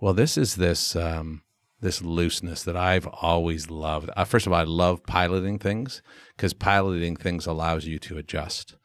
Well, 0.00 0.14
this 0.14 0.38
is 0.38 0.56
this 0.56 0.96
um, 0.96 1.42
this 1.82 2.00
looseness 2.00 2.62
that 2.62 2.76
I've 2.76 3.06
always 3.06 3.70
loved. 3.70 4.08
Uh, 4.16 4.24
first 4.24 4.46
of 4.46 4.54
all, 4.54 4.58
I 4.58 4.64
love 4.64 5.04
piloting 5.04 5.58
things 5.58 6.00
because 6.34 6.54
piloting 6.54 7.16
things 7.16 7.44
allows 7.44 7.84
you 7.86 7.98
to 7.98 8.16
adjust. 8.16 8.76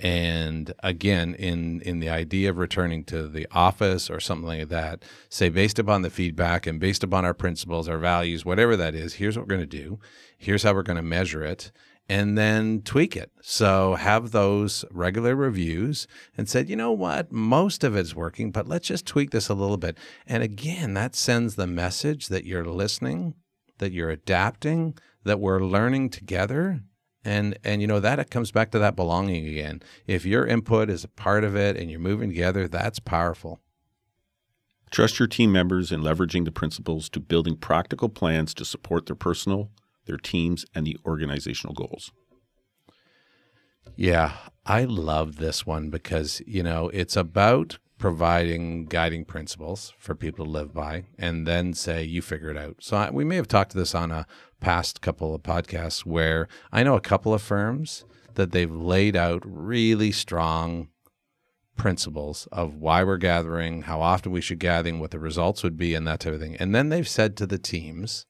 And 0.00 0.72
again, 0.82 1.34
in 1.34 1.82
in 1.82 2.00
the 2.00 2.08
idea 2.08 2.48
of 2.48 2.56
returning 2.56 3.04
to 3.04 3.28
the 3.28 3.46
office 3.52 4.08
or 4.08 4.20
something 4.20 4.48
like 4.48 4.70
that, 4.70 5.02
say 5.28 5.50
based 5.50 5.78
upon 5.78 6.00
the 6.00 6.08
feedback 6.08 6.66
and 6.66 6.80
based 6.80 7.04
upon 7.04 7.26
our 7.26 7.34
principles, 7.34 7.88
our 7.88 7.98
values, 7.98 8.46
whatever 8.46 8.74
that 8.74 8.94
is, 8.94 9.14
here's 9.14 9.36
what 9.36 9.46
we're 9.46 9.56
going 9.56 9.68
to 9.68 9.78
do. 9.84 10.00
Here's 10.38 10.62
how 10.62 10.72
we're 10.72 10.82
going 10.82 10.96
to 10.96 11.02
measure 11.02 11.44
it 11.44 11.70
and 12.08 12.36
then 12.36 12.82
tweak 12.82 13.16
it. 13.16 13.30
So 13.40 13.94
have 13.94 14.30
those 14.30 14.84
regular 14.90 15.34
reviews 15.34 16.06
and 16.36 16.48
said, 16.48 16.68
you 16.68 16.76
know 16.76 16.92
what, 16.92 17.32
most 17.32 17.84
of 17.84 17.96
it's 17.96 18.14
working, 18.14 18.50
but 18.50 18.68
let's 18.68 18.88
just 18.88 19.06
tweak 19.06 19.30
this 19.30 19.48
a 19.48 19.54
little 19.54 19.76
bit. 19.76 19.96
And 20.26 20.42
again, 20.42 20.94
that 20.94 21.14
sends 21.14 21.54
the 21.54 21.66
message 21.66 22.28
that 22.28 22.44
you're 22.44 22.64
listening, 22.64 23.34
that 23.78 23.92
you're 23.92 24.10
adapting, 24.10 24.98
that 25.24 25.40
we're 25.40 25.60
learning 25.60 26.10
together. 26.10 26.80
And 27.24 27.56
and 27.62 27.80
you 27.80 27.86
know 27.86 28.00
that 28.00 28.18
it 28.18 28.30
comes 28.30 28.50
back 28.50 28.72
to 28.72 28.80
that 28.80 28.96
belonging 28.96 29.46
again. 29.46 29.80
If 30.08 30.26
your 30.26 30.44
input 30.44 30.90
is 30.90 31.04
a 31.04 31.08
part 31.08 31.44
of 31.44 31.54
it 31.54 31.76
and 31.76 31.88
you're 31.88 32.00
moving 32.00 32.30
together, 32.30 32.66
that's 32.66 32.98
powerful. 32.98 33.60
Trust 34.90 35.20
your 35.20 35.28
team 35.28 35.52
members 35.52 35.92
in 35.92 36.02
leveraging 36.02 36.44
the 36.44 36.50
principles 36.50 37.08
to 37.10 37.20
building 37.20 37.56
practical 37.56 38.08
plans 38.08 38.52
to 38.54 38.64
support 38.64 39.06
their 39.06 39.16
personal 39.16 39.70
their 40.06 40.16
teams, 40.16 40.64
and 40.74 40.86
the 40.86 40.96
organizational 41.04 41.74
goals. 41.74 42.10
Yeah, 43.96 44.32
I 44.64 44.84
love 44.84 45.36
this 45.36 45.66
one 45.66 45.90
because, 45.90 46.40
you 46.46 46.62
know, 46.62 46.88
it's 46.90 47.16
about 47.16 47.78
providing 47.98 48.86
guiding 48.86 49.24
principles 49.24 49.92
for 49.96 50.14
people 50.14 50.44
to 50.44 50.50
live 50.50 50.74
by 50.74 51.04
and 51.18 51.46
then 51.46 51.72
say, 51.72 52.02
you 52.02 52.20
figure 52.20 52.50
it 52.50 52.56
out. 52.56 52.76
So 52.80 52.96
I, 52.96 53.10
we 53.10 53.24
may 53.24 53.36
have 53.36 53.48
talked 53.48 53.70
to 53.72 53.78
this 53.78 53.94
on 53.94 54.10
a 54.10 54.26
past 54.60 55.00
couple 55.00 55.34
of 55.34 55.42
podcasts 55.42 56.04
where 56.04 56.48
I 56.72 56.82
know 56.82 56.96
a 56.96 57.00
couple 57.00 57.32
of 57.32 57.42
firms 57.42 58.04
that 58.34 58.50
they've 58.50 58.74
laid 58.74 59.14
out 59.14 59.42
really 59.44 60.10
strong 60.10 60.88
principles 61.76 62.48
of 62.50 62.74
why 62.74 63.04
we're 63.04 63.18
gathering, 63.18 63.82
how 63.82 64.00
often 64.00 64.32
we 64.32 64.40
should 64.40 64.58
gather, 64.58 64.92
what 64.96 65.10
the 65.10 65.18
results 65.18 65.62
would 65.62 65.76
be, 65.76 65.94
and 65.94 66.06
that 66.06 66.20
type 66.20 66.34
of 66.34 66.40
thing. 66.40 66.56
And 66.56 66.74
then 66.74 66.88
they've 66.88 67.08
said 67.08 67.36
to 67.36 67.46
the 67.46 67.58
teams, 67.58 68.26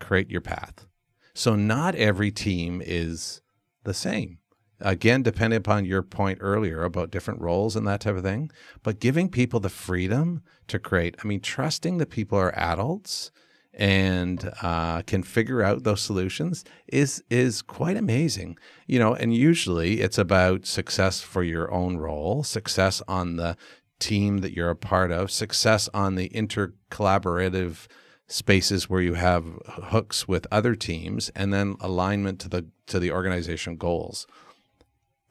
create 0.00 0.30
your 0.30 0.40
path. 0.40 0.86
So 1.34 1.56
not 1.56 1.94
every 1.94 2.30
team 2.30 2.82
is 2.84 3.40
the 3.84 3.94
same. 3.94 4.38
Again, 4.80 5.22
depending 5.22 5.56
upon 5.56 5.84
your 5.84 6.02
point 6.02 6.38
earlier 6.40 6.82
about 6.82 7.10
different 7.10 7.40
roles 7.40 7.76
and 7.76 7.86
that 7.86 8.00
type 8.00 8.16
of 8.16 8.22
thing, 8.22 8.50
but 8.82 9.00
giving 9.00 9.28
people 9.28 9.60
the 9.60 9.68
freedom 9.68 10.42
to 10.68 10.78
create. 10.78 11.16
I 11.22 11.26
mean, 11.26 11.40
trusting 11.40 11.98
that 11.98 12.10
people 12.10 12.38
are 12.38 12.56
adults 12.56 13.30
and 13.72 14.52
uh, 14.62 15.02
can 15.02 15.22
figure 15.22 15.62
out 15.62 15.82
those 15.82 16.00
solutions 16.00 16.64
is 16.86 17.22
is 17.30 17.62
quite 17.62 17.96
amazing. 17.96 18.56
You 18.86 18.98
know, 18.98 19.14
and 19.14 19.34
usually 19.34 20.00
it's 20.00 20.18
about 20.18 20.66
success 20.66 21.20
for 21.20 21.42
your 21.42 21.72
own 21.72 21.96
role, 21.96 22.42
success 22.42 23.02
on 23.08 23.36
the 23.36 23.56
team 23.98 24.38
that 24.38 24.52
you're 24.52 24.70
a 24.70 24.76
part 24.76 25.10
of, 25.10 25.30
success 25.30 25.88
on 25.94 26.14
the 26.14 26.28
intercollaborative 26.30 27.86
spaces 28.26 28.88
where 28.88 29.02
you 29.02 29.14
have 29.14 29.44
hooks 29.66 30.26
with 30.26 30.46
other 30.50 30.74
teams, 30.74 31.30
and 31.30 31.52
then 31.52 31.76
alignment 31.80 32.40
to 32.40 32.48
the 32.48 32.66
to 32.86 32.98
the 32.98 33.10
organization 33.10 33.76
goals. 33.76 34.26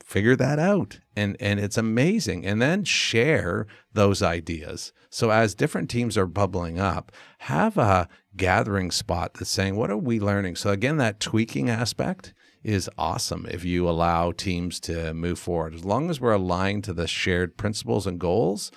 Figure 0.03 0.35
that 0.35 0.59
out. 0.59 0.99
And 1.15 1.37
and 1.39 1.59
it's 1.59 1.77
amazing. 1.77 2.45
And 2.45 2.61
then 2.61 2.83
share 2.83 3.65
those 3.93 4.21
ideas. 4.21 4.93
So 5.09 5.31
as 5.31 5.55
different 5.55 5.89
teams 5.89 6.17
are 6.17 6.27
bubbling 6.27 6.79
up 6.79 7.11
have 7.39 7.77
a 7.77 8.07
gathering 8.35 8.91
spot 8.91 9.35
that's 9.35 9.49
saying 9.49 9.75
what 9.75 9.89
are 9.89 9.97
we 9.97 10.19
learning? 10.19 10.55
So 10.57 10.71
again 10.71 10.97
that 10.97 11.19
tweaking 11.19 11.69
aspect 11.69 12.33
is 12.63 12.89
awesome 12.97 13.45
if 13.49 13.65
you 13.65 13.89
allow 13.89 14.31
teams 14.31 14.79
to 14.81 15.13
move 15.13 15.39
forward. 15.39 15.73
As 15.73 15.85
long 15.85 16.09
as 16.09 16.21
we're 16.21 16.33
aligned 16.33 16.83
to 16.85 16.93
the 16.93 17.07
shared 17.07 17.57
principles 17.57 18.05
and 18.05 18.19
goals 18.19 18.71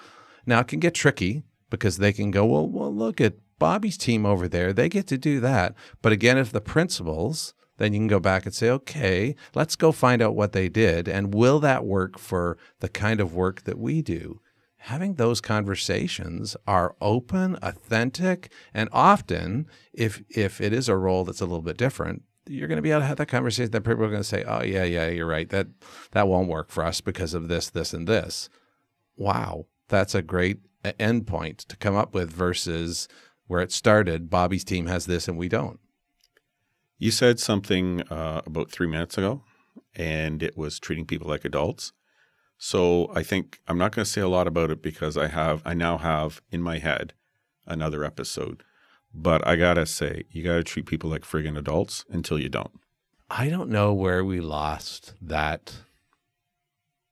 now 0.47 0.61
it 0.61 0.69
can 0.69 0.81
get 0.81 0.95
tricky 0.95 1.43
because 1.71 1.99
they 1.99 2.13
can 2.13 2.31
go 2.31 2.47
well 2.47 2.69
well 2.69 2.95
look 2.95 3.21
at 3.21 3.35
Bobby's 3.59 3.97
team 3.97 4.27
over 4.27 4.49
there 4.49 4.73
they 4.73 4.89
get 4.89 5.07
to 5.09 5.19
do 5.19 5.41
that 5.41 5.75
but 6.03 6.13
again 6.13 6.39
if 6.39 6.53
the 6.53 6.61
principles, 6.61 7.55
then 7.79 7.93
you 7.93 8.01
can 8.01 8.07
go 8.07 8.21
back 8.21 8.47
and 8.47 8.55
say, 8.55 8.71
okay, 8.71 9.35
let's 9.55 9.77
go 9.77 9.93
find 9.93 10.23
out 10.23 10.35
what 10.35 10.53
they 10.53 10.69
did. 10.69 11.09
And 11.09 11.35
will 11.35 11.61
that 11.61 11.85
work 11.85 12.19
for 12.19 12.57
the 12.81 12.89
kind 12.89 13.21
of 13.21 13.35
work 13.35 13.63
that 13.65 13.79
we 13.79 14.03
do? 14.03 14.41
Having 14.79 15.15
those 15.15 15.41
conversations 15.41 16.57
are 16.67 16.95
open, 17.01 17.59
authentic, 17.61 18.53
and 18.73 18.89
often, 18.93 19.67
if 19.93 20.23
if 20.31 20.61
it 20.61 20.73
is 20.73 20.89
a 20.89 20.97
role 20.97 21.25
that's 21.25 21.41
a 21.41 21.47
little 21.47 21.63
bit 21.63 21.77
different, 21.77 22.23
you're 22.47 22.69
going 22.69 22.77
to 22.77 22.83
be 22.83 22.93
able 22.93 23.01
to 23.01 23.07
have 23.07 23.17
that 23.17 23.27
conversation 23.27 23.73
that 23.73 23.81
people 23.81 24.05
are 24.05 24.11
going 24.11 24.21
to 24.21 24.25
say, 24.25 24.45
"Oh 24.45 24.63
yeah, 24.63 24.85
yeah, 24.85 25.09
you're 25.09 25.27
right. 25.27 25.49
That 25.49 25.67
that 26.13 26.29
won't 26.29 26.49
work 26.49 26.71
for 26.71 26.85
us 26.85 27.01
because 27.01 27.35
of 27.35 27.49
this, 27.49 27.69
this, 27.69 27.93
and 27.93 28.07
this." 28.07 28.49
Wow, 29.17 29.67
that's 29.89 30.15
a 30.15 30.23
great 30.23 30.61
endpoint 30.85 31.67
to 31.67 31.77
come 31.77 31.97
up 31.97 32.15
with 32.15 32.31
versus 32.31 33.09
where 33.47 33.61
it 33.61 33.73
started. 33.73 34.31
Bobby's 34.31 34.65
team 34.65 34.87
has 34.87 35.07
this 35.07 35.29
and 35.29 35.39
we 35.39 35.49
don't. 35.49 35.81
You 36.99 37.11
said 37.11 37.39
something 37.39 38.03
uh, 38.11 38.43
about 38.47 38.71
three 38.71 38.87
minutes 38.87 39.19
ago, 39.19 39.43
and 39.95 40.43
it 40.43 40.57
was 40.57 40.79
treating 40.79 41.05
people 41.05 41.29
like 41.29 41.45
adults. 41.45 41.93
So 42.59 43.11
I 43.15 43.23
think 43.23 43.61
I'm 43.69 43.77
not 43.77 43.95
going 43.95 44.05
to 44.05 44.11
say 44.11 44.23
a 44.23 44.29
lot 44.29 44.47
about 44.47 44.71
it 44.71 44.81
because 44.81 45.17
I 45.17 45.27
have 45.29 45.61
I 45.67 45.75
now 45.75 45.99
have 45.99 46.41
in 46.51 46.63
my 46.63 46.79
head 46.79 47.13
another 47.67 48.03
episode. 48.05 48.63
But 49.13 49.47
I 49.47 49.57
gotta 49.57 49.87
say, 49.87 50.25
you 50.31 50.43
gotta 50.43 50.63
treat 50.63 50.85
people 50.87 51.09
like 51.09 51.23
friggin' 51.23 51.57
adults 51.57 52.05
until 52.11 52.39
you 52.39 52.51
don't. 52.51 52.73
I 53.31 53.49
don't 53.49 53.71
know 53.71 53.95
where 53.95 54.23
we 54.25 54.41
lost 54.41 55.15
that 55.23 55.73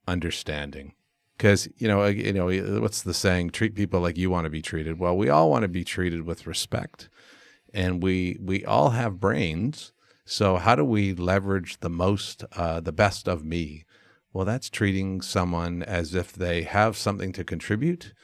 understanding 0.07 0.95
because 1.37 1.69
you 1.77 1.89
know 1.89 2.05
you 2.07 2.33
know 2.33 2.47
what's 2.81 3.03
the 3.03 3.15
saying 3.15 3.51
treat 3.51 3.75
people 3.75 4.01
like 4.01 4.17
you 4.17 4.31
want 4.31 4.45
to 4.45 4.51
be 4.51 4.63
treated 4.63 4.99
well 4.99 5.17
we 5.17 5.29
all 5.29 5.51
want 5.51 5.63
to 5.63 5.69
be 5.69 5.85
treated 5.85 6.23
with 6.23 6.47
respect 6.47 7.09
and 7.75 8.03
we 8.03 8.39
we 8.41 8.65
all 8.65 8.91
have 8.91 9.21
brains. 9.21 9.93
So 10.25 10.57
how 10.57 10.75
do 10.75 10.85
we 10.85 11.13
leverage 11.13 11.81
the 11.81 11.91
most, 11.91 12.45
uh, 12.57 12.81
the 12.81 12.93
best 12.93 13.29
of 13.29 13.45
me? 13.45 13.85
Well, 14.33 14.47
that's 14.47 14.71
treating 14.71 15.21
someone 15.21 15.83
as 15.83 16.15
if 16.15 16.33
they 16.33 16.63
have 16.63 16.97
something 16.97 17.33
to 17.33 17.45
contribute. 17.45 18.15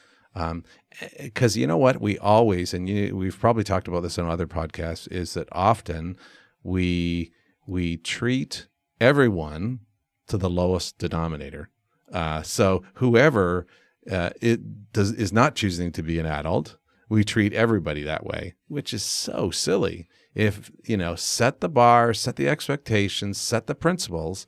Because 1.18 1.57
um, 1.57 1.61
you 1.61 1.66
know 1.66 1.77
what, 1.77 2.01
we 2.01 2.16
always, 2.18 2.73
and 2.73 2.88
you, 2.88 3.14
we've 3.14 3.38
probably 3.38 3.64
talked 3.64 3.88
about 3.88 4.01
this 4.01 4.18
on 4.18 4.31
other 4.31 4.46
podcasts, 4.46 5.11
is 5.11 5.35
that 5.35 5.49
often 5.53 6.16
we 6.62 7.33
we 7.66 7.96
treat 7.96 8.66
everyone 9.01 9.81
to 10.29 10.38
the 10.38 10.51
lowest 10.51 10.96
denominator. 10.99 11.68
Uh, 12.12 12.42
so 12.42 12.83
whoever 12.94 13.66
uh, 14.11 14.31
it 14.40 14.92
does 14.92 15.12
is 15.12 15.33
not 15.33 15.55
choosing 15.55 15.92
to 15.92 16.03
be 16.03 16.18
an 16.18 16.27
adult 16.27 16.77
we 17.11 17.25
treat 17.25 17.53
everybody 17.53 18.05
that 18.05 18.25
way, 18.25 18.55
which 18.68 18.94
is 18.94 19.03
so 19.03 19.51
silly. 19.51 20.09
If, 20.33 20.70
you 20.85 20.96
know, 20.96 21.16
set 21.16 21.61
the 21.61 21.68
bar, 21.68 22.14
set 22.14 22.37
the 22.37 22.49
expectations, 22.49 23.37
set 23.37 23.66
the 23.66 23.75
principles, 23.75 24.46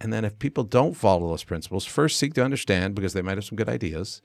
and 0.00 0.12
then 0.12 0.24
if 0.24 0.38
people 0.38 0.62
don't 0.62 0.94
follow 0.94 1.28
those 1.28 1.42
principles, 1.42 1.84
first 1.84 2.16
seek 2.16 2.32
to 2.34 2.44
understand 2.44 2.94
because 2.94 3.12
they 3.12 3.22
might 3.22 3.36
have 3.36 3.44
some 3.44 3.56
good 3.56 3.68
ideas. 3.68 4.22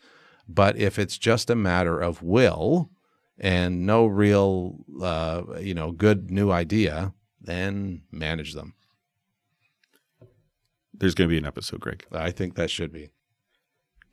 But 0.48 0.78
if 0.78 1.00
it's 1.00 1.17
just 1.17 1.50
a 1.50 1.56
matter 1.56 2.00
of 2.00 2.22
will 2.22 2.91
and 3.39 3.86
no 3.86 4.06
real, 4.06 4.86
uh, 5.02 5.41
you 5.60 5.74
know, 5.74 5.91
good 5.91 6.30
new 6.30 6.52
idea, 6.52 7.13
then 7.41 8.04
manage 8.12 8.54
them. 8.54 8.76
There's 11.02 11.16
going 11.16 11.28
to 11.28 11.34
be 11.34 11.40
an 11.40 11.48
episode, 11.48 11.80
Greg. 11.80 12.06
I 12.12 12.30
think 12.30 12.54
that 12.54 12.70
should 12.70 12.94
be. 12.94 13.10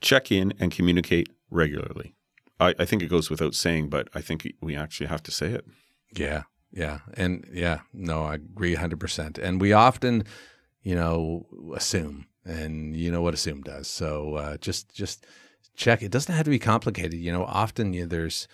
Check 0.01 0.33
in 0.33 0.55
and 0.59 0.72
communicate 0.72 1.29
regularly. 1.51 2.14
I, 2.59 2.74
I 2.79 2.87
think 2.87 3.03
it 3.03 3.11
goes 3.11 3.29
without 3.29 3.55
saying, 3.55 3.90
but 3.90 4.09
I 4.14 4.22
think 4.22 4.51
we 4.62 4.74
actually 4.74 5.09
have 5.09 5.22
to 5.24 5.31
say 5.31 5.48
it. 5.48 5.66
Yeah, 6.16 6.44
yeah, 6.72 7.01
and 7.12 7.46
yeah, 7.53 7.81
no, 7.92 8.22
I 8.22 8.37
agree 8.37 8.74
hundred 8.74 9.01
percent. 9.01 9.37
And 9.37 9.61
we 9.61 9.74
often, 9.74 10.24
you 10.83 10.94
know, 10.94 11.46
assume, 11.77 12.24
and 12.46 12.96
you 12.96 13.12
know 13.12 13.20
what 13.20 13.35
assume 13.35 13.61
does. 13.61 13.87
So 13.88 14.37
uh, 14.37 14.57
just 14.57 14.94
just 14.94 15.27
check. 15.77 16.03
It 16.03 16.11
doesn't 16.11 16.35
have 16.35 16.44
to 16.44 16.51
be 16.51 16.59
complicated. 16.59 17.20
You 17.20 17.33
know, 17.33 17.44
often 17.44 17.92
you 17.92 18.03
know, 18.03 18.09
there's 18.09 18.48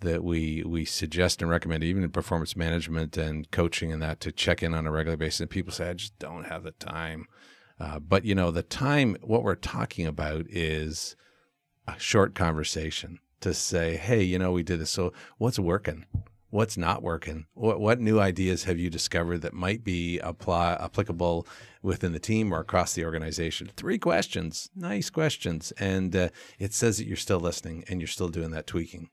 that 0.00 0.24
we 0.24 0.64
we 0.66 0.84
suggest 0.84 1.42
and 1.42 1.48
recommend 1.48 1.84
even 1.84 2.02
in 2.02 2.10
performance 2.10 2.56
management 2.56 3.16
and 3.16 3.48
coaching 3.52 3.92
and 3.92 4.02
that 4.02 4.18
to 4.22 4.32
check 4.32 4.64
in 4.64 4.74
on 4.74 4.84
a 4.84 4.90
regular 4.90 5.16
basis. 5.16 5.42
And 5.42 5.50
people 5.50 5.72
say, 5.72 5.90
I 5.90 5.94
just 5.94 6.18
don't 6.18 6.46
have 6.46 6.64
the 6.64 6.72
time. 6.72 7.26
Uh, 7.80 7.98
but 7.98 8.24
you 8.24 8.34
know, 8.34 8.50
the 8.50 8.62
time. 8.62 9.16
What 9.22 9.42
we're 9.42 9.54
talking 9.54 10.06
about 10.06 10.46
is 10.48 11.16
a 11.86 11.98
short 11.98 12.34
conversation 12.34 13.20
to 13.40 13.54
say, 13.54 13.96
hey, 13.96 14.22
you 14.22 14.38
know, 14.38 14.52
we 14.52 14.62
did 14.62 14.80
this. 14.80 14.90
So 14.90 15.12
what's 15.38 15.58
working? 15.58 16.06
What's 16.50 16.78
not 16.78 17.02
working? 17.02 17.46
What, 17.52 17.78
what 17.78 18.00
new 18.00 18.18
ideas 18.18 18.64
have 18.64 18.78
you 18.78 18.88
discovered 18.88 19.42
that 19.42 19.52
might 19.52 19.84
be 19.84 20.18
apply, 20.20 20.78
applicable 20.80 21.46
within 21.82 22.12
the 22.12 22.18
team 22.18 22.52
or 22.52 22.60
across 22.60 22.94
the 22.94 23.04
organization? 23.04 23.70
Three 23.76 23.98
questions, 23.98 24.70
nice 24.74 25.10
questions. 25.10 25.72
And 25.78 26.16
uh, 26.16 26.28
it 26.58 26.72
says 26.72 26.96
that 26.98 27.06
you're 27.06 27.16
still 27.16 27.40
listening 27.40 27.84
and 27.88 28.00
you're 28.00 28.08
still 28.08 28.28
doing 28.28 28.50
that 28.52 28.66
tweaking. 28.66 29.10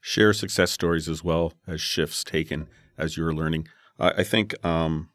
Share 0.00 0.32
success 0.32 0.70
stories 0.72 1.08
as 1.08 1.22
well 1.22 1.52
as 1.66 1.80
shifts 1.80 2.24
taken 2.24 2.68
as 2.96 3.16
you're 3.16 3.34
learning. 3.34 3.68
I, 3.98 4.08
I 4.10 4.24
think 4.24 4.54
um, 4.64 5.10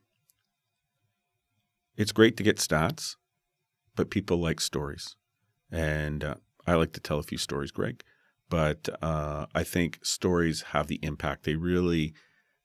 it's 1.97 2.11
great 2.11 2.37
to 2.37 2.43
get 2.43 2.57
stats, 2.57 3.15
but 3.95 4.09
people 4.09 4.37
like 4.37 4.61
stories. 4.61 5.15
And 5.71 6.23
uh, 6.23 6.35
I 6.65 6.75
like 6.75 6.93
to 6.93 7.01
tell 7.01 7.19
a 7.19 7.23
few 7.23 7.37
stories, 7.37 7.71
Greg, 7.71 8.03
but 8.49 8.87
uh, 9.01 9.47
I 9.53 9.63
think 9.63 9.99
stories 10.03 10.61
have 10.73 10.87
the 10.87 10.99
impact. 11.01 11.43
They 11.43 11.55
really 11.55 12.13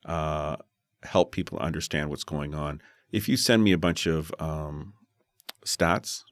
uh, 0.04 0.56
help 1.02 1.32
people 1.32 1.58
understand 1.58 2.10
what's 2.10 2.24
going 2.24 2.54
on. 2.54 2.80
If 3.10 3.28
you 3.28 3.36
send 3.36 3.64
me 3.64 3.72
a 3.72 3.78
bunch 3.78 4.06
of 4.06 4.32
um, 4.38 4.94
stats, 5.66 6.22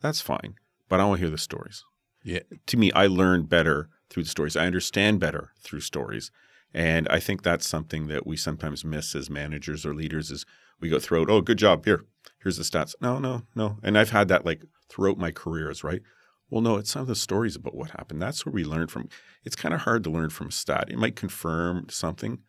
that's 0.00 0.20
fine, 0.20 0.54
but 0.88 1.00
I 1.00 1.04
want 1.04 1.18
to 1.18 1.26
hear 1.26 1.30
the 1.30 1.38
stories. 1.38 1.84
Yeah. 2.22 2.40
To 2.66 2.76
me, 2.76 2.92
I 2.92 3.06
learn 3.06 3.44
better 3.44 3.88
through 4.08 4.24
the 4.24 4.30
stories. 4.30 4.56
I 4.56 4.66
understand 4.66 5.20
better 5.20 5.52
through 5.60 5.80
stories. 5.80 6.30
And 6.72 7.08
I 7.08 7.18
think 7.18 7.42
that's 7.42 7.66
something 7.66 8.06
that 8.08 8.26
we 8.26 8.36
sometimes 8.36 8.84
miss 8.84 9.14
as 9.14 9.28
managers 9.28 9.84
or 9.84 9.94
leaders 9.94 10.30
is 10.30 10.46
we 10.80 10.88
go 10.88 10.98
through 10.98 11.22
it, 11.22 11.30
oh, 11.30 11.40
good 11.40 11.58
job. 11.58 11.84
Here, 11.84 12.04
here's 12.42 12.56
the 12.56 12.64
stats. 12.64 12.94
No, 13.00 13.18
no, 13.18 13.42
no. 13.54 13.78
And 13.82 13.98
I've 13.98 14.10
had 14.10 14.28
that 14.28 14.44
like 14.44 14.62
throughout 14.88 15.18
my 15.18 15.30
careers, 15.30 15.84
right? 15.84 16.02
Well, 16.50 16.60
no, 16.60 16.76
it's 16.76 16.90
some 16.90 17.02
of 17.02 17.08
the 17.08 17.14
stories 17.14 17.54
about 17.54 17.76
what 17.76 17.90
happened. 17.90 18.20
That's 18.20 18.44
where 18.44 18.52
we 18.52 18.64
learn 18.64 18.88
from. 18.88 19.08
It's 19.44 19.56
kind 19.56 19.72
of 19.72 19.82
hard 19.82 20.02
to 20.04 20.10
learn 20.10 20.30
from 20.30 20.48
a 20.48 20.52
stat. 20.52 20.88
It 20.88 20.98
might 20.98 21.14
confirm 21.14 21.86
something, 21.88 22.40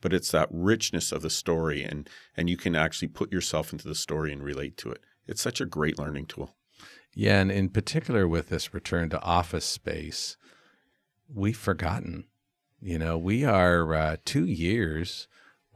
but 0.00 0.12
it's 0.12 0.30
that 0.30 0.48
richness 0.52 1.10
of 1.10 1.22
the 1.22 1.30
story, 1.30 1.82
and 1.82 2.08
and 2.36 2.48
you 2.48 2.56
can 2.56 2.76
actually 2.76 3.08
put 3.08 3.32
yourself 3.32 3.72
into 3.72 3.88
the 3.88 3.96
story 3.96 4.32
and 4.32 4.42
relate 4.44 4.76
to 4.78 4.90
it. 4.90 5.00
It's 5.26 5.42
such 5.42 5.60
a 5.60 5.66
great 5.66 5.98
learning 5.98 6.26
tool. 6.26 6.54
Yeah, 7.14 7.40
and 7.40 7.50
in 7.50 7.70
particular 7.70 8.28
with 8.28 8.48
this 8.48 8.72
return 8.72 9.10
to 9.10 9.20
office 9.22 9.64
space, 9.64 10.36
we've 11.28 11.56
forgotten. 11.56 12.28
You 12.80 12.98
know, 12.98 13.18
we 13.18 13.44
are 13.44 13.92
uh, 13.92 14.16
two 14.24 14.44
years 14.44 15.26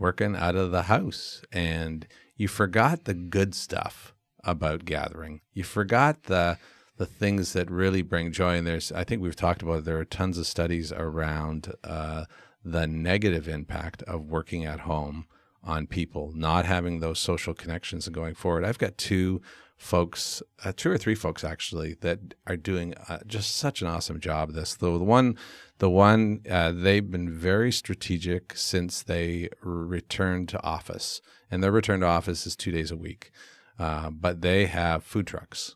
working 0.03 0.37
out 0.37 0.57
of 0.57 0.71
the 0.73 0.83
house, 0.83 1.43
and 1.53 2.07
you 2.37 2.49
forgot 2.49 3.05
the 3.05 3.15
good 3.15 3.55
stuff 3.55 4.13
about 4.45 4.85
gathering. 4.85 5.41
You 5.55 5.65
forgot 5.65 6.25
the 6.25 6.59
the 6.99 7.07
things 7.07 7.53
that 7.55 7.71
really 7.71 8.03
bring 8.03 8.33
joy. 8.33 8.57
And 8.59 8.67
there's, 8.67 8.93
I 8.93 9.03
think 9.03 9.23
we've 9.23 9.35
talked 9.35 9.63
about, 9.63 9.85
there 9.85 9.99
are 9.99 10.05
tons 10.05 10.39
of 10.39 10.47
studies 10.47 10.93
around 10.93 11.73
uh, 11.83 12.27
the 12.63 12.87
negative 12.87 13.49
impact 13.49 14.03
of 14.03 14.27
working 14.27 14.65
at 14.65 14.81
home 14.81 15.27
on 15.65 15.87
people, 15.87 16.33
not 16.35 16.65
having 16.67 17.01
those 17.01 17.19
social 17.19 17.55
connections 17.55 18.07
and 18.07 18.15
going 18.15 18.35
forward. 18.35 18.65
I've 18.65 18.79
got 18.79 18.99
two 18.99 19.41
folks, 19.83 20.43
uh, 20.65 20.73
two 20.75 20.91
or 20.91 20.97
three 20.97 21.17
folks 21.17 21.43
actually, 21.43 21.95
that 22.01 22.35
are 22.47 22.57
doing 22.57 22.95
uh, 23.09 23.19
just 23.27 23.57
such 23.57 23.83
an 23.83 23.89
awesome 23.89 24.21
job 24.21 24.53
this. 24.53 24.77
The, 24.77 24.87
the 24.87 25.05
one, 25.05 25.37
the 25.79 25.91
one, 25.91 26.41
uh, 26.49 26.71
they've 26.71 27.11
been 27.11 27.29
very 27.29 27.73
strategic 27.73 28.57
since 28.57 29.03
they 29.03 29.49
returned 29.61 30.49
to 30.51 30.63
office, 30.63 31.21
and 31.51 31.63
their 31.63 31.73
return 31.73 32.01
to 32.01 32.07
office 32.07 32.47
is 32.47 32.55
two 32.55 32.71
days 32.71 32.93
a 32.93 32.97
week. 32.97 33.33
Uh, 33.79 34.11
but 34.11 34.41
they 34.41 34.67
have 34.67 35.03
food 35.03 35.27
trucks. 35.27 35.75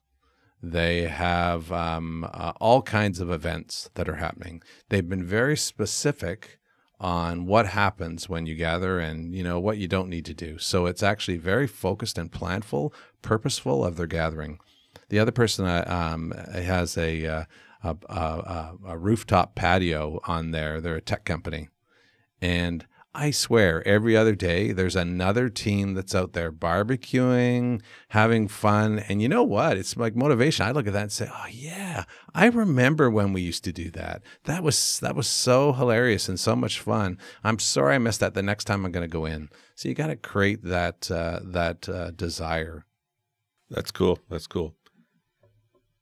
They 0.62 1.08
have 1.08 1.72
um, 1.72 2.28
uh, 2.32 2.52
all 2.60 2.82
kinds 2.82 3.20
of 3.20 3.30
events 3.30 3.90
that 3.94 4.08
are 4.08 4.16
happening. 4.16 4.62
They've 4.88 5.08
been 5.08 5.24
very 5.24 5.56
specific 5.56 6.60
on 6.98 7.46
what 7.46 7.66
happens 7.66 8.28
when 8.28 8.46
you 8.46 8.54
gather 8.54 8.98
and 8.98 9.34
you 9.34 9.42
know 9.42 9.60
what 9.60 9.78
you 9.78 9.86
don't 9.86 10.08
need 10.08 10.24
to 10.24 10.34
do. 10.34 10.58
So 10.58 10.86
it's 10.86 11.02
actually 11.02 11.36
very 11.36 11.66
focused 11.66 12.16
and 12.18 12.32
planful, 12.32 12.92
purposeful 13.22 13.84
of 13.84 13.96
their 13.96 14.06
gathering. 14.06 14.58
The 15.08 15.18
other 15.18 15.32
person 15.32 15.66
uh, 15.66 15.84
um, 15.86 16.32
has 16.52 16.96
a, 16.96 17.26
uh, 17.26 17.44
a, 17.84 17.96
a, 18.08 18.72
a 18.88 18.98
rooftop 18.98 19.54
patio 19.54 20.20
on 20.24 20.50
there. 20.50 20.80
They're 20.80 20.96
a 20.96 21.02
tech 21.02 21.24
company, 21.24 21.68
and 22.40 22.86
I 23.18 23.30
swear, 23.30 23.82
every 23.88 24.14
other 24.14 24.34
day 24.34 24.72
there's 24.72 24.94
another 24.94 25.48
team 25.48 25.94
that's 25.94 26.14
out 26.14 26.34
there 26.34 26.52
barbecuing, 26.52 27.80
having 28.10 28.46
fun. 28.46 28.98
And 28.98 29.22
you 29.22 29.28
know 29.28 29.42
what? 29.42 29.78
It's 29.78 29.96
like 29.96 30.14
motivation. 30.14 30.66
I 30.66 30.72
look 30.72 30.86
at 30.86 30.92
that 30.92 31.02
and 31.02 31.12
say, 31.12 31.30
"Oh 31.32 31.46
yeah, 31.50 32.04
I 32.34 32.46
remember 32.48 33.10
when 33.10 33.32
we 33.32 33.40
used 33.40 33.64
to 33.64 33.72
do 33.72 33.90
that. 33.92 34.22
That 34.44 34.62
was 34.62 35.00
that 35.00 35.16
was 35.16 35.26
so 35.26 35.72
hilarious 35.72 36.28
and 36.28 36.38
so 36.38 36.54
much 36.54 36.78
fun. 36.78 37.18
I'm 37.42 37.58
sorry 37.58 37.94
I 37.94 37.98
missed 37.98 38.20
that. 38.20 38.34
The 38.34 38.42
next 38.42 38.64
time 38.64 38.84
I'm 38.84 38.92
going 38.92 39.08
to 39.08 39.12
go 39.12 39.24
in." 39.24 39.48
So 39.74 39.88
you 39.88 39.94
got 39.94 40.08
to 40.08 40.16
create 40.16 40.62
that 40.64 41.10
uh, 41.10 41.40
that 41.42 41.88
uh, 41.88 42.10
desire. 42.10 42.84
That's 43.70 43.92
cool. 43.92 44.18
That's 44.28 44.46
cool. 44.46 44.74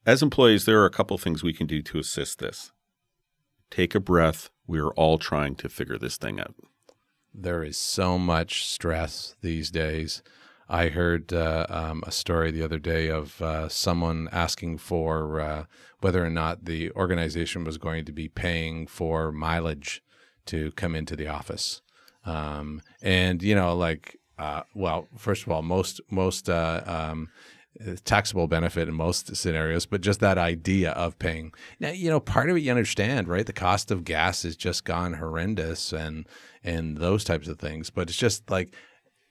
As 0.05 0.20
employees, 0.20 0.64
there 0.64 0.83
are 0.83 0.87
a 0.87 0.90
couple 0.90 1.16
things 1.16 1.44
we 1.44 1.53
can 1.53 1.68
do 1.68 1.81
to 1.81 1.98
assist 2.00 2.40
this. 2.40 2.72
Take 3.70 3.94
a 3.94 4.00
breath. 4.00 4.50
We 4.66 4.81
are 4.81 4.92
all 4.94 5.18
trying 5.18 5.55
to 5.57 5.68
figure 5.68 5.96
this 5.96 6.16
thing 6.16 6.40
out 6.40 6.57
there 7.35 7.64
is 7.64 7.77
so 7.77 8.18
much 8.18 8.66
stress 8.66 9.35
these 9.40 9.70
days. 9.70 10.23
I 10.68 10.88
heard 10.88 11.33
uh, 11.33 11.66
um, 11.68 12.03
a 12.07 12.11
story 12.11 12.51
the 12.51 12.62
other 12.62 12.79
day 12.79 13.09
of 13.09 13.42
uh, 13.42 13.68
someone 13.68 14.29
asking 14.33 14.79
for 14.79 15.40
uh, 15.40 15.64
whether 16.01 16.25
or 16.25 16.31
not 16.31 16.64
the 16.64 16.90
organization 16.92 17.64
was 17.64 17.77
going 17.77 18.05
to 18.07 18.12
be 18.12 18.29
paying 18.29 18.87
for 18.87 19.31
mileage 19.31 20.03
to 20.47 20.70
come 20.73 20.94
into 20.94 21.16
the 21.16 21.29
office. 21.29 21.83
Um, 22.25 22.81
and 23.03 23.42
you 23.42 23.55
know, 23.55 23.75
like, 23.77 24.18
uh, 24.38 24.62
well, 24.75 25.09
first 25.16 25.44
of 25.44 25.53
all, 25.53 25.62
most 25.62 26.01
most 26.11 26.49
uh, 26.49 26.83
um, 26.87 27.29
taxable 28.04 28.46
benefit 28.46 28.88
in 28.88 28.94
most 28.94 29.34
scenarios, 29.37 29.87
but 29.87 30.00
just 30.00 30.20
that 30.20 30.38
idea 30.38 30.92
of 30.92 31.18
paying. 31.18 31.52
Now, 31.80 31.90
you 31.90 32.08
know, 32.08 32.20
part 32.20 32.48
of 32.48 32.56
it 32.56 32.60
you 32.60 32.70
understand, 32.70 33.28
right? 33.28 33.46
The 33.46 33.52
cost 33.52 33.90
of 33.90 34.04
gas 34.04 34.42
has 34.44 34.56
just 34.56 34.84
gone 34.84 35.14
horrendous, 35.14 35.92
and 35.92 36.26
and 36.62 36.98
those 36.98 37.24
types 37.24 37.48
of 37.48 37.58
things. 37.58 37.90
But 37.90 38.08
it's 38.08 38.18
just 38.18 38.50
like 38.50 38.74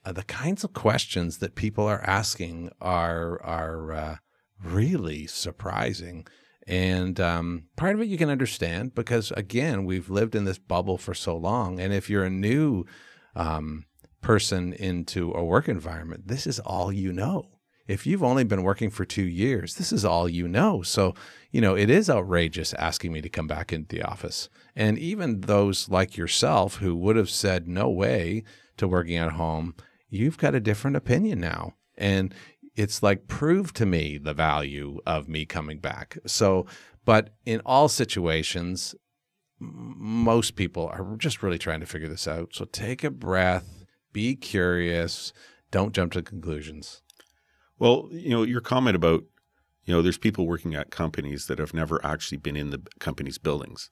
uh, 0.06 0.12
the 0.12 0.24
kinds 0.24 0.64
of 0.64 0.74
questions 0.74 1.38
that 1.38 1.56
people 1.56 1.86
are 1.86 2.02
asking 2.02 2.72
are 2.82 3.42
are 3.44 3.92
uh, 3.92 4.16
really 4.64 5.26
surprising. 5.28 6.28
And 6.66 7.20
um, 7.20 7.66
part 7.76 7.96
of 7.96 8.02
it 8.02 8.08
you 8.08 8.18
can 8.18 8.30
understand 8.30 8.96
because 8.96 9.32
again, 9.32 9.86
we've 9.86 10.10
lived 10.10 10.36
in 10.36 10.46
this 10.46 10.60
bubble 10.60 10.98
for 10.98 11.14
so 11.14 11.36
long, 11.36 11.80
and 11.80 11.94
if 11.94 12.10
you're 12.10 12.26
a 12.26 12.30
new 12.30 12.86
um, 13.36 13.86
person 14.22 14.74
into 14.74 15.32
a 15.34 15.44
work 15.44 15.70
environment, 15.70 16.28
this 16.28 16.46
is 16.46 16.60
all 16.60 16.92
you 16.92 17.14
know 17.14 17.53
if 17.88 18.06
you've 18.06 18.24
only 18.24 18.44
been 18.44 18.64
working 18.64 18.90
for 18.90 19.06
two 19.06 19.24
years, 19.24 19.76
this 19.76 19.92
is 19.92 20.06
all 20.06 20.30
you 20.30 20.48
know. 20.48 20.82
So, 20.82 21.14
you 21.52 21.60
know, 21.60 21.76
it 21.76 21.90
is 21.90 22.10
outrageous 22.10 22.74
asking 22.76 23.12
me 23.12 23.22
to 23.22 23.30
come 23.30 23.48
back 23.48 23.74
into 23.74 23.96
the 23.96 24.04
office. 24.04 24.50
And 24.76 24.98
even 24.98 25.42
those 25.42 25.90
like 25.90 26.16
yourself 26.16 26.78
who 26.78 26.96
would 26.96 27.16
have 27.16 27.30
said 27.30 27.68
no 27.68 27.90
way 27.90 28.44
to 28.78 28.88
working 28.88 29.18
at 29.18 29.34
home, 29.34 29.76
you've 30.10 30.38
got 30.38 30.56
a 30.56 30.60
different 30.60 30.96
opinion 30.96 31.40
now. 31.40 31.74
And 31.98 32.34
it's 32.76 33.04
like, 33.04 33.28
prove 33.28 33.74
to 33.74 33.86
me 33.86 34.18
the 34.18 34.34
value 34.34 35.00
of 35.06 35.28
me 35.28 35.46
coming 35.46 35.80
back. 35.80 36.18
So, 36.26 36.66
but 37.06 37.32
in 37.46 37.62
all 37.66 37.90
situations, 37.90 38.96
most 39.60 40.56
people 40.56 40.88
are 40.88 41.16
just 41.18 41.44
really 41.44 41.60
trying 41.60 41.82
to 41.82 41.86
figure 41.86 42.08
this 42.08 42.28
out. 42.28 42.50
So 42.54 42.66
take 42.66 43.04
a 43.04 43.12
breath, 43.12 43.86
be 44.12 44.36
curious, 44.36 45.34
don't 45.72 45.94
jump 45.94 46.14
to 46.14 46.22
conclusions. 46.22 47.02
Well, 47.84 48.08
you 48.12 48.30
know, 48.30 48.44
your 48.44 48.62
comment 48.62 48.96
about, 48.96 49.26
you 49.84 49.94
know, 49.94 50.02
there's 50.02 50.18
people 50.18 50.48
working 50.48 50.74
at 50.74 50.90
companies 50.90 51.48
that 51.48 51.60
have 51.60 51.74
never 51.74 52.00
actually 52.06 52.38
been 52.38 52.56
in 52.56 52.70
the 52.70 52.82
company's 53.02 53.38
buildings. 53.38 53.90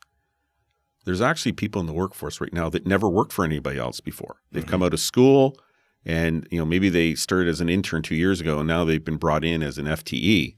There's 1.04 1.20
actually 1.20 1.52
people 1.52 1.82
in 1.82 1.88
the 1.88 1.94
workforce 1.94 2.40
right 2.40 2.54
now 2.54 2.70
that 2.70 2.88
never 2.88 3.10
worked 3.10 3.34
for 3.34 3.44
anybody 3.44 3.78
else 3.78 4.00
before. 4.00 4.38
They've 4.50 4.64
mm-hmm. 4.64 4.72
come 4.72 4.82
out 4.82 4.94
of 4.94 5.02
school 5.02 5.58
and, 6.06 6.48
you 6.50 6.58
know, 6.58 6.64
maybe 6.64 6.88
they 6.88 7.16
started 7.16 7.50
as 7.50 7.60
an 7.60 7.68
intern 7.68 8.02
2 8.02 8.16
years 8.16 8.40
ago 8.40 8.60
and 8.60 8.68
now 8.70 8.86
they've 8.86 9.04
been 9.04 9.18
brought 9.18 9.44
in 9.44 9.62
as 9.62 9.78
an 9.78 9.88
FTE. 9.88 10.56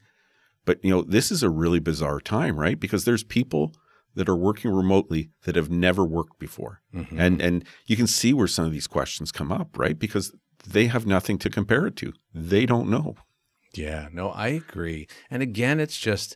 But, 0.63 0.77
you 0.85 0.91
know, 0.91 1.01
this 1.01 1.31
is 1.31 1.41
a 1.41 1.49
really 1.49 1.79
bizarre 1.79 2.19
time, 2.19 2.59
right? 2.59 2.79
Because 2.79 3.03
there's 3.03 3.23
people 3.23 3.73
that 4.13 4.29
are 4.29 4.35
working 4.35 4.69
remotely 4.69 5.31
that 5.45 5.55
have 5.55 5.71
never 5.71 6.05
worked 6.05 6.37
before. 6.37 6.81
Mm-hmm. 6.93 7.19
And 7.19 7.41
and 7.41 7.65
you 7.87 7.95
can 7.95 8.05
see 8.05 8.31
where 8.31 8.47
some 8.47 8.65
of 8.65 8.71
these 8.71 8.85
questions 8.85 9.31
come 9.31 9.51
up, 9.51 9.75
right? 9.75 9.97
Because 9.97 10.35
they 10.65 10.87
have 10.87 11.05
nothing 11.05 11.37
to 11.39 11.49
compare 11.49 11.85
it 11.87 11.95
to. 11.97 12.13
They 12.33 12.65
don't 12.65 12.89
know. 12.89 13.15
Yeah, 13.73 14.09
no, 14.11 14.29
I 14.29 14.49
agree. 14.49 15.07
And 15.29 15.41
again, 15.41 15.79
it's 15.79 15.97
just 15.97 16.35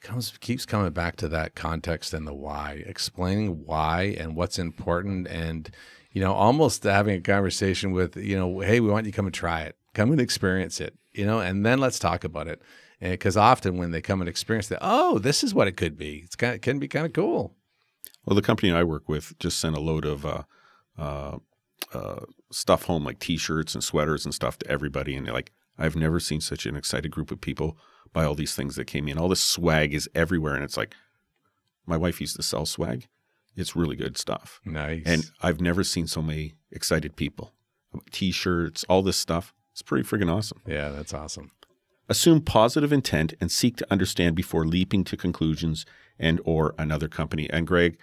comes 0.00 0.32
keeps 0.40 0.66
coming 0.66 0.92
back 0.92 1.16
to 1.16 1.28
that 1.28 1.54
context 1.54 2.14
and 2.14 2.26
the 2.26 2.34
why, 2.34 2.84
explaining 2.86 3.64
why 3.64 4.14
and 4.18 4.36
what's 4.36 4.58
important 4.58 5.26
and 5.26 5.70
you 6.16 6.22
know, 6.22 6.32
almost 6.32 6.82
having 6.84 7.14
a 7.14 7.20
conversation 7.20 7.92
with, 7.92 8.16
you 8.16 8.38
know, 8.38 8.60
hey, 8.60 8.80
we 8.80 8.88
want 8.88 9.04
you 9.04 9.12
to 9.12 9.16
come 9.16 9.26
and 9.26 9.34
try 9.34 9.64
it. 9.64 9.76
Come 9.92 10.12
and 10.12 10.18
experience 10.18 10.80
it, 10.80 10.94
you 11.12 11.26
know, 11.26 11.40
and 11.40 11.64
then 11.66 11.78
let's 11.78 11.98
talk 11.98 12.24
about 12.24 12.48
it. 12.48 12.62
Because 12.98 13.36
often 13.36 13.76
when 13.76 13.90
they 13.90 14.00
come 14.00 14.22
and 14.22 14.28
experience 14.28 14.68
that, 14.68 14.78
oh, 14.80 15.18
this 15.18 15.44
is 15.44 15.52
what 15.52 15.68
it 15.68 15.76
could 15.76 15.98
be. 15.98 16.22
It's 16.24 16.34
kind 16.34 16.52
of, 16.52 16.56
it 16.56 16.62
can 16.62 16.78
be 16.78 16.88
kind 16.88 17.04
of 17.04 17.12
cool. 17.12 17.54
Well, 18.24 18.34
the 18.34 18.40
company 18.40 18.72
I 18.72 18.82
work 18.82 19.10
with 19.10 19.38
just 19.38 19.60
sent 19.60 19.76
a 19.76 19.80
load 19.80 20.06
of 20.06 20.24
uh, 20.24 20.44
uh, 20.96 21.36
uh, 21.92 22.20
stuff 22.50 22.84
home, 22.84 23.04
like 23.04 23.18
T-shirts 23.18 23.74
and 23.74 23.82
sweaters 23.82 24.24
and 24.24 24.34
stuff 24.34 24.58
to 24.58 24.70
everybody, 24.70 25.14
and 25.14 25.26
like 25.28 25.52
I've 25.78 25.96
never 25.96 26.20
seen 26.20 26.40
such 26.40 26.66
an 26.66 26.76
excited 26.76 27.10
group 27.10 27.30
of 27.30 27.40
people 27.40 27.76
buy 28.12 28.24
all 28.24 28.34
these 28.34 28.54
things 28.54 28.76
that 28.76 28.86
came 28.86 29.08
in. 29.08 29.18
All 29.18 29.28
this 29.28 29.44
swag 29.44 29.92
is 29.92 30.08
everywhere, 30.14 30.54
and 30.54 30.64
it's 30.64 30.76
like 30.76 30.94
my 31.86 31.96
wife 31.96 32.20
used 32.20 32.36
to 32.36 32.42
sell 32.42 32.66
swag. 32.66 33.08
It's 33.56 33.76
really 33.76 33.96
good 33.96 34.18
stuff. 34.18 34.60
Nice. 34.64 35.02
And 35.06 35.30
I've 35.40 35.60
never 35.60 35.82
seen 35.82 36.06
so 36.06 36.20
many 36.20 36.54
excited 36.70 37.16
people. 37.16 37.52
T-shirts, 38.10 38.84
all 38.88 39.02
this 39.02 39.16
stuff. 39.16 39.54
It's 39.72 39.82
pretty 39.82 40.06
freaking 40.06 40.34
awesome. 40.34 40.60
Yeah, 40.66 40.90
that's 40.90 41.14
awesome. 41.14 41.52
Assume 42.08 42.42
positive 42.42 42.92
intent 42.92 43.34
and 43.40 43.50
seek 43.50 43.76
to 43.76 43.86
understand 43.90 44.36
before 44.36 44.66
leaping 44.66 45.04
to 45.04 45.16
conclusions 45.16 45.86
and 46.18 46.40
or 46.44 46.74
another 46.78 47.08
company. 47.08 47.48
And 47.50 47.66
Greg, 47.66 47.98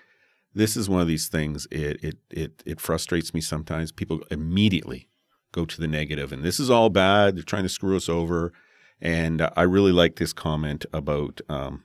this 0.53 0.77
is 0.77 0.89
one 0.89 1.01
of 1.01 1.07
these 1.07 1.27
things. 1.27 1.67
It 1.71 2.03
it 2.03 2.17
it 2.29 2.63
it 2.65 2.81
frustrates 2.81 3.33
me 3.33 3.41
sometimes. 3.41 3.91
People 3.91 4.21
immediately 4.29 5.07
go 5.51 5.65
to 5.65 5.81
the 5.81 5.87
negative, 5.87 6.31
and 6.31 6.43
this 6.43 6.59
is 6.59 6.69
all 6.69 6.89
bad. 6.89 7.35
They're 7.35 7.43
trying 7.43 7.63
to 7.63 7.69
screw 7.69 7.95
us 7.95 8.09
over. 8.09 8.53
And 9.01 9.41
uh, 9.41 9.49
I 9.55 9.63
really 9.63 9.91
like 9.91 10.15
this 10.15 10.31
comment 10.31 10.85
about 10.93 11.41
um, 11.49 11.83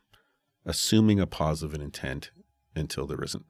assuming 0.64 1.18
a 1.18 1.26
positive 1.26 1.74
intent 1.81 2.31
until 2.76 3.07
there 3.07 3.22
isn't. 3.22 3.44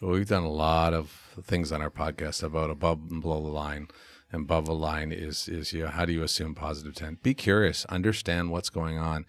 Well, 0.00 0.12
we've 0.12 0.28
done 0.28 0.44
a 0.44 0.50
lot 0.50 0.94
of 0.94 1.36
things 1.42 1.70
on 1.70 1.82
our 1.82 1.90
podcast 1.90 2.42
about 2.42 2.70
above 2.70 3.00
and 3.10 3.20
below 3.20 3.42
the 3.42 3.50
line. 3.50 3.88
And 4.32 4.44
above 4.44 4.66
the 4.66 4.74
line 4.74 5.12
is 5.12 5.48
is 5.48 5.72
you 5.72 5.84
know, 5.84 5.90
how 5.90 6.04
do 6.04 6.12
you 6.12 6.22
assume 6.22 6.54
positive 6.54 6.92
intent? 6.96 7.22
Be 7.22 7.34
curious, 7.34 7.84
understand 7.86 8.50
what's 8.50 8.70
going 8.70 8.96
on 8.96 9.26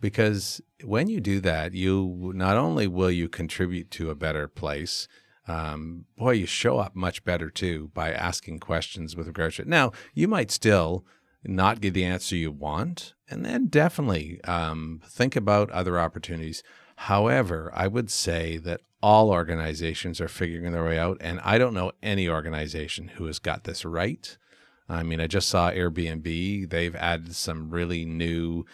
because 0.00 0.60
when 0.84 1.08
you 1.08 1.20
do 1.20 1.40
that, 1.40 1.74
you 1.74 2.32
not 2.34 2.56
only 2.56 2.86
will 2.86 3.10
you 3.10 3.28
contribute 3.28 3.90
to 3.92 4.10
a 4.10 4.14
better 4.14 4.48
place, 4.48 5.08
um, 5.46 6.04
boy, 6.16 6.32
you 6.32 6.46
show 6.46 6.78
up 6.78 6.94
much 6.94 7.24
better 7.24 7.50
too 7.50 7.90
by 7.94 8.12
asking 8.12 8.60
questions 8.60 9.16
with 9.16 9.26
regard 9.26 9.54
to 9.54 9.62
it. 9.62 9.68
Now, 9.68 9.92
you 10.14 10.28
might 10.28 10.50
still 10.50 11.04
not 11.44 11.80
get 11.80 11.94
the 11.94 12.04
answer 12.04 12.36
you 12.36 12.52
want, 12.52 13.14
and 13.30 13.44
then 13.44 13.66
definitely 13.66 14.42
um, 14.44 15.00
think 15.06 15.36
about 15.36 15.70
other 15.70 15.98
opportunities. 15.98 16.62
However, 16.96 17.72
I 17.74 17.86
would 17.86 18.10
say 18.10 18.58
that 18.58 18.80
all 19.02 19.30
organizations 19.30 20.20
are 20.20 20.28
figuring 20.28 20.72
their 20.72 20.84
way 20.84 20.98
out, 20.98 21.16
and 21.20 21.40
I 21.40 21.56
don't 21.56 21.74
know 21.74 21.92
any 22.02 22.28
organization 22.28 23.08
who 23.08 23.26
has 23.26 23.38
got 23.38 23.64
this 23.64 23.84
right. 23.84 24.36
I 24.88 25.02
mean, 25.02 25.20
I 25.20 25.26
just 25.26 25.48
saw 25.48 25.70
Airbnb; 25.70 26.70
they've 26.70 26.96
added 26.96 27.34
some 27.34 27.70
really 27.70 28.04
new 28.04 28.66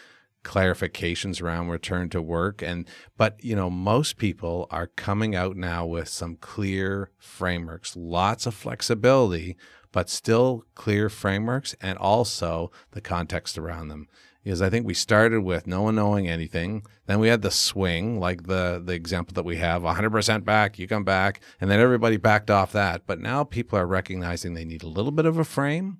clarifications 0.44 1.42
around 1.42 1.68
return 1.68 2.08
to 2.08 2.20
work 2.22 2.62
and 2.62 2.86
but 3.16 3.42
you 3.42 3.56
know 3.56 3.70
most 3.70 4.16
people 4.18 4.66
are 4.70 4.86
coming 4.88 5.34
out 5.34 5.56
now 5.56 5.84
with 5.84 6.08
some 6.08 6.36
clear 6.36 7.10
frameworks 7.18 7.96
lots 7.96 8.46
of 8.46 8.54
flexibility 8.54 9.56
but 9.90 10.10
still 10.10 10.64
clear 10.74 11.08
frameworks 11.08 11.74
and 11.80 11.96
also 11.98 12.70
the 12.92 13.00
context 13.00 13.56
around 13.56 13.88
them 13.88 14.06
because 14.44 14.60
I 14.60 14.68
think 14.68 14.86
we 14.86 14.94
started 14.94 15.40
with 15.40 15.66
no 15.66 15.82
one 15.82 15.94
knowing 15.94 16.28
anything. 16.28 16.84
Then 17.06 17.18
we 17.18 17.28
had 17.28 17.40
the 17.40 17.50
swing, 17.50 18.20
like 18.20 18.46
the 18.46 18.80
the 18.84 18.92
example 18.92 19.32
that 19.34 19.44
we 19.44 19.56
have, 19.56 19.82
100% 19.82 20.44
back, 20.44 20.78
you 20.78 20.86
come 20.86 21.02
back, 21.02 21.40
and 21.60 21.70
then 21.70 21.80
everybody 21.80 22.18
backed 22.18 22.50
off 22.50 22.70
that. 22.72 23.06
But 23.06 23.20
now 23.20 23.42
people 23.42 23.78
are 23.78 23.86
recognizing 23.86 24.52
they 24.52 24.66
need 24.66 24.82
a 24.82 24.88
little 24.88 25.12
bit 25.12 25.24
of 25.24 25.38
a 25.38 25.44
frame, 25.44 25.98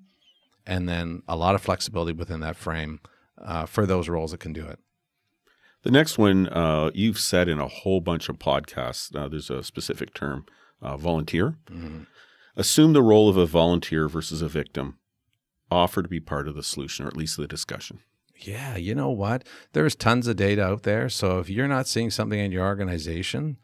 and 0.65 0.87
then 0.87 1.23
a 1.27 1.35
lot 1.35 1.55
of 1.55 1.61
flexibility 1.61 2.13
within 2.13 2.39
that 2.41 2.55
frame 2.55 2.99
uh, 3.37 3.65
for 3.65 3.85
those 3.85 4.09
roles 4.09 4.31
that 4.31 4.39
can 4.39 4.53
do 4.53 4.65
it. 4.65 4.79
The 5.83 5.91
next 5.91 6.17
one 6.17 6.47
uh, 6.47 6.89
you've 6.93 7.19
said 7.19 7.47
in 7.47 7.59
a 7.59 7.67
whole 7.67 8.01
bunch 8.01 8.27
of 8.27 8.39
podcasts. 8.39 9.15
Uh, 9.15 9.27
there's 9.27 9.51
a 9.51 9.63
specific 9.63 10.13
term, 10.13 10.45
uh, 10.81 10.97
volunteer. 10.97 11.57
Mm-hmm. 11.69 12.03
Assume 12.55 12.93
the 12.93 13.03
role 13.03 13.29
of 13.29 13.37
a 13.37 13.45
volunteer 13.45 14.07
versus 14.07 14.41
a 14.41 14.47
victim. 14.47 14.97
Offer 15.69 16.03
to 16.03 16.09
be 16.09 16.19
part 16.19 16.47
of 16.47 16.55
the 16.55 16.63
solution, 16.63 17.05
or 17.05 17.09
at 17.09 17.17
least 17.17 17.37
the 17.37 17.47
discussion. 17.47 17.99
Yeah, 18.37 18.75
you 18.75 18.95
know 18.95 19.11
what? 19.11 19.47
There's 19.73 19.95
tons 19.95 20.27
of 20.27 20.35
data 20.35 20.63
out 20.63 20.83
there. 20.83 21.09
So 21.09 21.39
if 21.39 21.49
you're 21.49 21.67
not 21.67 21.87
seeing 21.87 22.09
something 22.09 22.39
in 22.39 22.51
your 22.51 22.65
organization, 22.65 23.57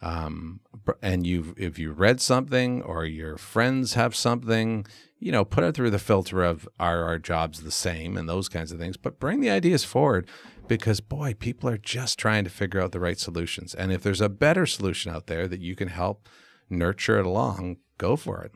um, 0.00 0.60
and 1.00 1.26
you've 1.26 1.54
if 1.56 1.78
you 1.78 1.92
read 1.92 2.20
something 2.20 2.82
or 2.82 3.04
your 3.04 3.36
friends 3.36 3.94
have 3.94 4.14
something, 4.14 4.86
you 5.22 5.30
know, 5.30 5.44
put 5.44 5.62
it 5.62 5.74
through 5.74 5.90
the 5.90 6.00
filter 6.00 6.42
of 6.42 6.68
are 6.80 7.04
our 7.04 7.16
jobs 7.16 7.62
the 7.62 7.70
same 7.70 8.16
and 8.16 8.28
those 8.28 8.48
kinds 8.48 8.72
of 8.72 8.80
things. 8.80 8.96
But 8.96 9.20
bring 9.20 9.40
the 9.40 9.50
ideas 9.50 9.84
forward 9.84 10.28
because 10.66 11.00
boy, 11.00 11.34
people 11.34 11.70
are 11.70 11.78
just 11.78 12.18
trying 12.18 12.42
to 12.42 12.50
figure 12.50 12.80
out 12.80 12.90
the 12.90 12.98
right 12.98 13.18
solutions. 13.18 13.72
And 13.72 13.92
if 13.92 14.02
there's 14.02 14.20
a 14.20 14.28
better 14.28 14.66
solution 14.66 15.12
out 15.12 15.28
there 15.28 15.46
that 15.46 15.60
you 15.60 15.76
can 15.76 15.88
help 15.88 16.28
nurture 16.68 17.20
it 17.20 17.26
along, 17.26 17.76
go 17.98 18.16
for 18.16 18.42
it. 18.42 18.50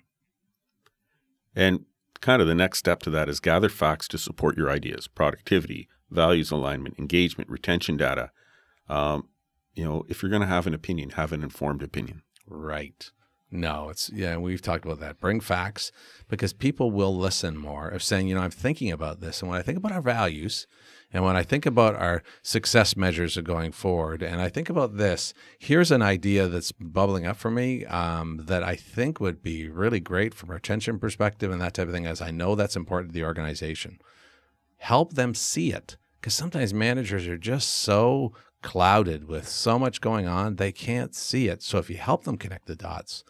And 1.55 1.85
kind 2.20 2.42
of 2.42 2.48
the 2.48 2.55
next 2.55 2.79
step 2.79 3.00
to 3.05 3.11
that 3.11 3.29
is 3.29 3.38
gather 3.38 3.68
facts 3.68 4.09
to 4.09 4.18
support 4.18 4.57
your 4.57 4.70
ideas 4.70 5.07
productivity 5.07 5.87
values 6.11 6.50
alignment 6.50 6.98
engagement 6.98 7.48
retention 7.50 7.96
data 7.96 8.31
um, 8.88 9.29
you 9.74 9.85
know 9.85 10.02
if 10.09 10.22
you're 10.22 10.31
going 10.31 10.40
to 10.40 10.48
have 10.48 10.66
an 10.66 10.72
opinion 10.72 11.11
have 11.11 11.31
an 11.31 11.42
informed 11.42 11.83
opinion 11.83 12.22
right 12.46 13.11
no 13.50 13.88
it's 13.88 14.11
yeah 14.11 14.37
we've 14.37 14.62
talked 14.62 14.85
about 14.85 15.00
that 15.00 15.20
bring 15.20 15.40
facts 15.40 15.92
because 16.28 16.52
people 16.52 16.90
will 16.90 17.16
listen 17.16 17.56
more 17.56 17.88
of 17.88 18.02
saying 18.02 18.26
you 18.26 18.35
know 18.35 18.40
i'm 18.40 18.50
thinking 18.50 18.90
about 18.90 19.20
this 19.20 19.40
and 19.40 19.50
when 19.50 19.59
i 19.59 19.62
think 19.62 19.78
about 19.78 19.92
our 19.92 20.02
values 20.02 20.66
and 21.12 21.24
when 21.24 21.37
I 21.37 21.44
think 21.44 21.66
about 21.66 21.94
our 21.94 22.22
success 22.42 22.96
measures 22.96 23.37
of 23.37 23.44
going 23.44 23.72
forward, 23.72 24.22
and 24.22 24.40
I 24.40 24.48
think 24.48 24.68
about 24.68 24.96
this, 24.96 25.32
here's 25.59 25.90
an 25.90 26.02
idea 26.02 26.48
that's 26.48 26.72
bubbling 26.72 27.26
up 27.26 27.37
for 27.37 27.50
me 27.50 27.85
um, 27.87 28.42
that 28.46 28.62
I 28.62 28.74
think 28.74 29.20
would 29.20 29.42
be 29.42 29.68
really 29.68 30.00
great 30.00 30.35
from 30.35 30.50
a 30.50 30.54
retention 30.54 30.98
perspective 30.98 31.50
and 31.50 31.61
that 31.61 31.74
type 31.74 31.87
of 31.88 31.94
thing, 31.94 32.06
as 32.06 32.20
I 32.20 32.32
know 32.32 32.54
that's 32.54 32.76
important 32.76 33.12
to 33.12 33.18
the 33.18 33.24
organization. 33.24 33.98
Help 34.78 35.14
them 35.14 35.35
see 35.35 35.72
it. 35.72 35.96
Because 36.20 36.35
sometimes 36.35 36.74
managers 36.74 37.28
are 37.28 37.38
just 37.38 37.70
so 37.70 38.32
clouded 38.62 39.28
with 39.28 39.46
so 39.46 39.78
much 39.78 40.00
going 40.00 40.26
on, 40.26 40.56
they 40.56 40.72
can't 40.72 41.14
see 41.14 41.46
it. 41.46 41.62
So 41.62 41.78
if 41.78 41.88
you 41.88 41.98
help 41.98 42.24
them 42.24 42.37
connect 42.37 42.66
the 42.66 42.74
dots, 42.74 43.22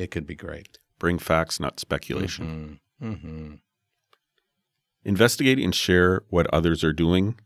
it 0.00 0.10
could 0.10 0.26
be 0.26 0.34
great. 0.34 0.78
Bring 0.98 1.18
facts, 1.18 1.60
not 1.60 1.78
speculation. 1.78 2.80
Mm-hmm. 3.00 3.12
Mm-hmm. 3.12 3.54
Investigate 5.04 5.58
and 5.58 5.74
share 5.74 6.22
what 6.28 6.46
others 6.52 6.82
are 6.82 6.92
doing 6.92 7.38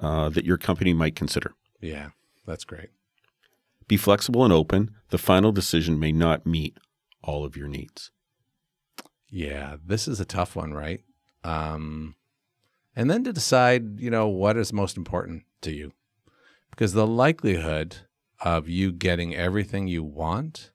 uh, 0.00 0.28
that 0.28 0.44
your 0.44 0.56
company 0.58 0.92
might 0.92 1.16
consider. 1.16 1.54
Yeah, 1.80 2.10
that's 2.46 2.64
great. 2.64 2.90
Be 3.88 3.96
flexible 3.96 4.44
and 4.44 4.52
open. 4.52 4.92
The 5.10 5.18
final 5.18 5.50
decision 5.50 5.98
may 5.98 6.12
not 6.12 6.46
meet 6.46 6.76
all 7.22 7.44
of 7.44 7.56
your 7.56 7.68
needs. 7.68 8.10
Yeah, 9.30 9.76
this 9.84 10.06
is 10.06 10.20
a 10.20 10.24
tough 10.24 10.54
one, 10.54 10.72
right? 10.72 11.00
Um, 11.44 12.14
and 12.94 13.10
then 13.10 13.24
to 13.24 13.32
decide, 13.32 14.00
you 14.00 14.10
know, 14.10 14.28
what 14.28 14.56
is 14.56 14.72
most 14.72 14.96
important 14.96 15.44
to 15.62 15.72
you. 15.72 15.92
Because 16.70 16.92
the 16.92 17.06
likelihood 17.06 17.98
of 18.40 18.68
you 18.68 18.92
getting 18.92 19.34
everything 19.34 19.88
you 19.88 20.02
want 20.02 20.70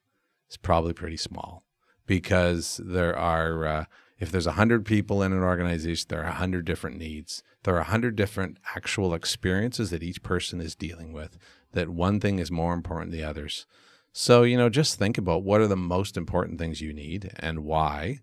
is 0.53 0.57
probably 0.57 0.93
pretty 0.93 1.17
small 1.17 1.63
because 2.05 2.79
there 2.83 3.17
are 3.17 3.65
uh, 3.65 3.85
if 4.19 4.31
there's 4.31 4.45
100 4.45 4.85
people 4.85 5.21
in 5.21 5.33
an 5.33 5.43
organization, 5.43 6.05
there 6.07 6.21
are 6.21 6.27
100 6.27 6.63
different 6.63 6.97
needs. 6.97 7.43
There 7.63 7.73
are 7.75 7.79
100 7.79 8.15
different 8.15 8.57
actual 8.75 9.13
experiences 9.13 9.89
that 9.89 10.03
each 10.03 10.23
person 10.23 10.61
is 10.61 10.75
dealing 10.75 11.11
with, 11.11 11.37
that 11.73 11.89
one 11.89 12.19
thing 12.19 12.39
is 12.39 12.51
more 12.51 12.73
important 12.73 13.11
than 13.11 13.19
the 13.19 13.27
others. 13.27 13.65
So, 14.13 14.43
you 14.43 14.57
know, 14.57 14.69
just 14.69 14.97
think 14.97 15.17
about 15.17 15.43
what 15.43 15.59
are 15.59 15.67
the 15.67 15.75
most 15.75 16.15
important 16.15 16.59
things 16.59 16.79
you 16.79 16.93
need 16.93 17.31
and 17.37 17.65
why, 17.65 18.19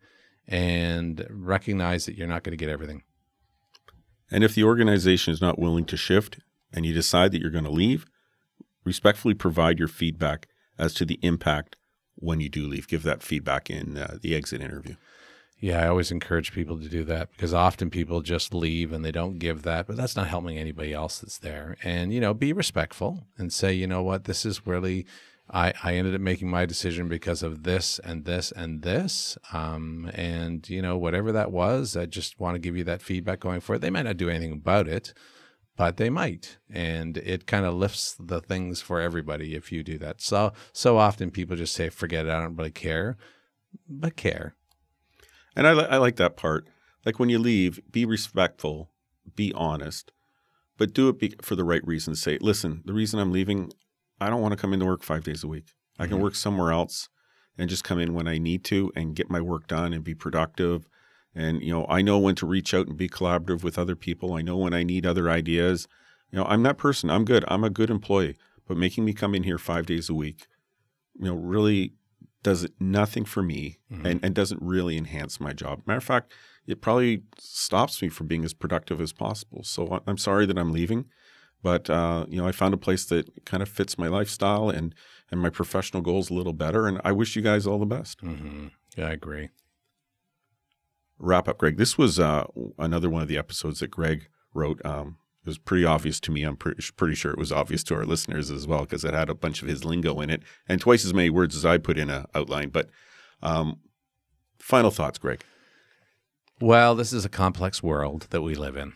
and 0.46 1.26
recognize 1.28 2.06
that 2.06 2.16
you're 2.16 2.28
not 2.28 2.44
going 2.44 2.56
to 2.56 2.64
get 2.64 2.72
everything. 2.72 3.02
And 4.30 4.44
if 4.44 4.54
the 4.54 4.64
organization 4.64 5.34
is 5.34 5.40
not 5.40 5.58
willing 5.58 5.84
to 5.86 5.96
shift 5.96 6.38
and 6.72 6.86
you 6.86 6.94
decide 6.94 7.32
that 7.32 7.40
you're 7.40 7.50
going 7.50 7.64
to 7.64 7.70
leave, 7.70 8.06
respectfully 8.84 9.34
provide 9.34 9.78
your 9.78 9.88
feedback 9.88 10.46
as 10.78 10.94
to 10.94 11.04
the 11.04 11.18
impact 11.22 11.76
when 12.20 12.40
you 12.40 12.48
do 12.48 12.66
leave. 12.66 12.86
Give 12.86 13.02
that 13.02 13.22
feedback 13.22 13.68
in 13.68 13.96
uh, 13.96 14.18
the 14.20 14.34
exit 14.34 14.60
interview. 14.60 14.96
Yeah, 15.58 15.84
I 15.84 15.88
always 15.88 16.10
encourage 16.10 16.52
people 16.52 16.78
to 16.78 16.88
do 16.88 17.04
that 17.04 17.30
because 17.32 17.52
often 17.52 17.90
people 17.90 18.22
just 18.22 18.54
leave 18.54 18.94
and 18.94 19.04
they 19.04 19.12
don't 19.12 19.38
give 19.38 19.62
that, 19.62 19.86
but 19.86 19.96
that's 19.96 20.16
not 20.16 20.28
helping 20.28 20.56
anybody 20.56 20.94
else 20.94 21.18
that's 21.18 21.36
there. 21.36 21.76
And, 21.84 22.14
you 22.14 22.20
know, 22.20 22.32
be 22.32 22.54
respectful 22.54 23.26
and 23.36 23.52
say, 23.52 23.74
you 23.74 23.86
know 23.86 24.02
what, 24.02 24.24
this 24.24 24.46
is 24.46 24.66
really, 24.66 25.04
I, 25.50 25.74
I 25.84 25.96
ended 25.96 26.14
up 26.14 26.22
making 26.22 26.48
my 26.48 26.64
decision 26.64 27.08
because 27.08 27.42
of 27.42 27.64
this 27.64 27.98
and 27.98 28.24
this 28.24 28.52
and 28.52 28.80
this. 28.80 29.36
Um, 29.52 30.10
and, 30.14 30.66
you 30.70 30.80
know, 30.80 30.96
whatever 30.96 31.30
that 31.32 31.52
was, 31.52 31.94
I 31.94 32.06
just 32.06 32.40
want 32.40 32.54
to 32.54 32.58
give 32.58 32.74
you 32.74 32.84
that 32.84 33.02
feedback 33.02 33.40
going 33.40 33.60
forward. 33.60 33.82
They 33.82 33.90
might 33.90 34.06
not 34.06 34.16
do 34.16 34.30
anything 34.30 34.52
about 34.52 34.88
it, 34.88 35.12
but 35.80 35.96
they 35.96 36.10
might. 36.10 36.58
And 36.68 37.16
it 37.16 37.46
kind 37.46 37.64
of 37.64 37.74
lifts 37.74 38.14
the 38.20 38.42
things 38.42 38.82
for 38.82 39.00
everybody 39.00 39.54
if 39.54 39.72
you 39.72 39.82
do 39.82 39.96
that. 39.96 40.20
So, 40.20 40.52
so 40.74 40.98
often 40.98 41.30
people 41.30 41.56
just 41.56 41.72
say, 41.72 41.88
forget 41.88 42.26
it, 42.26 42.30
I 42.30 42.38
don't 42.38 42.54
really 42.54 42.70
care, 42.70 43.16
but 43.88 44.14
care 44.14 44.54
and 45.56 45.66
I, 45.66 45.72
li- 45.72 45.86
I 45.88 45.96
like 45.96 46.16
that 46.16 46.36
part. 46.36 46.66
Like 47.04 47.18
when 47.18 47.28
you 47.28 47.38
leave, 47.38 47.80
be 47.90 48.04
respectful, 48.04 48.90
be 49.34 49.52
honest, 49.54 50.12
but 50.76 50.92
do 50.92 51.08
it 51.08 51.18
be- 51.18 51.34
for 51.40 51.56
the 51.56 51.64
right 51.64 51.86
reasons. 51.86 52.20
Say, 52.20 52.38
listen, 52.40 52.82
the 52.84 52.92
reason 52.92 53.18
I'm 53.18 53.32
leaving, 53.32 53.72
I 54.20 54.30
don't 54.30 54.42
want 54.42 54.52
to 54.52 54.58
come 54.58 54.72
into 54.72 54.86
work 54.86 55.02
five 55.02 55.24
days 55.24 55.42
a 55.42 55.48
week. 55.48 55.68
I 55.98 56.04
can 56.04 56.16
mm-hmm. 56.16 56.24
work 56.24 56.34
somewhere 56.34 56.72
else 56.72 57.08
and 57.58 57.68
just 57.68 57.84
come 57.84 57.98
in 57.98 58.14
when 58.14 58.28
I 58.28 58.38
need 58.38 58.64
to 58.64 58.92
and 58.94 59.14
get 59.14 59.30
my 59.30 59.40
work 59.40 59.66
done 59.66 59.92
and 59.92 60.04
be 60.04 60.14
productive. 60.14 60.86
And, 61.34 61.62
you 61.62 61.72
know, 61.72 61.86
I 61.88 62.02
know 62.02 62.18
when 62.18 62.34
to 62.36 62.46
reach 62.46 62.74
out 62.74 62.88
and 62.88 62.96
be 62.96 63.08
collaborative 63.08 63.62
with 63.62 63.78
other 63.78 63.94
people. 63.94 64.34
I 64.34 64.42
know 64.42 64.56
when 64.56 64.74
I 64.74 64.82
need 64.82 65.06
other 65.06 65.30
ideas. 65.30 65.86
You 66.30 66.38
know, 66.38 66.44
I'm 66.44 66.62
that 66.64 66.78
person. 66.78 67.10
I'm 67.10 67.24
good. 67.24 67.44
I'm 67.48 67.64
a 67.64 67.70
good 67.70 67.90
employee. 67.90 68.36
But 68.66 68.76
making 68.76 69.04
me 69.04 69.12
come 69.12 69.34
in 69.34 69.44
here 69.44 69.58
five 69.58 69.86
days 69.86 70.08
a 70.08 70.14
week, 70.14 70.46
you 71.18 71.26
know, 71.26 71.34
really 71.34 71.94
does 72.42 72.66
nothing 72.78 73.24
for 73.24 73.42
me 73.42 73.78
mm-hmm. 73.92 74.06
and, 74.06 74.24
and 74.24 74.34
doesn't 74.34 74.62
really 74.62 74.96
enhance 74.96 75.40
my 75.40 75.52
job. 75.52 75.82
Matter 75.86 75.98
of 75.98 76.04
fact, 76.04 76.32
it 76.66 76.80
probably 76.80 77.22
stops 77.38 78.00
me 78.00 78.08
from 78.08 78.26
being 78.26 78.44
as 78.44 78.54
productive 78.54 79.00
as 79.00 79.12
possible. 79.12 79.62
So 79.62 80.02
I'm 80.06 80.18
sorry 80.18 80.46
that 80.46 80.58
I'm 80.58 80.72
leaving, 80.72 81.06
but 81.62 81.90
uh, 81.90 82.26
you 82.28 82.40
know 82.40 82.46
I 82.46 82.52
found 82.52 82.74
a 82.74 82.78
place 82.78 83.04
that 83.06 83.44
kind 83.44 83.62
of 83.62 83.68
fits 83.68 83.98
my 83.98 84.08
lifestyle 84.08 84.70
and 84.70 84.94
and 85.30 85.40
my 85.40 85.50
professional 85.50 86.02
goals 86.02 86.30
a 86.30 86.34
little 86.34 86.52
better. 86.52 86.86
And 86.86 87.00
I 87.04 87.12
wish 87.12 87.36
you 87.36 87.42
guys 87.42 87.66
all 87.66 87.78
the 87.78 87.86
best. 87.86 88.22
Mm-hmm. 88.22 88.68
Yeah, 88.96 89.08
I 89.08 89.12
agree. 89.12 89.50
Wrap 91.20 91.48
up, 91.48 91.58
Greg. 91.58 91.76
This 91.76 91.98
was 91.98 92.18
uh, 92.18 92.46
another 92.78 93.10
one 93.10 93.22
of 93.22 93.28
the 93.28 93.38
episodes 93.38 93.80
that 93.80 93.90
Greg 93.90 94.28
wrote. 94.54 94.84
Um, 94.84 95.18
it 95.44 95.48
was 95.48 95.58
pretty 95.58 95.84
obvious 95.84 96.18
to 96.20 96.32
me. 96.32 96.42
I'm 96.42 96.56
pretty, 96.56 96.82
pretty 96.96 97.14
sure 97.14 97.30
it 97.30 97.38
was 97.38 97.52
obvious 97.52 97.84
to 97.84 97.94
our 97.94 98.04
listeners 98.04 98.50
as 98.50 98.66
well 98.66 98.80
because 98.80 99.04
it 99.04 99.14
had 99.14 99.28
a 99.28 99.34
bunch 99.34 99.62
of 99.62 99.68
his 99.68 99.84
lingo 99.84 100.20
in 100.20 100.30
it 100.30 100.42
and 100.68 100.80
twice 100.80 101.04
as 101.04 101.14
many 101.14 101.30
words 101.30 101.54
as 101.54 101.64
I 101.64 101.78
put 101.78 101.98
in 101.98 102.10
a 102.10 102.26
outline. 102.34 102.70
But 102.70 102.88
um, 103.42 103.80
final 104.58 104.90
thoughts, 104.90 105.18
Greg. 105.18 105.42
Well, 106.60 106.94
this 106.94 107.12
is 107.12 107.24
a 107.24 107.30
complex 107.30 107.82
world 107.82 108.26
that 108.30 108.42
we 108.42 108.54
live 108.54 108.76
in. 108.76 108.94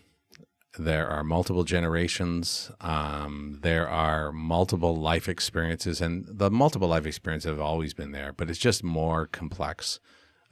There 0.78 1.08
are 1.08 1.22
multiple 1.22 1.64
generations. 1.64 2.70
Um, 2.80 3.60
there 3.62 3.88
are 3.88 4.32
multiple 4.32 4.96
life 4.96 5.28
experiences, 5.28 6.00
and 6.00 6.26
the 6.28 6.50
multiple 6.50 6.88
life 6.88 7.06
experiences 7.06 7.48
have 7.48 7.60
always 7.60 7.94
been 7.94 8.12
there, 8.12 8.32
but 8.32 8.50
it's 8.50 8.58
just 8.58 8.82
more 8.82 9.26
complex. 9.26 10.00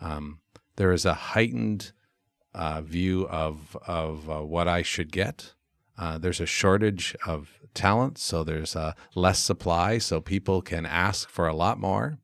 Um, 0.01 0.39
there 0.77 0.93
is 0.93 1.05
a 1.05 1.15
heightened 1.15 1.93
uh, 2.55 2.83
view 2.83 3.27
of 3.29 3.77
of 3.87 4.29
uh, 4.29 4.41
what 4.41 4.69
I 4.69 4.83
should 4.83 5.11
get 5.13 5.55
uh, 5.99 6.19
there's 6.19 6.41
a 6.41 6.47
shortage 6.47 7.15
of 7.27 7.61
talent, 7.75 8.19
so 8.19 8.43
there's 8.43 8.75
uh, 8.75 8.93
less 9.15 9.39
supply, 9.39 9.99
so 9.99 10.21
people 10.21 10.63
can 10.63 10.87
ask 10.87 11.29
for 11.29 11.47
a 11.47 11.55
lot 11.55 11.79
more. 11.79 12.19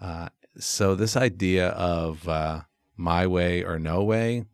Uh, 0.00 0.28
so 0.58 0.94
this 0.94 1.16
idea 1.16 1.68
of 1.70 2.28
uh, 2.28 2.62
my 2.96 3.26
way 3.26 3.62
or 3.64 3.78
no 3.78 4.02
way, 4.02 4.44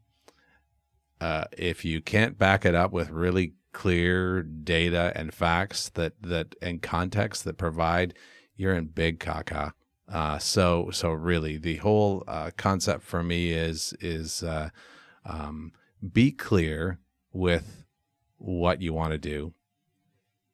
if 1.56 1.84
you 1.84 2.00
can't 2.00 2.38
back 2.38 2.64
it 2.64 2.74
up 2.74 2.92
with 2.92 3.10
really 3.10 3.54
clear 3.72 4.42
data 4.42 5.12
and 5.14 5.34
facts 5.34 5.90
that 5.90 6.14
that 6.22 6.54
and 6.62 6.82
context 6.82 7.44
that 7.44 7.58
provide, 7.58 8.14
you're 8.56 8.74
in 8.74 8.86
big 8.86 9.20
caca. 9.20 9.72
Uh, 10.10 10.38
so 10.38 10.90
so 10.90 11.10
really, 11.10 11.58
the 11.58 11.76
whole 11.76 12.24
uh, 12.26 12.50
concept 12.56 13.02
for 13.04 13.22
me 13.22 13.52
is 13.52 13.94
is 14.00 14.42
uh, 14.42 14.70
um, 15.24 15.72
be 16.12 16.30
clear 16.30 16.98
with 17.32 17.84
what 18.38 18.80
you 18.80 18.92
want 18.92 19.12
to 19.12 19.18
do. 19.18 19.52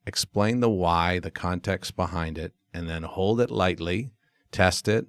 Explain 0.07 0.61
the 0.61 0.71
why, 0.71 1.19
the 1.19 1.31
context 1.31 1.97
behind 1.97 2.37
it, 2.37 2.53
and 2.73 2.89
then 2.89 3.05
hold 3.05 3.41
it 3.41 3.51
lightly. 3.51 4.11
Test 4.51 4.89
it, 4.89 5.07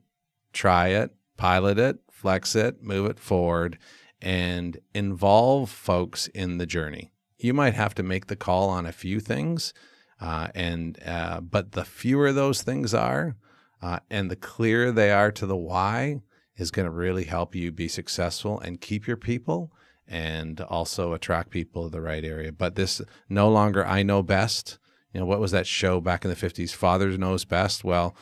try 0.53 0.89
it, 0.89 1.11
pilot 1.37 1.77
it, 1.77 1.99
flex 2.09 2.55
it, 2.55 2.81
move 2.81 3.09
it 3.09 3.19
forward, 3.19 3.77
and 4.21 4.77
involve 4.93 5.69
folks 5.69 6.27
in 6.27 6.57
the 6.57 6.65
journey. 6.65 7.11
You 7.37 7.53
might 7.53 7.73
have 7.73 7.93
to 7.95 8.03
make 8.03 8.27
the 8.27 8.35
call 8.35 8.69
on 8.69 8.85
a 8.85 8.91
few 8.91 9.19
things, 9.19 9.73
uh, 10.21 10.47
and 10.55 10.97
uh, 11.05 11.41
but 11.41 11.73
the 11.73 11.83
fewer 11.83 12.31
those 12.31 12.61
things 12.61 12.93
are, 12.93 13.35
uh, 13.82 13.99
and 14.09 14.30
the 14.30 14.36
clearer 14.36 14.91
they 14.91 15.11
are 15.11 15.32
to 15.32 15.45
the 15.45 15.55
why, 15.55 16.21
is 16.57 16.71
going 16.71 16.86
to 16.86 16.91
really 16.91 17.26
help 17.26 17.53
you 17.53 17.71
be 17.71 17.88
successful 17.88 18.59
and 18.59 18.82
keep 18.82 19.07
your 19.07 19.17
people, 19.17 19.71
and 20.07 20.61
also 20.61 21.13
attract 21.13 21.49
people 21.49 21.84
to 21.84 21.89
the 21.89 22.01
right 22.01 22.23
area. 22.23 22.51
But 22.51 22.76
this 22.76 23.01
no 23.30 23.49
longer 23.49 23.86
I 23.86 24.03
know 24.03 24.23
best. 24.23 24.80
You 25.13 25.19
know 25.19 25.26
what 25.26 25.39
was 25.39 25.51
that 25.51 25.67
show 25.67 26.01
back 26.01 26.26
in 26.26 26.30
the 26.30 26.36
fifties? 26.36 26.73
Father 26.73 27.17
knows 27.17 27.45
best. 27.45 27.84
Well, 27.84 28.15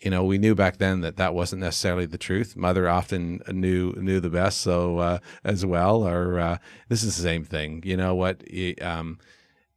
you 0.00 0.10
know, 0.10 0.24
we 0.24 0.38
knew 0.38 0.54
back 0.54 0.78
then 0.78 1.02
that 1.02 1.16
that 1.16 1.34
wasn't 1.34 1.60
necessarily 1.60 2.06
the 2.06 2.18
truth. 2.18 2.56
Mother 2.56 2.88
often 2.88 3.40
knew 3.48 3.92
knew 3.92 4.20
the 4.20 4.30
best, 4.30 4.60
so 4.60 4.98
uh, 4.98 5.18
as 5.44 5.66
well. 5.66 6.06
Or 6.06 6.40
uh, 6.40 6.58
this 6.88 7.02
is 7.02 7.16
the 7.16 7.22
same 7.22 7.44
thing. 7.44 7.82
You 7.84 7.96
know 7.96 8.14
what? 8.14 8.42
Um, 8.80 9.18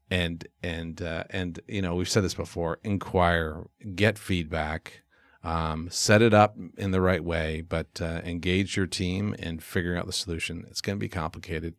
and 0.09 0.47
and 0.61 1.01
uh, 1.01 1.25
and 1.29 1.59
you 1.67 1.81
know, 1.81 1.95
we've 1.95 2.09
said 2.09 2.23
this 2.23 2.35
before. 2.35 2.79
Inquire, 2.83 3.67
get 3.95 4.17
feedback, 4.17 5.02
um, 5.43 5.89
set 5.91 6.21
it 6.21 6.33
up 6.33 6.55
in 6.77 6.91
the 6.91 7.01
right 7.01 7.23
way, 7.23 7.61
but 7.61 8.01
uh, 8.01 8.21
engage 8.23 8.77
your 8.77 8.87
team 8.87 9.35
in 9.37 9.59
figuring 9.59 9.99
out 9.99 10.05
the 10.05 10.13
solution. 10.13 10.65
It's 10.69 10.81
going 10.81 10.97
to 10.97 11.03
be 11.03 11.09
complicated. 11.09 11.75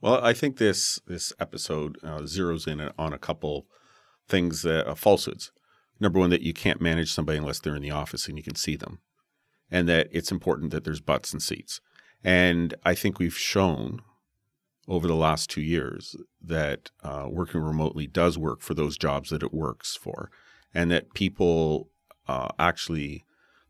Well, 0.00 0.22
I 0.22 0.32
think 0.32 0.56
this 0.56 0.98
this 1.06 1.32
episode 1.38 1.96
uh, 2.02 2.20
zeroes 2.22 2.66
in 2.66 2.90
on 2.98 3.12
a 3.12 3.18
couple 3.18 3.66
things 4.28 4.62
that 4.62 4.86
uh, 4.86 4.94
falsehoods 4.94 5.52
number 6.02 6.18
one, 6.18 6.30
that 6.30 6.42
you 6.42 6.52
can't 6.52 6.80
manage 6.80 7.12
somebody 7.12 7.38
unless 7.38 7.60
they're 7.60 7.76
in 7.76 7.82
the 7.82 7.90
office 7.90 8.26
and 8.26 8.36
you 8.36 8.42
can 8.42 8.56
see 8.56 8.76
them, 8.76 8.98
and 9.70 9.88
that 9.88 10.08
it's 10.10 10.32
important 10.32 10.72
that 10.72 10.84
there's 10.84 11.00
butts 11.00 11.32
and 11.32 11.42
seats. 11.42 11.80
And 12.24 12.74
I 12.84 12.94
think 12.94 13.18
we've 13.18 13.36
shown 13.36 14.00
over 14.88 15.06
the 15.06 15.14
last 15.14 15.48
two 15.48 15.62
years 15.62 16.16
that 16.42 16.90
uh, 17.02 17.26
working 17.30 17.60
remotely 17.60 18.06
does 18.06 18.36
work 18.36 18.60
for 18.60 18.74
those 18.74 18.98
jobs 18.98 19.30
that 19.30 19.44
it 19.44 19.54
works 19.54 19.96
for, 19.96 20.30
and 20.74 20.90
that 20.90 21.14
people 21.14 21.88
uh, 22.28 22.48
actually 22.58 23.24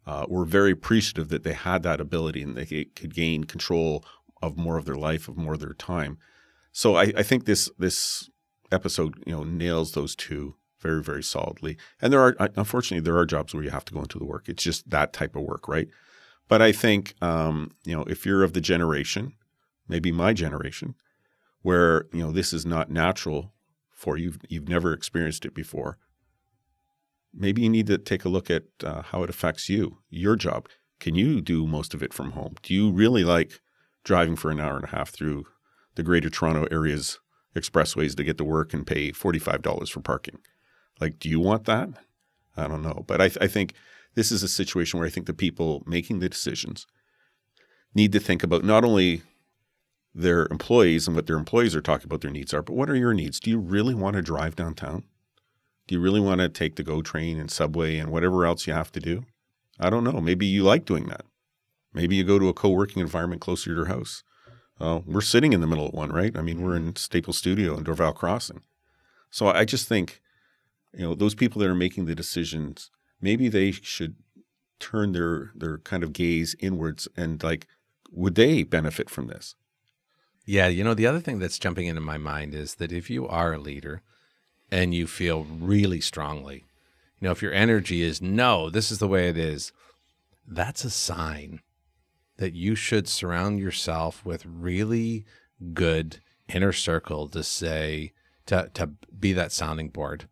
uh, 0.06 0.26
were 0.28 0.44
very 0.44 0.72
appreciative 0.72 1.28
that 1.28 1.44
they 1.44 1.52
had 1.52 1.82
that 1.82 2.00
ability 2.00 2.42
and 2.42 2.56
they 2.56 2.84
could 2.84 3.14
gain 3.14 3.44
control 3.44 4.04
of 4.40 4.56
more 4.56 4.76
of 4.76 4.84
their 4.84 4.96
life, 4.96 5.28
of 5.28 5.36
more 5.36 5.54
of 5.54 5.60
their 5.60 5.74
time. 5.74 6.18
So 6.72 6.96
I, 6.96 7.12
I 7.16 7.22
think 7.22 7.44
this 7.44 7.70
this 7.78 8.28
episode, 8.70 9.22
you 9.26 9.32
know, 9.32 9.44
nails 9.44 9.92
those 9.92 10.16
two 10.16 10.56
very, 10.80 11.02
very 11.02 11.22
solidly. 11.22 11.76
And 12.00 12.12
there 12.12 12.20
are, 12.20 12.36
unfortunately, 12.56 13.04
there 13.04 13.16
are 13.16 13.26
jobs 13.26 13.54
where 13.54 13.62
you 13.62 13.70
have 13.70 13.84
to 13.86 13.94
go 13.94 14.00
into 14.00 14.18
the 14.18 14.24
work. 14.24 14.48
It's 14.48 14.64
just 14.64 14.90
that 14.90 15.12
type 15.12 15.36
of 15.36 15.42
work, 15.42 15.68
right? 15.68 15.88
But 16.48 16.60
I 16.60 16.72
think, 16.72 17.14
um, 17.22 17.70
you 17.84 17.96
know, 17.96 18.02
if 18.04 18.26
you're 18.26 18.42
of 18.42 18.52
the 18.52 18.60
generation, 18.60 19.34
maybe 19.88 20.10
my 20.10 20.32
generation, 20.32 20.96
where 21.62 22.06
you 22.12 22.20
know 22.20 22.32
this 22.32 22.52
is 22.52 22.66
not 22.66 22.90
natural 22.90 23.52
for 23.92 24.16
you, 24.16 24.34
you've 24.48 24.68
never 24.68 24.92
experienced 24.92 25.44
it 25.44 25.54
before. 25.54 25.98
Maybe 27.34 27.62
you 27.62 27.68
need 27.68 27.86
to 27.86 27.98
take 27.98 28.24
a 28.24 28.28
look 28.28 28.50
at 28.50 28.64
uh, 28.84 29.02
how 29.02 29.22
it 29.22 29.30
affects 29.30 29.68
you, 29.68 29.98
your 30.10 30.36
job. 30.36 30.68
Can 31.00 31.14
you 31.14 31.40
do 31.40 31.66
most 31.66 31.94
of 31.94 32.02
it 32.02 32.12
from 32.12 32.32
home? 32.32 32.56
Do 32.62 32.74
you 32.74 32.90
really 32.90 33.24
like 33.24 33.60
driving 34.04 34.36
for 34.36 34.50
an 34.50 34.60
hour 34.60 34.76
and 34.76 34.84
a 34.84 34.88
half 34.88 35.10
through 35.10 35.46
the 35.94 36.02
Greater 36.02 36.30
Toronto 36.30 36.66
area's 36.70 37.18
expressways 37.56 38.14
to 38.16 38.24
get 38.24 38.38
to 38.38 38.44
work 38.44 38.72
and 38.72 38.86
pay 38.86 39.12
forty-five 39.12 39.62
dollars 39.62 39.90
for 39.90 40.00
parking? 40.00 40.38
Like, 41.00 41.18
do 41.18 41.28
you 41.28 41.40
want 41.40 41.64
that? 41.64 41.88
I 42.56 42.68
don't 42.68 42.82
know. 42.82 43.04
But 43.06 43.20
I, 43.20 43.28
th- 43.28 43.38
I 43.40 43.48
think 43.48 43.74
this 44.14 44.30
is 44.30 44.42
a 44.42 44.48
situation 44.48 44.98
where 44.98 45.06
I 45.06 45.10
think 45.10 45.26
the 45.26 45.32
people 45.32 45.82
making 45.86 46.18
the 46.18 46.28
decisions 46.28 46.86
need 47.94 48.12
to 48.12 48.20
think 48.20 48.42
about 48.42 48.62
not 48.64 48.84
only 48.84 49.22
their 50.14 50.46
employees 50.50 51.06
and 51.06 51.16
what 51.16 51.26
their 51.26 51.38
employees 51.38 51.74
are 51.74 51.80
talking 51.80 52.06
about 52.06 52.20
their 52.20 52.30
needs 52.30 52.52
are, 52.52 52.62
but 52.62 52.74
what 52.74 52.90
are 52.90 52.96
your 52.96 53.14
needs? 53.14 53.40
Do 53.40 53.50
you 53.50 53.58
really 53.58 53.94
want 53.94 54.16
to 54.16 54.22
drive 54.22 54.54
downtown? 54.54 55.04
Do 55.86 55.94
you 55.94 56.00
really 56.00 56.20
want 56.20 56.40
to 56.40 56.48
take 56.48 56.76
the 56.76 56.82
GO 56.82 57.02
train 57.02 57.38
and 57.38 57.50
subway 57.50 57.98
and 57.98 58.10
whatever 58.10 58.46
else 58.46 58.66
you 58.66 58.72
have 58.72 58.92
to 58.92 59.00
do? 59.00 59.24
I 59.80 59.90
don't 59.90 60.04
know. 60.04 60.20
Maybe 60.20 60.46
you 60.46 60.62
like 60.62 60.84
doing 60.84 61.06
that. 61.06 61.24
Maybe 61.92 62.16
you 62.16 62.24
go 62.24 62.38
to 62.38 62.48
a 62.48 62.54
co 62.54 62.70
working 62.70 63.02
environment 63.02 63.40
closer 63.40 63.70
to 63.70 63.76
your 63.76 63.86
house. 63.86 64.22
Uh, 64.80 65.00
we're 65.06 65.20
sitting 65.20 65.52
in 65.52 65.60
the 65.60 65.66
middle 65.66 65.86
of 65.86 65.94
one, 65.94 66.10
right? 66.10 66.36
I 66.36 66.42
mean, 66.42 66.62
we're 66.62 66.76
in 66.76 66.96
Staples 66.96 67.38
Studio 67.38 67.76
in 67.76 67.84
Dorval 67.84 68.14
Crossing. 68.14 68.62
So 69.30 69.48
I 69.48 69.64
just 69.64 69.88
think 69.88 70.22
you 70.92 71.02
know 71.02 71.14
those 71.14 71.34
people 71.34 71.60
that 71.60 71.68
are 71.68 71.74
making 71.74 72.04
the 72.04 72.14
decisions 72.14 72.90
maybe 73.20 73.48
they 73.48 73.70
should 73.70 74.16
turn 74.78 75.12
their 75.12 75.52
their 75.54 75.78
kind 75.78 76.02
of 76.02 76.12
gaze 76.12 76.54
inwards 76.60 77.08
and 77.16 77.42
like 77.42 77.66
would 78.10 78.34
they 78.34 78.62
benefit 78.62 79.08
from 79.08 79.28
this 79.28 79.54
yeah 80.44 80.66
you 80.66 80.84
know 80.84 80.94
the 80.94 81.06
other 81.06 81.20
thing 81.20 81.38
that's 81.38 81.58
jumping 81.58 81.86
into 81.86 82.00
my 82.00 82.18
mind 82.18 82.54
is 82.54 82.76
that 82.76 82.92
if 82.92 83.08
you 83.08 83.26
are 83.26 83.54
a 83.54 83.58
leader 83.58 84.02
and 84.72 84.94
you 84.94 85.06
feel 85.06 85.44
really 85.44 86.00
strongly 86.00 86.64
you 87.20 87.26
know 87.26 87.30
if 87.30 87.42
your 87.42 87.52
energy 87.52 88.02
is 88.02 88.20
no 88.20 88.68
this 88.70 88.90
is 88.90 88.98
the 88.98 89.06
way 89.06 89.28
it 89.28 89.36
is 89.38 89.70
that's 90.48 90.84
a 90.84 90.90
sign 90.90 91.60
that 92.38 92.54
you 92.54 92.74
should 92.74 93.06
surround 93.06 93.60
yourself 93.60 94.24
with 94.24 94.44
really 94.46 95.24
good 95.74 96.18
inner 96.52 96.72
circle 96.72 97.28
to 97.28 97.44
say 97.44 98.12
to 98.46 98.68
to 98.74 98.88
be 99.20 99.32
that 99.32 99.52
sounding 99.52 99.88
board 99.88 100.26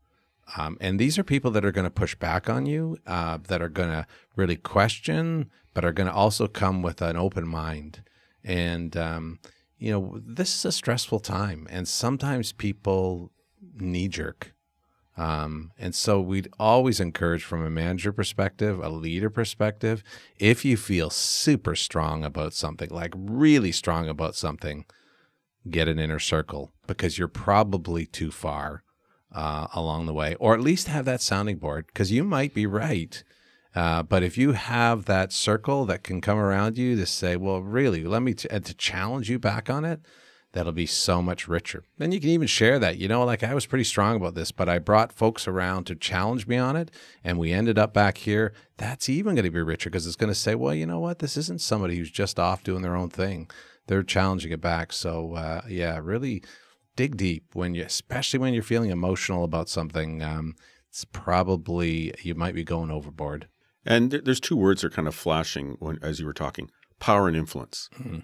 um, 0.56 0.76
and 0.80 0.98
these 0.98 1.18
are 1.18 1.24
people 1.24 1.50
that 1.52 1.64
are 1.64 1.72
going 1.72 1.84
to 1.84 1.90
push 1.90 2.14
back 2.14 2.48
on 2.48 2.66
you, 2.66 2.98
uh, 3.06 3.38
that 3.48 3.62
are 3.62 3.68
going 3.68 3.90
to 3.90 4.06
really 4.36 4.56
question, 4.56 5.50
but 5.74 5.84
are 5.84 5.92
going 5.92 6.08
to 6.08 6.12
also 6.12 6.46
come 6.46 6.82
with 6.82 7.00
an 7.02 7.16
open 7.16 7.46
mind. 7.46 8.02
And, 8.42 8.96
um, 8.96 9.38
you 9.78 9.92
know, 9.92 10.20
this 10.24 10.54
is 10.54 10.64
a 10.64 10.72
stressful 10.72 11.20
time, 11.20 11.66
and 11.70 11.86
sometimes 11.86 12.52
people 12.52 13.30
knee 13.80 14.08
jerk. 14.08 14.52
Um, 15.16 15.72
and 15.78 15.94
so 15.94 16.20
we'd 16.20 16.48
always 16.58 16.98
encourage 16.98 17.44
from 17.44 17.64
a 17.64 17.70
manager 17.70 18.12
perspective, 18.12 18.78
a 18.78 18.88
leader 18.88 19.28
perspective, 19.28 20.02
if 20.38 20.64
you 20.64 20.76
feel 20.76 21.10
super 21.10 21.74
strong 21.74 22.24
about 22.24 22.54
something, 22.54 22.88
like 22.90 23.12
really 23.16 23.72
strong 23.72 24.08
about 24.08 24.34
something, 24.34 24.86
get 25.68 25.88
an 25.88 25.98
inner 25.98 26.18
circle 26.18 26.72
because 26.86 27.18
you're 27.18 27.28
probably 27.28 28.06
too 28.06 28.30
far 28.30 28.82
uh, 29.32 29.66
along 29.74 30.06
the 30.06 30.14
way, 30.14 30.36
or 30.36 30.54
at 30.54 30.60
least 30.60 30.88
have 30.88 31.04
that 31.04 31.20
sounding 31.20 31.58
board 31.58 31.86
because 31.88 32.10
you 32.10 32.24
might 32.24 32.54
be 32.54 32.66
right. 32.66 33.22
Uh, 33.74 34.02
but 34.02 34.22
if 34.22 34.38
you 34.38 34.52
have 34.52 35.04
that 35.04 35.32
circle 35.32 35.84
that 35.84 36.02
can 36.02 36.20
come 36.20 36.38
around 36.38 36.78
you 36.78 36.96
to 36.96 37.06
say, 37.06 37.36
well, 37.36 37.60
really, 37.60 38.04
let 38.04 38.22
me, 38.22 38.34
t- 38.34 38.48
and 38.50 38.64
to 38.64 38.74
challenge 38.74 39.30
you 39.30 39.38
back 39.38 39.70
on 39.70 39.84
it, 39.84 40.00
that'll 40.52 40.72
be 40.72 40.86
so 40.86 41.22
much 41.22 41.46
richer. 41.46 41.84
Then 41.98 42.12
you 42.12 42.20
can 42.20 42.30
even 42.30 42.48
share 42.48 42.78
that, 42.78 42.98
you 42.98 43.08
know, 43.08 43.24
like 43.24 43.42
I 43.42 43.54
was 43.54 43.66
pretty 43.66 43.84
strong 43.84 44.16
about 44.16 44.34
this, 44.34 44.50
but 44.50 44.68
I 44.68 44.78
brought 44.78 45.12
folks 45.12 45.46
around 45.46 45.84
to 45.84 45.94
challenge 45.94 46.46
me 46.46 46.56
on 46.56 46.76
it. 46.76 46.90
And 47.22 47.38
we 47.38 47.52
ended 47.52 47.78
up 47.78 47.94
back 47.94 48.18
here. 48.18 48.52
That's 48.76 49.08
even 49.08 49.34
going 49.34 49.44
to 49.44 49.50
be 49.50 49.62
richer 49.62 49.90
because 49.90 50.06
it's 50.06 50.16
going 50.16 50.32
to 50.32 50.34
say, 50.34 50.54
well, 50.54 50.74
you 50.74 50.86
know 50.86 51.00
what? 51.00 51.20
This 51.20 51.36
isn't 51.36 51.60
somebody 51.60 51.96
who's 51.96 52.10
just 52.10 52.38
off 52.38 52.64
doing 52.64 52.82
their 52.82 52.96
own 52.96 53.10
thing. 53.10 53.48
They're 53.86 54.02
challenging 54.02 54.52
it 54.52 54.60
back. 54.60 54.92
So, 54.92 55.34
uh, 55.34 55.62
yeah, 55.68 55.98
really 56.02 56.42
dig 56.96 57.16
deep 57.16 57.44
when 57.54 57.74
you, 57.74 57.84
especially 57.84 58.38
when 58.38 58.54
you're 58.54 58.62
feeling 58.62 58.90
emotional 58.90 59.44
about 59.44 59.68
something. 59.68 60.22
Um, 60.22 60.54
it's 60.88 61.04
probably 61.04 62.12
you 62.22 62.34
might 62.34 62.54
be 62.54 62.64
going 62.64 62.90
overboard. 62.90 63.48
And 63.86 64.10
there's 64.10 64.40
two 64.40 64.56
words 64.56 64.82
that 64.82 64.88
are 64.88 64.94
kind 64.94 65.08
of 65.08 65.14
flashing 65.14 65.76
when, 65.78 65.98
as 66.02 66.20
you 66.20 66.26
were 66.26 66.32
talking: 66.32 66.70
power 66.98 67.28
and 67.28 67.36
influence. 67.36 67.88
Mm-hmm. 67.98 68.18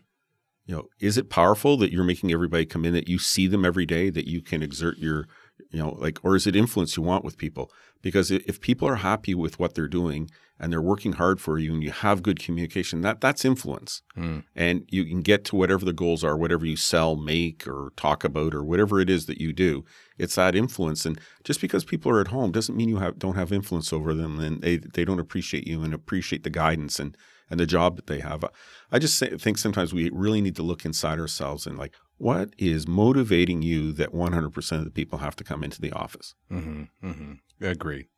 You 0.67 0.75
know, 0.75 0.89
is 0.99 1.17
it 1.17 1.31
powerful 1.31 1.77
that 1.77 1.93
you're 1.93 2.05
making 2.05 2.33
everybody 2.33 2.67
come 2.67 2.85
in, 2.85 2.93
that 2.93 3.09
you 3.09 3.19
see 3.19 3.47
them 3.47 3.65
every 3.65 3.87
day, 3.87 4.11
that 4.11 4.29
you 4.29 4.43
can 4.43 4.63
exert 4.63 4.99
your, 4.99 5.29
you 5.71 5.79
know, 5.79 5.91
like, 5.91 6.19
or 6.25 6.35
is 6.35 6.47
it 6.47 6.57
influence 6.57 6.97
you 6.97 7.05
want 7.05 7.25
with 7.25 7.39
people? 7.39 7.71
Because 8.03 8.31
if 8.33 8.61
people 8.61 8.89
are 8.89 8.97
happy 8.97 9.35
with 9.35 9.59
what 9.61 9.75
they're 9.75 9.89
doing 9.89 10.29
and 10.59 10.73
they're 10.73 10.83
working 10.83 11.13
hard 11.13 11.41
for 11.41 11.59
you 11.59 11.73
and 11.73 11.85
you 11.85 11.93
have 11.93 12.23
good 12.23 12.41
communication, 12.41 13.01
that 13.03 13.21
that's 13.21 13.45
influence. 13.45 14.03
Mm. 14.17 14.43
And 14.57 14.85
you 14.89 15.05
can 15.05 15.23
get 15.23 15.45
to 15.47 15.57
whatever 15.57 15.85
the 15.85 15.93
goals 15.93 16.25
are, 16.25 16.37
whatever 16.37 16.67
you 16.67 16.77
sell, 16.77 17.15
make, 17.15 17.67
or 17.69 17.93
talk 17.97 18.25
about, 18.25 18.53
or 18.53 18.65
whatever 18.65 19.01
it 19.01 19.09
is 19.09 19.27
that 19.27 19.41
you 19.41 19.53
do. 19.53 19.85
It's 20.19 20.35
that 20.35 20.57
influence. 20.57 21.07
And 21.07 21.21
just 21.45 21.61
because 21.61 21.85
people 21.85 22.11
are 22.11 22.21
at 22.21 22.29
home 22.29 22.51
doesn't 22.51 22.77
mean 22.77 22.89
you 22.89 22.99
have, 22.99 23.19
don't 23.19 23.37
have 23.37 23.53
influence 23.53 23.93
over 23.93 24.15
them 24.15 24.41
and 24.41 24.63
they, 24.63 24.79
they 24.79 25.05
don't 25.05 25.21
appreciate 25.21 25.67
you 25.67 25.83
and 25.85 25.95
appreciate 25.95 26.43
the 26.43 26.51
guidance 26.51 26.99
and, 26.99 27.17
and 27.51 27.61
the 27.61 27.67
job 27.67 27.97
that 27.97 28.07
they 28.07 28.21
have. 28.21 28.45
I 28.91 28.99
just 28.99 29.19
think 29.19 29.59
sometimes 29.59 29.93
we 29.93 30.11
really 30.11 30.41
need 30.41 30.57
to 30.57 30.63
look 30.63 30.85
inside 30.85 31.19
ourselves 31.19 31.67
and 31.67 31.79
like, 31.79 31.95
what 32.19 32.55
is 32.59 32.89
motivating 32.89 33.63
you 33.63 33.93
that 33.93 34.13
100% 34.13 34.73
of 34.73 34.85
the 34.85 34.91
people 34.91 35.19
have 35.19 35.37
to 35.37 35.45
come 35.45 35.63
into 35.63 35.81
the 35.81 35.93
office? 35.93 36.35
Mm-hmm, 36.51 37.07
mm-hmm. 37.07 37.65
Agree. 37.65 38.09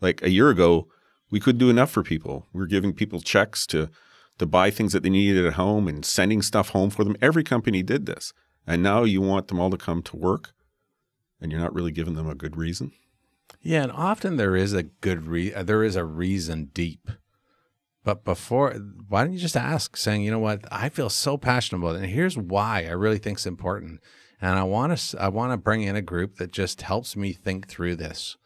Like 0.00 0.22
a 0.22 0.30
year 0.30 0.48
ago, 0.48 0.88
we 1.30 1.40
couldn't 1.40 1.58
do 1.58 1.70
enough 1.70 1.90
for 1.90 2.02
people. 2.02 2.46
We 2.52 2.60
were 2.60 2.66
giving 2.66 2.92
people 2.92 3.20
checks 3.20 3.66
to 3.68 3.90
to 4.38 4.46
buy 4.46 4.70
things 4.70 4.92
that 4.92 5.02
they 5.02 5.10
needed 5.10 5.44
at 5.44 5.54
home 5.54 5.88
and 5.88 6.04
sending 6.04 6.42
stuff 6.42 6.68
home 6.68 6.90
for 6.90 7.02
them. 7.02 7.16
Every 7.20 7.42
company 7.42 7.82
did 7.82 8.06
this. 8.06 8.32
And 8.68 8.84
now 8.84 9.02
you 9.02 9.20
want 9.20 9.48
them 9.48 9.58
all 9.58 9.70
to 9.70 9.76
come 9.76 10.00
to 10.02 10.16
work 10.16 10.52
and 11.40 11.50
you're 11.50 11.60
not 11.60 11.74
really 11.74 11.92
giving 11.92 12.14
them 12.14 12.28
a 12.28 12.34
good 12.34 12.56
reason. 12.56 12.92
Yeah, 13.60 13.82
and 13.82 13.92
often 13.92 14.36
there 14.36 14.56
is 14.56 14.72
a 14.72 14.84
good 14.84 15.26
re- 15.26 15.52
uh, 15.52 15.62
there 15.62 15.82
is 15.82 15.96
a 15.96 16.04
reason 16.04 16.70
deep. 16.72 17.10
But 18.04 18.24
before, 18.24 18.72
why 19.08 19.24
don't 19.24 19.32
you 19.32 19.38
just 19.38 19.56
ask, 19.56 19.96
saying, 19.96 20.22
you 20.22 20.30
know 20.30 20.38
what, 20.38 20.64
I 20.70 20.88
feel 20.88 21.10
so 21.10 21.36
passionate 21.36 21.80
about 21.80 21.96
it, 21.96 22.02
and 22.02 22.10
here's 22.10 22.38
why 22.38 22.86
I 22.86 22.92
really 22.92 23.18
think 23.18 23.38
it's 23.38 23.46
important, 23.46 24.00
and 24.40 24.58
I 24.58 24.62
want 24.62 24.96
to 24.96 25.20
I 25.20 25.28
want 25.28 25.52
to 25.52 25.56
bring 25.56 25.82
in 25.82 25.96
a 25.96 26.02
group 26.02 26.36
that 26.36 26.52
just 26.52 26.82
helps 26.82 27.16
me 27.16 27.32
think 27.32 27.68
through 27.68 27.96
this. 27.96 28.36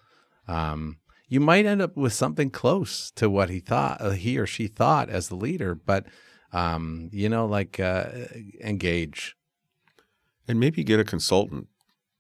Um, 0.49 0.99
you 1.29 1.41
might 1.41 1.67
end 1.67 1.81
up 1.81 1.97
with 1.97 2.13
something 2.13 2.51
close 2.51 3.11
to 3.13 3.31
what 3.31 3.51
he 3.51 3.61
thought, 3.61 4.01
uh, 4.01 4.11
he 4.11 4.39
or 4.39 4.47
she 4.47 4.67
thought 4.67 5.09
as 5.11 5.29
the 5.29 5.37
leader, 5.37 5.75
but 5.75 6.07
um, 6.53 7.09
you 7.13 7.29
know, 7.29 7.47
like 7.47 7.79
uh, 7.79 8.07
engage, 8.63 9.37
and 10.49 10.59
maybe 10.59 10.83
get 10.85 11.01
a 11.01 11.05
consultant 11.05 11.69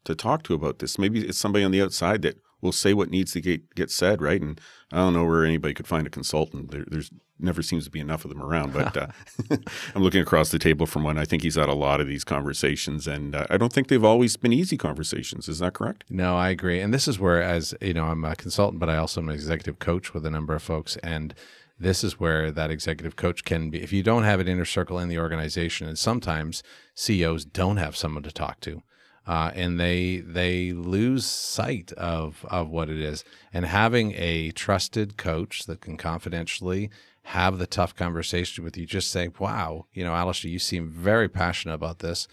to 0.04 0.14
talk 0.14 0.42
to 0.44 0.54
about 0.54 0.78
this. 0.78 0.98
Maybe 0.98 1.26
it's 1.26 1.38
somebody 1.38 1.64
on 1.64 1.70
the 1.70 1.82
outside 1.82 2.22
that 2.22 2.36
will 2.62 2.72
say 2.72 2.94
what 2.94 3.10
needs 3.10 3.32
to 3.32 3.40
get 3.40 3.74
get 3.74 3.90
said, 3.90 4.22
right? 4.22 4.40
And 4.40 4.58
I 4.92 4.98
don't 4.98 5.12
know 5.12 5.24
where 5.24 5.44
anybody 5.44 5.74
could 5.74 5.86
find 5.86 6.06
a 6.06 6.10
consultant. 6.10 6.70
There, 6.70 6.84
there's 6.86 7.10
never 7.38 7.60
seems 7.60 7.84
to 7.84 7.90
be 7.90 8.00
enough 8.00 8.24
of 8.24 8.30
them 8.30 8.40
around. 8.40 8.72
But 8.72 8.96
uh, 8.96 9.06
I'm 9.94 10.02
looking 10.02 10.22
across 10.22 10.50
the 10.50 10.58
table 10.58 10.86
from 10.86 11.02
one. 11.02 11.18
I 11.18 11.24
think 11.24 11.42
he's 11.42 11.56
had 11.56 11.68
a 11.68 11.74
lot 11.74 12.00
of 12.00 12.06
these 12.06 12.24
conversations, 12.24 13.06
and 13.06 13.34
uh, 13.34 13.46
I 13.50 13.58
don't 13.58 13.72
think 13.72 13.88
they've 13.88 14.04
always 14.04 14.36
been 14.36 14.52
easy 14.52 14.78
conversations. 14.78 15.48
Is 15.48 15.58
that 15.58 15.74
correct? 15.74 16.04
No, 16.08 16.36
I 16.36 16.48
agree. 16.48 16.80
And 16.80 16.94
this 16.94 17.08
is 17.08 17.18
where, 17.18 17.42
as 17.42 17.74
you 17.82 17.92
know, 17.92 18.04
I'm 18.04 18.24
a 18.24 18.36
consultant, 18.36 18.80
but 18.80 18.88
I 18.88 18.96
also 18.96 19.20
am 19.20 19.28
an 19.28 19.34
executive 19.34 19.78
coach 19.78 20.14
with 20.14 20.24
a 20.24 20.30
number 20.30 20.54
of 20.54 20.62
folks, 20.62 20.96
and 20.98 21.34
this 21.78 22.04
is 22.04 22.20
where 22.20 22.52
that 22.52 22.70
executive 22.70 23.16
coach 23.16 23.44
can 23.44 23.70
be. 23.70 23.82
If 23.82 23.92
you 23.92 24.04
don't 24.04 24.22
have 24.22 24.38
an 24.38 24.46
inner 24.46 24.64
circle 24.64 25.00
in 25.00 25.08
the 25.08 25.18
organization, 25.18 25.88
and 25.88 25.98
sometimes 25.98 26.62
CEOs 26.94 27.44
don't 27.44 27.78
have 27.78 27.96
someone 27.96 28.22
to 28.22 28.30
talk 28.30 28.60
to 28.60 28.82
uh, 29.26 29.50
and 29.54 29.78
they 29.78 30.18
they 30.18 30.72
lose 30.72 31.26
sight 31.26 31.92
of 31.92 32.44
of 32.48 32.68
what 32.68 32.88
it 32.88 32.98
is. 32.98 33.24
And 33.52 33.66
having 33.66 34.12
a 34.16 34.50
trusted 34.52 35.16
coach 35.16 35.64
that 35.66 35.80
can 35.80 35.96
confidentially 35.96 36.90
have 37.24 37.58
the 37.58 37.66
tough 37.66 37.94
conversation 37.94 38.64
with 38.64 38.76
you, 38.76 38.86
just 38.86 39.10
say, 39.10 39.28
"Wow, 39.38 39.86
you 39.92 40.04
know, 40.04 40.14
Alistair, 40.14 40.50
you 40.50 40.58
seem 40.58 40.90
very 40.90 41.28
passionate 41.28 41.74
about 41.74 42.00
this. 42.00 42.26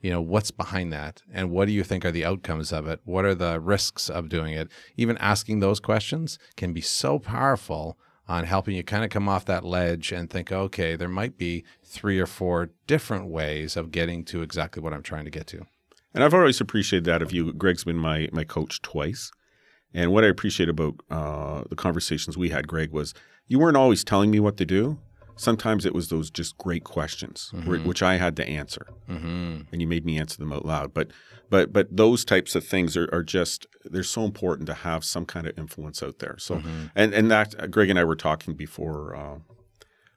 You 0.00 0.10
know, 0.10 0.22
what's 0.22 0.50
behind 0.50 0.92
that, 0.94 1.22
and 1.30 1.50
what 1.50 1.66
do 1.66 1.72
you 1.72 1.84
think 1.84 2.04
are 2.06 2.10
the 2.10 2.24
outcomes 2.24 2.72
of 2.72 2.86
it? 2.86 3.00
What 3.04 3.26
are 3.26 3.34
the 3.34 3.60
risks 3.60 4.08
of 4.08 4.30
doing 4.30 4.54
it?" 4.54 4.68
Even 4.96 5.18
asking 5.18 5.60
those 5.60 5.80
questions 5.80 6.38
can 6.56 6.72
be 6.72 6.80
so 6.80 7.18
powerful 7.18 7.98
on 8.30 8.44
helping 8.44 8.76
you 8.76 8.84
kind 8.84 9.02
of 9.02 9.10
come 9.10 9.28
off 9.28 9.44
that 9.44 9.64
ledge 9.64 10.12
and 10.12 10.30
think, 10.30 10.52
okay, 10.52 10.94
there 10.94 11.08
might 11.08 11.36
be 11.36 11.64
three 11.82 12.20
or 12.20 12.26
four 12.26 12.70
different 12.86 13.26
ways 13.26 13.76
of 13.76 13.90
getting 13.90 14.24
to 14.24 14.40
exactly 14.40 14.80
what 14.80 14.92
I'm 14.92 15.02
trying 15.02 15.24
to 15.24 15.30
get 15.32 15.48
to. 15.48 15.66
And 16.14 16.24
I've 16.24 16.34
always 16.34 16.60
appreciated 16.60 17.04
that 17.04 17.22
of 17.22 17.32
you. 17.32 17.52
Greg's 17.52 17.84
been 17.84 17.96
my 17.96 18.28
my 18.32 18.44
coach 18.44 18.82
twice. 18.82 19.30
And 19.92 20.12
what 20.12 20.24
I 20.24 20.28
appreciate 20.28 20.68
about 20.68 20.94
uh, 21.10 21.64
the 21.68 21.76
conversations 21.76 22.38
we 22.38 22.50
had, 22.50 22.68
Greg, 22.68 22.92
was 22.92 23.12
you 23.48 23.58
weren't 23.58 23.76
always 23.76 24.04
telling 24.04 24.30
me 24.30 24.38
what 24.38 24.56
to 24.58 24.66
do. 24.66 24.98
Sometimes 25.36 25.86
it 25.86 25.94
was 25.94 26.08
those 26.08 26.30
just 26.30 26.58
great 26.58 26.84
questions, 26.84 27.50
mm-hmm. 27.54 27.88
which 27.88 28.02
I 28.02 28.16
had 28.16 28.36
to 28.36 28.46
answer, 28.46 28.86
mm-hmm. 29.08 29.62
and 29.72 29.80
you 29.80 29.86
made 29.86 30.04
me 30.04 30.18
answer 30.18 30.36
them 30.36 30.52
out 30.52 30.66
loud. 30.66 30.92
But, 30.92 31.12
but, 31.48 31.72
but 31.72 31.88
those 31.96 32.26
types 32.26 32.54
of 32.54 32.64
things 32.64 32.94
are, 32.94 33.08
are 33.10 33.22
just 33.22 33.66
they're 33.86 34.02
so 34.02 34.24
important 34.24 34.66
to 34.66 34.74
have 34.74 35.02
some 35.02 35.24
kind 35.24 35.46
of 35.46 35.58
influence 35.58 36.02
out 36.02 36.18
there. 36.18 36.36
So, 36.38 36.56
mm-hmm. 36.56 36.86
and 36.94 37.14
and 37.14 37.30
that 37.30 37.70
Greg 37.70 37.88
and 37.88 37.98
I 37.98 38.04
were 38.04 38.16
talking 38.16 38.54
before 38.54 39.16
uh, 39.16 39.38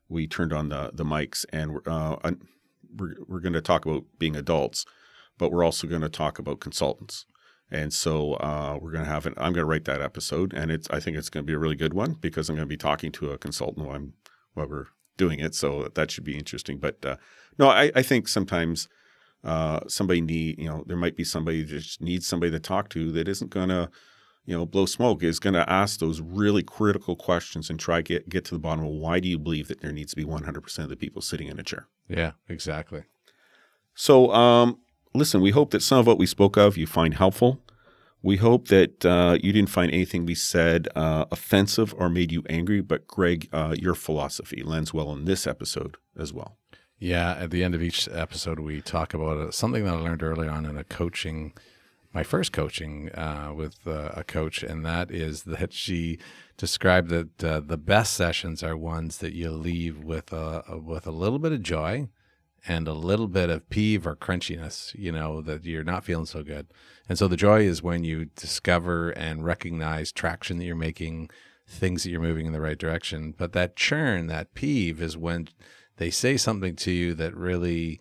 we 0.10 0.28
turned 0.28 0.52
on 0.52 0.68
the 0.70 0.92
the 0.94 1.06
mics, 1.06 1.46
and 1.54 1.80
uh, 1.88 2.18
we're 2.94 3.16
we're 3.26 3.40
going 3.40 3.54
to 3.54 3.62
talk 3.62 3.86
about 3.86 4.04
being 4.20 4.36
adults 4.36 4.86
but 5.44 5.52
we're 5.52 5.66
also 5.66 5.88
going 5.88 6.02
to 6.02 6.08
talk 6.08 6.40
about 6.40 6.62
consultants. 6.62 7.26
And 7.70 7.92
so 7.92 8.36
uh, 8.36 8.78
we're 8.80 8.94
going 8.94 9.04
to 9.04 9.10
have 9.12 9.26
an, 9.26 9.34
I'm 9.36 9.52
going 9.52 9.56
to 9.56 9.66
write 9.66 9.84
that 9.84 10.02
episode, 10.02 10.54
and 10.54 10.72
it's. 10.72 10.90
I 10.90 11.02
think 11.02 11.18
it's 11.18 11.30
going 11.30 11.44
to 11.44 11.46
be 11.46 11.54
a 11.54 11.60
really 11.60 11.76
good 11.76 11.94
one 11.94 12.14
because 12.14 12.48
I'm 12.48 12.56
going 12.56 12.66
to 12.66 12.74
be 12.74 12.78
talking 12.78 13.12
to 13.14 13.32
a 13.32 13.38
consultant 13.38 13.86
while 13.86 13.98
I'm 13.98 14.14
while 14.54 14.70
we're 14.70 14.86
doing 15.18 15.40
it. 15.40 15.54
So 15.54 15.90
that 15.96 16.12
should 16.12 16.24
be 16.24 16.38
interesting. 16.38 16.78
But 16.78 17.04
uh, 17.04 17.18
no, 17.60 17.68
I, 17.68 17.92
I 17.94 18.04
think 18.04 18.30
sometimes 18.30 18.88
uh, 19.44 19.82
somebody 19.90 20.22
need 20.22 20.60
you 20.60 20.70
know 20.70 20.86
there 20.88 20.96
might 20.96 21.18
be 21.18 21.26
somebody 21.26 21.62
that 21.62 21.80
just 21.80 22.00
needs 22.00 22.26
somebody 22.26 22.54
to 22.54 22.60
talk 22.60 22.88
to 22.92 23.12
that 23.12 23.28
isn't 23.28 23.50
going 23.50 23.70
to 23.70 23.90
you 24.46 24.56
know 24.56 24.66
blow 24.66 24.86
smoke 24.86 25.24
is 25.24 25.40
going 25.40 25.56
to 25.56 25.70
ask 25.70 26.00
those 26.00 26.22
really 26.22 26.64
critical 26.64 27.18
questions 27.18 27.70
and 27.70 27.82
try 27.82 28.02
get 28.02 28.30
get 28.30 28.46
to 28.46 28.56
the 28.56 28.60
bottom 28.60 28.86
of 28.86 28.92
why 28.92 29.20
do 29.20 29.28
you 29.28 29.38
believe 29.38 29.68
that 29.68 29.82
there 29.82 29.92
needs 29.92 30.12
to 30.12 30.16
be 30.16 30.26
100% 30.26 30.80
of 30.80 30.90
the 30.90 30.96
people 30.96 31.22
sitting 31.22 31.50
in 31.50 31.60
a 31.60 31.64
chair. 31.64 31.88
Yeah, 32.08 32.32
exactly. 32.48 33.04
So 33.96 34.32
um, 34.32 34.80
listen, 35.14 35.42
we 35.42 35.52
hope 35.52 35.72
that 35.72 35.82
some 35.82 36.00
of 36.00 36.08
what 36.08 36.18
we 36.18 36.26
spoke 36.26 36.58
of 36.58 36.78
you 36.78 36.88
find 36.88 37.14
helpful. 37.14 37.62
We 38.22 38.38
hope 38.38 38.70
that 38.70 39.06
uh, 39.06 39.38
you 39.44 39.52
didn't 39.52 39.70
find 39.70 39.92
anything 39.92 40.26
we 40.26 40.36
said 40.36 40.88
uh, 40.96 41.26
offensive 41.30 41.94
or 41.98 42.10
made 42.10 42.32
you 42.32 42.44
angry, 42.50 42.82
but 42.82 43.06
Greg, 43.06 43.50
uh, 43.52 43.76
your 43.78 43.96
philosophy 43.96 44.64
lends 44.64 44.94
well 44.94 45.12
in 45.12 45.26
this 45.26 45.46
episode 45.46 45.98
as 46.18 46.32
well. 46.32 46.58
Yeah, 46.98 47.34
at 47.34 47.52
the 47.52 47.66
end 47.66 47.76
of 47.76 47.84
each 47.84 48.08
episode, 48.08 48.60
we 48.60 48.80
talk 48.80 49.14
about 49.14 49.38
uh, 49.38 49.52
something 49.52 49.84
that 49.84 49.96
I 49.96 49.98
learned 49.98 50.24
early 50.24 50.48
on 50.48 50.66
in 50.66 50.78
a 50.78 50.86
coaching, 50.86 51.52
my 52.14 52.24
first 52.24 52.54
coaching 52.54 53.12
uh, 53.14 53.52
with 53.54 53.86
uh, 53.86 54.12
a 54.14 54.24
coach, 54.24 54.64
and 54.64 54.86
that 54.86 55.12
is 55.12 55.44
that 55.44 55.74
she 55.74 56.18
described 56.56 57.10
that 57.10 57.40
the 57.40 57.78
best 57.78 58.14
sessions 58.14 58.64
are 58.64 58.78
ones 58.78 59.18
that 59.18 59.34
you 59.34 59.52
leave 59.52 60.02
with 60.02 60.32
a 60.32 60.80
with 60.82 61.06
a 61.06 61.12
little 61.12 61.40
bit 61.40 61.52
of 61.52 61.62
joy, 61.62 62.08
and 62.68 62.88
a 62.88 62.94
little 62.94 63.28
bit 63.28 63.50
of 63.50 63.70
peeve 63.70 64.08
or 64.08 64.16
crunchiness, 64.16 64.98
you 64.98 65.12
know, 65.12 65.42
that 65.42 65.66
you're 65.66 65.84
not 65.84 66.06
feeling 66.06 66.26
so 66.26 66.44
good. 66.44 66.68
And 67.10 67.18
so 67.18 67.28
the 67.28 67.36
joy 67.36 67.62
is 67.62 67.84
when 67.84 68.04
you 68.04 68.26
discover 68.36 69.10
and 69.12 69.44
recognize 69.44 70.12
traction 70.12 70.58
that 70.58 70.66
you're 70.66 70.76
making, 70.76 71.30
things 71.68 72.04
that 72.04 72.10
you're 72.10 72.22
moving 72.22 72.46
in 72.46 72.54
the 72.54 72.62
right 72.62 72.78
direction. 72.78 73.34
But 73.38 73.52
that 73.54 73.76
churn, 73.76 74.28
that 74.28 74.54
peeve 74.54 75.02
is 75.02 75.18
when 75.18 75.50
they 75.98 76.10
say 76.10 76.38
something 76.38 76.76
to 76.78 76.92
you 76.92 77.14
that 77.16 77.36
really 77.36 78.00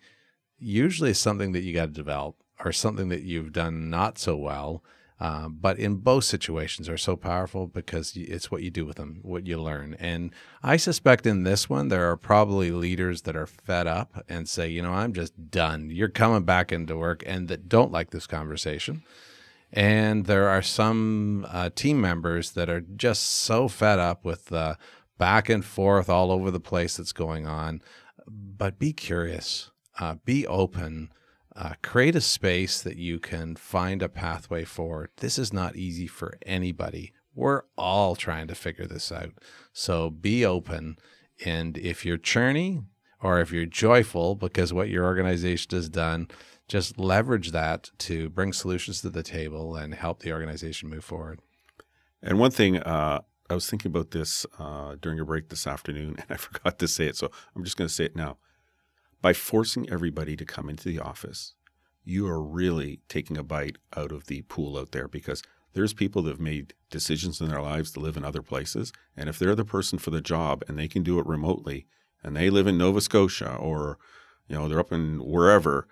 usually 0.57 1.11
is 1.11 1.19
something 1.19 1.51
that 1.51 1.63
you 1.63 1.73
got 1.73 1.87
to 1.87 1.91
develop 1.91 2.35
or 2.63 2.71
something 2.71 3.09
that 3.09 3.23
you've 3.23 3.51
done 3.51 3.89
not 3.89 4.17
so 4.17 4.35
well 4.35 4.83
uh, 5.19 5.47
but 5.47 5.79
in 5.79 5.95
both 5.95 6.23
situations 6.23 6.89
are 6.89 6.97
so 6.97 7.15
powerful 7.15 7.67
because 7.67 8.13
it's 8.15 8.51
what 8.51 8.63
you 8.63 8.69
do 8.69 8.85
with 8.85 8.97
them, 8.97 9.19
what 9.21 9.47
you 9.47 9.61
learn. 9.61 9.95
And 9.99 10.31
I 10.61 10.77
suspect 10.77 11.25
in 11.25 11.43
this 11.43 11.69
one, 11.69 11.87
there 11.87 12.09
are 12.09 12.17
probably 12.17 12.71
leaders 12.71 13.21
that 13.21 13.35
are 13.35 13.47
fed 13.47 13.87
up 13.87 14.23
and 14.27 14.49
say, 14.49 14.67
you 14.67 14.81
know, 14.81 14.91
I'm 14.91 15.13
just 15.13 15.51
done. 15.51 15.89
You're 15.91 16.09
coming 16.09 16.43
back 16.43 16.71
into 16.71 16.97
work 16.97 17.23
and 17.25 17.47
that 17.47 17.69
don't 17.69 17.91
like 17.91 18.09
this 18.09 18.27
conversation. 18.27 19.03
And 19.71 20.25
there 20.25 20.49
are 20.49 20.61
some 20.61 21.47
uh, 21.49 21.69
team 21.73 22.01
members 22.01 22.51
that 22.51 22.69
are 22.69 22.81
just 22.81 23.23
so 23.23 23.67
fed 23.67 23.99
up 23.99 24.25
with 24.25 24.45
the 24.45 24.77
back 25.17 25.49
and 25.49 25.63
forth 25.63 26.09
all 26.09 26.31
over 26.31 26.51
the 26.51 26.59
place 26.59 26.97
that's 26.97 27.13
going 27.13 27.47
on. 27.47 27.81
But 28.27 28.77
be 28.77 28.93
curious, 28.93 29.71
uh, 29.99 30.15
be 30.25 30.45
open 30.45 31.09
uh, 31.55 31.73
create 31.81 32.15
a 32.15 32.21
space 32.21 32.81
that 32.81 32.97
you 32.97 33.19
can 33.19 33.55
find 33.55 34.01
a 34.01 34.09
pathway 34.09 34.63
forward. 34.63 35.09
This 35.17 35.37
is 35.37 35.53
not 35.53 35.75
easy 35.75 36.07
for 36.07 36.37
anybody. 36.45 37.13
We're 37.35 37.63
all 37.77 38.15
trying 38.15 38.47
to 38.47 38.55
figure 38.55 38.85
this 38.85 39.11
out. 39.11 39.33
So 39.71 40.09
be 40.09 40.45
open. 40.45 40.97
And 41.45 41.77
if 41.77 42.05
you're 42.05 42.17
churny 42.17 42.85
or 43.21 43.39
if 43.39 43.51
you're 43.51 43.65
joyful 43.65 44.35
because 44.35 44.73
what 44.73 44.89
your 44.89 45.05
organization 45.05 45.69
has 45.71 45.89
done, 45.89 46.27
just 46.67 46.99
leverage 46.99 47.51
that 47.51 47.91
to 47.99 48.29
bring 48.29 48.53
solutions 48.53 49.01
to 49.01 49.09
the 49.09 49.23
table 49.23 49.75
and 49.75 49.93
help 49.93 50.19
the 50.19 50.31
organization 50.31 50.89
move 50.89 51.03
forward. 51.03 51.39
And 52.21 52.39
one 52.39 52.51
thing, 52.51 52.77
uh, 52.77 53.21
I 53.49 53.53
was 53.53 53.69
thinking 53.69 53.89
about 53.89 54.11
this 54.11 54.45
uh, 54.57 54.95
during 55.01 55.19
a 55.19 55.25
break 55.25 55.49
this 55.49 55.67
afternoon, 55.67 56.15
and 56.17 56.25
I 56.29 56.37
forgot 56.37 56.79
to 56.79 56.87
say 56.87 57.05
it. 57.05 57.17
So 57.17 57.29
I'm 57.55 57.63
just 57.63 57.77
going 57.77 57.87
to 57.87 57.93
say 57.93 58.05
it 58.05 58.15
now. 58.15 58.37
By 59.23 59.31
forcing 59.31 59.89
everybody 59.89 60.35
to 60.35 60.43
come 60.43 60.69
into 60.69 60.89
the 60.89 60.99
office, 60.99 61.53
you 62.03 62.27
are 62.27 62.43
really 62.43 62.99
taking 63.07 63.37
a 63.37 63.43
bite 63.43 63.77
out 63.95 64.11
of 64.11 64.25
the 64.25 64.41
pool 64.41 64.77
out 64.77 64.91
there 64.91 65.07
because 65.07 65.41
there's 65.71 65.93
people 65.93 66.21
that 66.23 66.31
have 66.31 66.41
made 66.41 66.73
decisions 66.89 67.39
in 67.39 67.47
their 67.47 67.61
lives 67.61 67.91
to 67.91 68.01
live 68.01 68.17
in 68.17 68.25
other 68.25 68.41
places. 68.41 68.91
And 69.15 69.29
if 69.29 69.39
they're 69.39 69.55
the 69.55 69.63
person 69.63 69.97
for 69.97 70.11
the 70.11 70.19
job 70.19 70.61
and 70.67 70.77
they 70.77 70.89
can 70.89 71.03
do 71.03 71.19
it 71.19 71.25
remotely 71.25 71.87
and 72.21 72.35
they 72.35 72.49
live 72.49 72.67
in 72.67 72.77
Nova 72.77 72.99
Scotia 72.99 73.55
or, 73.55 73.97
you 74.49 74.57
know, 74.57 74.67
they're 74.67 74.81
up 74.81 74.91
in 74.91 75.19
wherever, 75.19 75.87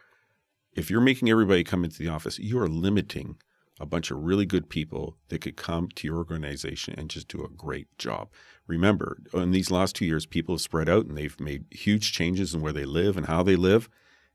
if 0.73 0.91
you're 0.91 0.99
making 0.99 1.29
everybody 1.29 1.63
come 1.63 1.86
into 1.86 1.99
the 1.99 2.09
office, 2.09 2.38
you 2.38 2.59
are 2.59 2.67
limiting 2.67 3.38
a 3.80 3.86
bunch 3.86 4.11
of 4.11 4.24
really 4.24 4.45
good 4.45 4.69
people 4.69 5.17
that 5.30 5.41
could 5.41 5.55
come 5.55 5.89
to 5.95 6.07
your 6.07 6.17
organization 6.17 6.93
and 6.97 7.09
just 7.09 7.28
do 7.28 7.43
a 7.43 7.49
great 7.49 7.88
job. 7.97 8.30
Remember, 8.67 9.17
in 9.34 9.51
these 9.51 9.72
last 9.72 9.95
two 9.95 10.05
years, 10.05 10.26
people 10.26 10.55
have 10.55 10.61
spread 10.61 10.88
out 10.88 11.05
and 11.05 11.17
they've 11.17 11.39
made 11.39 11.65
huge 11.72 12.11
changes 12.11 12.53
in 12.53 12.61
where 12.61 12.74
they 12.74 12.86
live 12.86 13.17
and 13.17 13.26
how 13.26 13.43
they 13.43 13.55
live. 13.55 13.89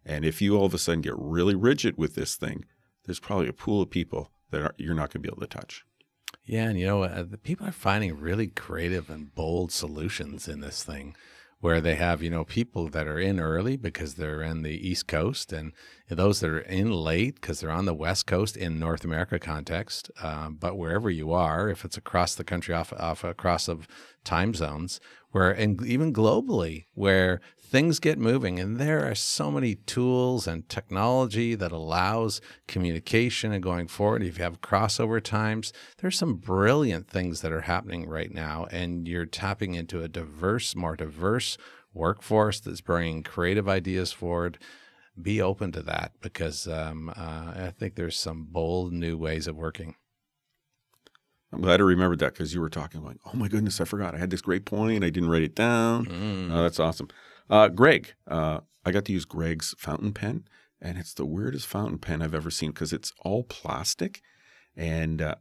And 0.04 0.24
if 0.24 0.42
you 0.42 0.56
all 0.56 0.66
of 0.66 0.74
a 0.74 0.78
sudden 0.78 1.00
get 1.00 1.14
really 1.16 1.54
rigid 1.54 1.96
with 1.96 2.14
this 2.14 2.36
thing, 2.36 2.64
there's 3.04 3.20
probably 3.20 3.48
a 3.48 3.52
pool 3.52 3.82
of 3.82 3.90
people 3.90 4.30
that 4.50 4.62
are, 4.62 4.74
you're 4.78 4.94
not 4.94 5.12
going 5.12 5.22
to 5.22 5.28
be 5.28 5.28
able 5.28 5.40
to 5.40 5.46
touch. 5.46 5.84
Yeah, 6.44 6.68
and 6.68 6.78
you 6.78 6.86
know, 6.86 7.02
uh, 7.02 7.24
the 7.24 7.38
people 7.38 7.66
are 7.66 7.72
finding 7.72 8.18
really 8.18 8.46
creative 8.46 9.10
and 9.10 9.34
bold 9.34 9.72
solutions 9.72 10.48
in 10.48 10.60
this 10.60 10.82
thing 10.82 11.16
where 11.60 11.80
they 11.80 11.94
have, 11.94 12.22
you 12.22 12.30
know, 12.30 12.44
people 12.44 12.88
that 12.88 13.08
are 13.08 13.18
in 13.18 13.40
early 13.40 13.76
because 13.76 14.14
they're 14.14 14.42
in 14.42 14.62
the 14.62 14.88
East 14.88 15.06
Coast 15.06 15.52
and 15.52 15.72
those 16.08 16.40
that 16.40 16.50
are 16.50 16.60
in 16.60 16.90
late 16.90 17.36
because 17.36 17.60
they're 17.60 17.70
on 17.70 17.86
the 17.86 17.94
West 17.94 18.26
Coast 18.26 18.56
in 18.56 18.78
North 18.78 19.04
America 19.04 19.38
context. 19.38 20.10
Um, 20.22 20.56
but 20.60 20.76
wherever 20.76 21.10
you 21.10 21.32
are, 21.32 21.68
if 21.68 21.84
it's 21.84 21.96
across 21.96 22.34
the 22.34 22.44
country, 22.44 22.74
off, 22.74 22.92
off 22.92 23.24
across 23.24 23.68
of 23.68 23.88
time 24.22 24.54
zones, 24.54 25.00
where 25.30 25.50
and 25.50 25.84
even 25.84 26.12
globally, 26.12 26.86
where 26.94 27.40
things 27.66 27.98
get 27.98 28.18
moving 28.18 28.60
and 28.60 28.78
there 28.78 29.04
are 29.10 29.14
so 29.14 29.50
many 29.50 29.74
tools 29.74 30.46
and 30.46 30.68
technology 30.68 31.54
that 31.56 31.72
allows 31.72 32.40
communication 32.68 33.50
and 33.50 33.62
going 33.62 33.88
forward 33.88 34.22
if 34.22 34.38
you 34.38 34.44
have 34.44 34.60
crossover 34.60 35.20
times 35.20 35.72
there's 35.98 36.16
some 36.16 36.36
brilliant 36.36 37.08
things 37.08 37.40
that 37.40 37.50
are 37.50 37.62
happening 37.62 38.08
right 38.08 38.32
now 38.32 38.66
and 38.70 39.08
you're 39.08 39.26
tapping 39.26 39.74
into 39.74 40.00
a 40.00 40.08
diverse 40.08 40.76
more 40.76 40.94
diverse 40.94 41.58
workforce 41.92 42.60
that's 42.60 42.80
bringing 42.80 43.22
creative 43.22 43.68
ideas 43.68 44.12
forward 44.12 44.58
be 45.20 45.42
open 45.42 45.72
to 45.72 45.82
that 45.82 46.12
because 46.20 46.68
um, 46.68 47.08
uh, 47.16 47.52
i 47.56 47.72
think 47.76 47.96
there's 47.96 48.18
some 48.18 48.46
bold 48.48 48.92
new 48.92 49.18
ways 49.18 49.48
of 49.48 49.56
working 49.56 49.96
I'm 51.52 51.62
glad 51.62 51.80
I 51.80 51.84
remembered 51.84 52.18
that 52.18 52.34
because 52.34 52.52
you 52.52 52.60
were 52.60 52.68
talking 52.68 53.04
like, 53.04 53.18
oh 53.24 53.30
my 53.34 53.46
goodness, 53.48 53.80
I 53.80 53.84
forgot. 53.84 54.14
I 54.14 54.18
had 54.18 54.30
this 54.30 54.42
great 54.42 54.64
point. 54.66 55.04
I 55.04 55.10
didn't 55.10 55.30
write 55.30 55.44
it 55.44 55.54
down. 55.54 56.04
Mm. 56.04 56.52
Oh, 56.52 56.62
that's 56.62 56.80
awesome. 56.80 57.08
Uh, 57.48 57.68
Greg, 57.68 58.14
uh, 58.26 58.60
I 58.84 58.92
got 58.92 59.04
to 59.06 59.12
use 59.12 59.24
Greg's 59.24 59.74
fountain 59.78 60.12
pen, 60.12 60.46
and 60.80 60.98
it's 60.98 61.14
the 61.14 61.26
weirdest 61.26 61.66
fountain 61.66 61.98
pen 61.98 62.22
I've 62.22 62.34
ever 62.34 62.50
seen 62.50 62.70
because 62.70 62.92
it's 62.92 63.12
all 63.22 63.44
plastic 63.44 64.22
and 64.76 65.22
uh, 65.22 65.36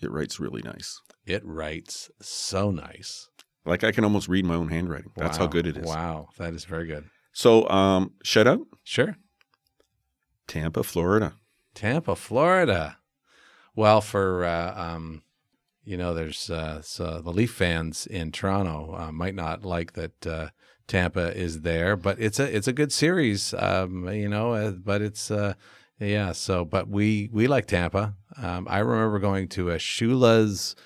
it 0.00 0.10
writes 0.10 0.38
really 0.38 0.62
nice. 0.62 1.00
It 1.24 1.42
writes 1.44 2.10
so 2.20 2.70
nice. 2.70 3.28
Like 3.64 3.82
I 3.82 3.90
can 3.90 4.04
almost 4.04 4.28
read 4.28 4.44
my 4.44 4.54
own 4.54 4.68
handwriting. 4.68 5.10
That's 5.16 5.38
how 5.38 5.46
good 5.46 5.66
it 5.66 5.76
is. 5.76 5.86
Wow, 5.86 6.28
that 6.38 6.54
is 6.54 6.64
very 6.64 6.86
good. 6.86 7.04
So, 7.32 7.68
um, 7.68 8.12
shout 8.22 8.46
out 8.46 8.60
Sure. 8.84 9.16
Tampa, 10.46 10.84
Florida. 10.84 11.34
Tampa, 11.74 12.14
Florida. 12.14 12.98
Well, 13.74 14.00
for 14.00 14.44
uh, 14.44 14.72
um, 14.80 15.22
you 15.84 15.96
know, 15.96 16.14
there's 16.14 16.48
uh, 16.48 16.80
so 16.82 17.20
the 17.20 17.32
Leaf 17.32 17.52
fans 17.52 18.06
in 18.06 18.30
Toronto 18.30 18.94
uh, 18.96 19.12
might 19.12 19.34
not 19.34 19.64
like 19.64 19.94
that 19.94 20.26
uh, 20.26 20.48
Tampa 20.88 21.36
is 21.36 21.62
there, 21.62 21.96
but 21.96 22.20
it's 22.20 22.38
a 22.38 22.56
it's 22.56 22.68
a 22.68 22.72
good 22.72 22.92
series, 22.92 23.54
um, 23.54 24.08
you 24.08 24.28
know. 24.28 24.52
Uh, 24.52 24.70
but 24.70 25.02
it's 25.02 25.30
uh, 25.30 25.54
yeah. 25.98 26.32
So, 26.32 26.64
but 26.64 26.88
we 26.88 27.28
we 27.32 27.46
like 27.46 27.66
Tampa. 27.66 28.14
Um, 28.36 28.66
I 28.70 28.78
remember 28.78 29.18
going 29.18 29.48
to 29.48 29.70
a 29.70 29.78
Shula's 29.78 30.76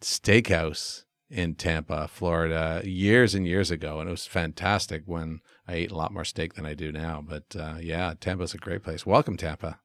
Steakhouse 0.00 1.04
in 1.30 1.54
Tampa, 1.54 2.08
Florida, 2.08 2.80
years 2.84 3.34
and 3.34 3.46
years 3.46 3.70
ago, 3.70 4.00
and 4.00 4.08
it 4.08 4.12
was 4.12 4.26
fantastic. 4.26 5.02
When 5.06 5.40
I 5.68 5.74
ate 5.74 5.90
a 5.90 5.96
lot 5.96 6.12
more 6.12 6.24
steak 6.24 6.54
than 6.54 6.66
I 6.66 6.74
do 6.74 6.92
now, 6.92 7.22
but 7.26 7.56
uh, 7.58 7.76
yeah, 7.80 8.14
Tampa's 8.18 8.54
a 8.54 8.58
great 8.58 8.82
place. 8.82 9.04
Welcome, 9.04 9.36
Tampa. 9.36 9.80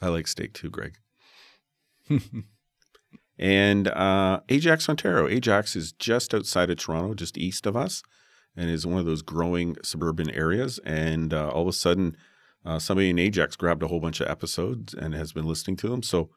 I 0.00 0.08
like 0.08 0.26
steak 0.26 0.54
too, 0.54 0.70
Greg. 0.70 0.98
and 3.38 3.88
uh, 3.88 4.40
Ajax, 4.48 4.88
Ontario. 4.88 5.28
Ajax 5.28 5.76
is 5.76 5.92
just 5.92 6.34
outside 6.34 6.70
of 6.70 6.78
Toronto, 6.78 7.14
just 7.14 7.38
east 7.38 7.66
of 7.66 7.76
us, 7.76 8.02
and 8.60 8.68
is 8.68 8.86
one 8.86 8.98
of 8.98 9.06
those 9.06 9.22
growing 9.22 9.74
suburban 9.82 10.28
areas. 10.30 10.78
And 10.84 11.32
uh, 11.32 11.48
all 11.48 11.62
of 11.62 11.68
a 11.68 11.72
sudden, 11.72 12.14
uh, 12.62 12.78
somebody 12.78 13.08
in 13.08 13.18
Ajax 13.18 13.56
grabbed 13.56 13.82
a 13.82 13.86
whole 13.88 14.00
bunch 14.00 14.20
of 14.20 14.28
episodes 14.28 14.92
and 14.92 15.14
has 15.14 15.32
been 15.32 15.46
listening 15.46 15.78
to 15.78 15.88
them. 15.88 16.02
So, 16.02 16.28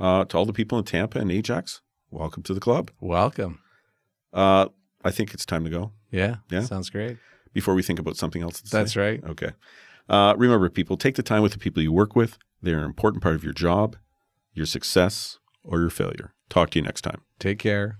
uh, 0.00 0.24
to 0.24 0.36
all 0.36 0.44
the 0.44 0.52
people 0.52 0.76
in 0.78 0.84
Tampa 0.84 1.20
and 1.20 1.30
Ajax, 1.30 1.80
welcome 2.10 2.42
to 2.44 2.54
the 2.54 2.58
club. 2.58 2.90
Welcome. 3.00 3.60
Uh, 4.32 4.66
I 5.04 5.12
think 5.12 5.32
it's 5.32 5.46
time 5.46 5.62
to 5.64 5.70
go 5.70 5.92
Yeah. 6.10 6.36
Yeah. 6.50 6.62
Sounds 6.62 6.90
great. 6.90 7.16
before 7.52 7.74
we 7.74 7.82
think 7.82 8.00
about 8.00 8.16
something 8.16 8.42
else. 8.42 8.60
That's 8.60 8.94
say. 8.94 9.00
right. 9.00 9.24
Okay. 9.24 9.52
Uh, 10.08 10.34
remember, 10.36 10.68
people, 10.68 10.96
take 10.96 11.14
the 11.14 11.22
time 11.22 11.42
with 11.42 11.52
the 11.52 11.58
people 11.58 11.80
you 11.80 11.92
work 11.92 12.16
with. 12.16 12.38
They're 12.60 12.78
an 12.78 12.84
important 12.84 13.22
part 13.22 13.36
of 13.36 13.44
your 13.44 13.52
job, 13.52 13.96
your 14.52 14.66
success, 14.66 15.38
or 15.62 15.78
your 15.78 15.90
failure. 15.90 16.34
Talk 16.48 16.70
to 16.70 16.78
you 16.80 16.84
next 16.84 17.02
time. 17.02 17.22
Take 17.38 17.60
care. 17.60 17.98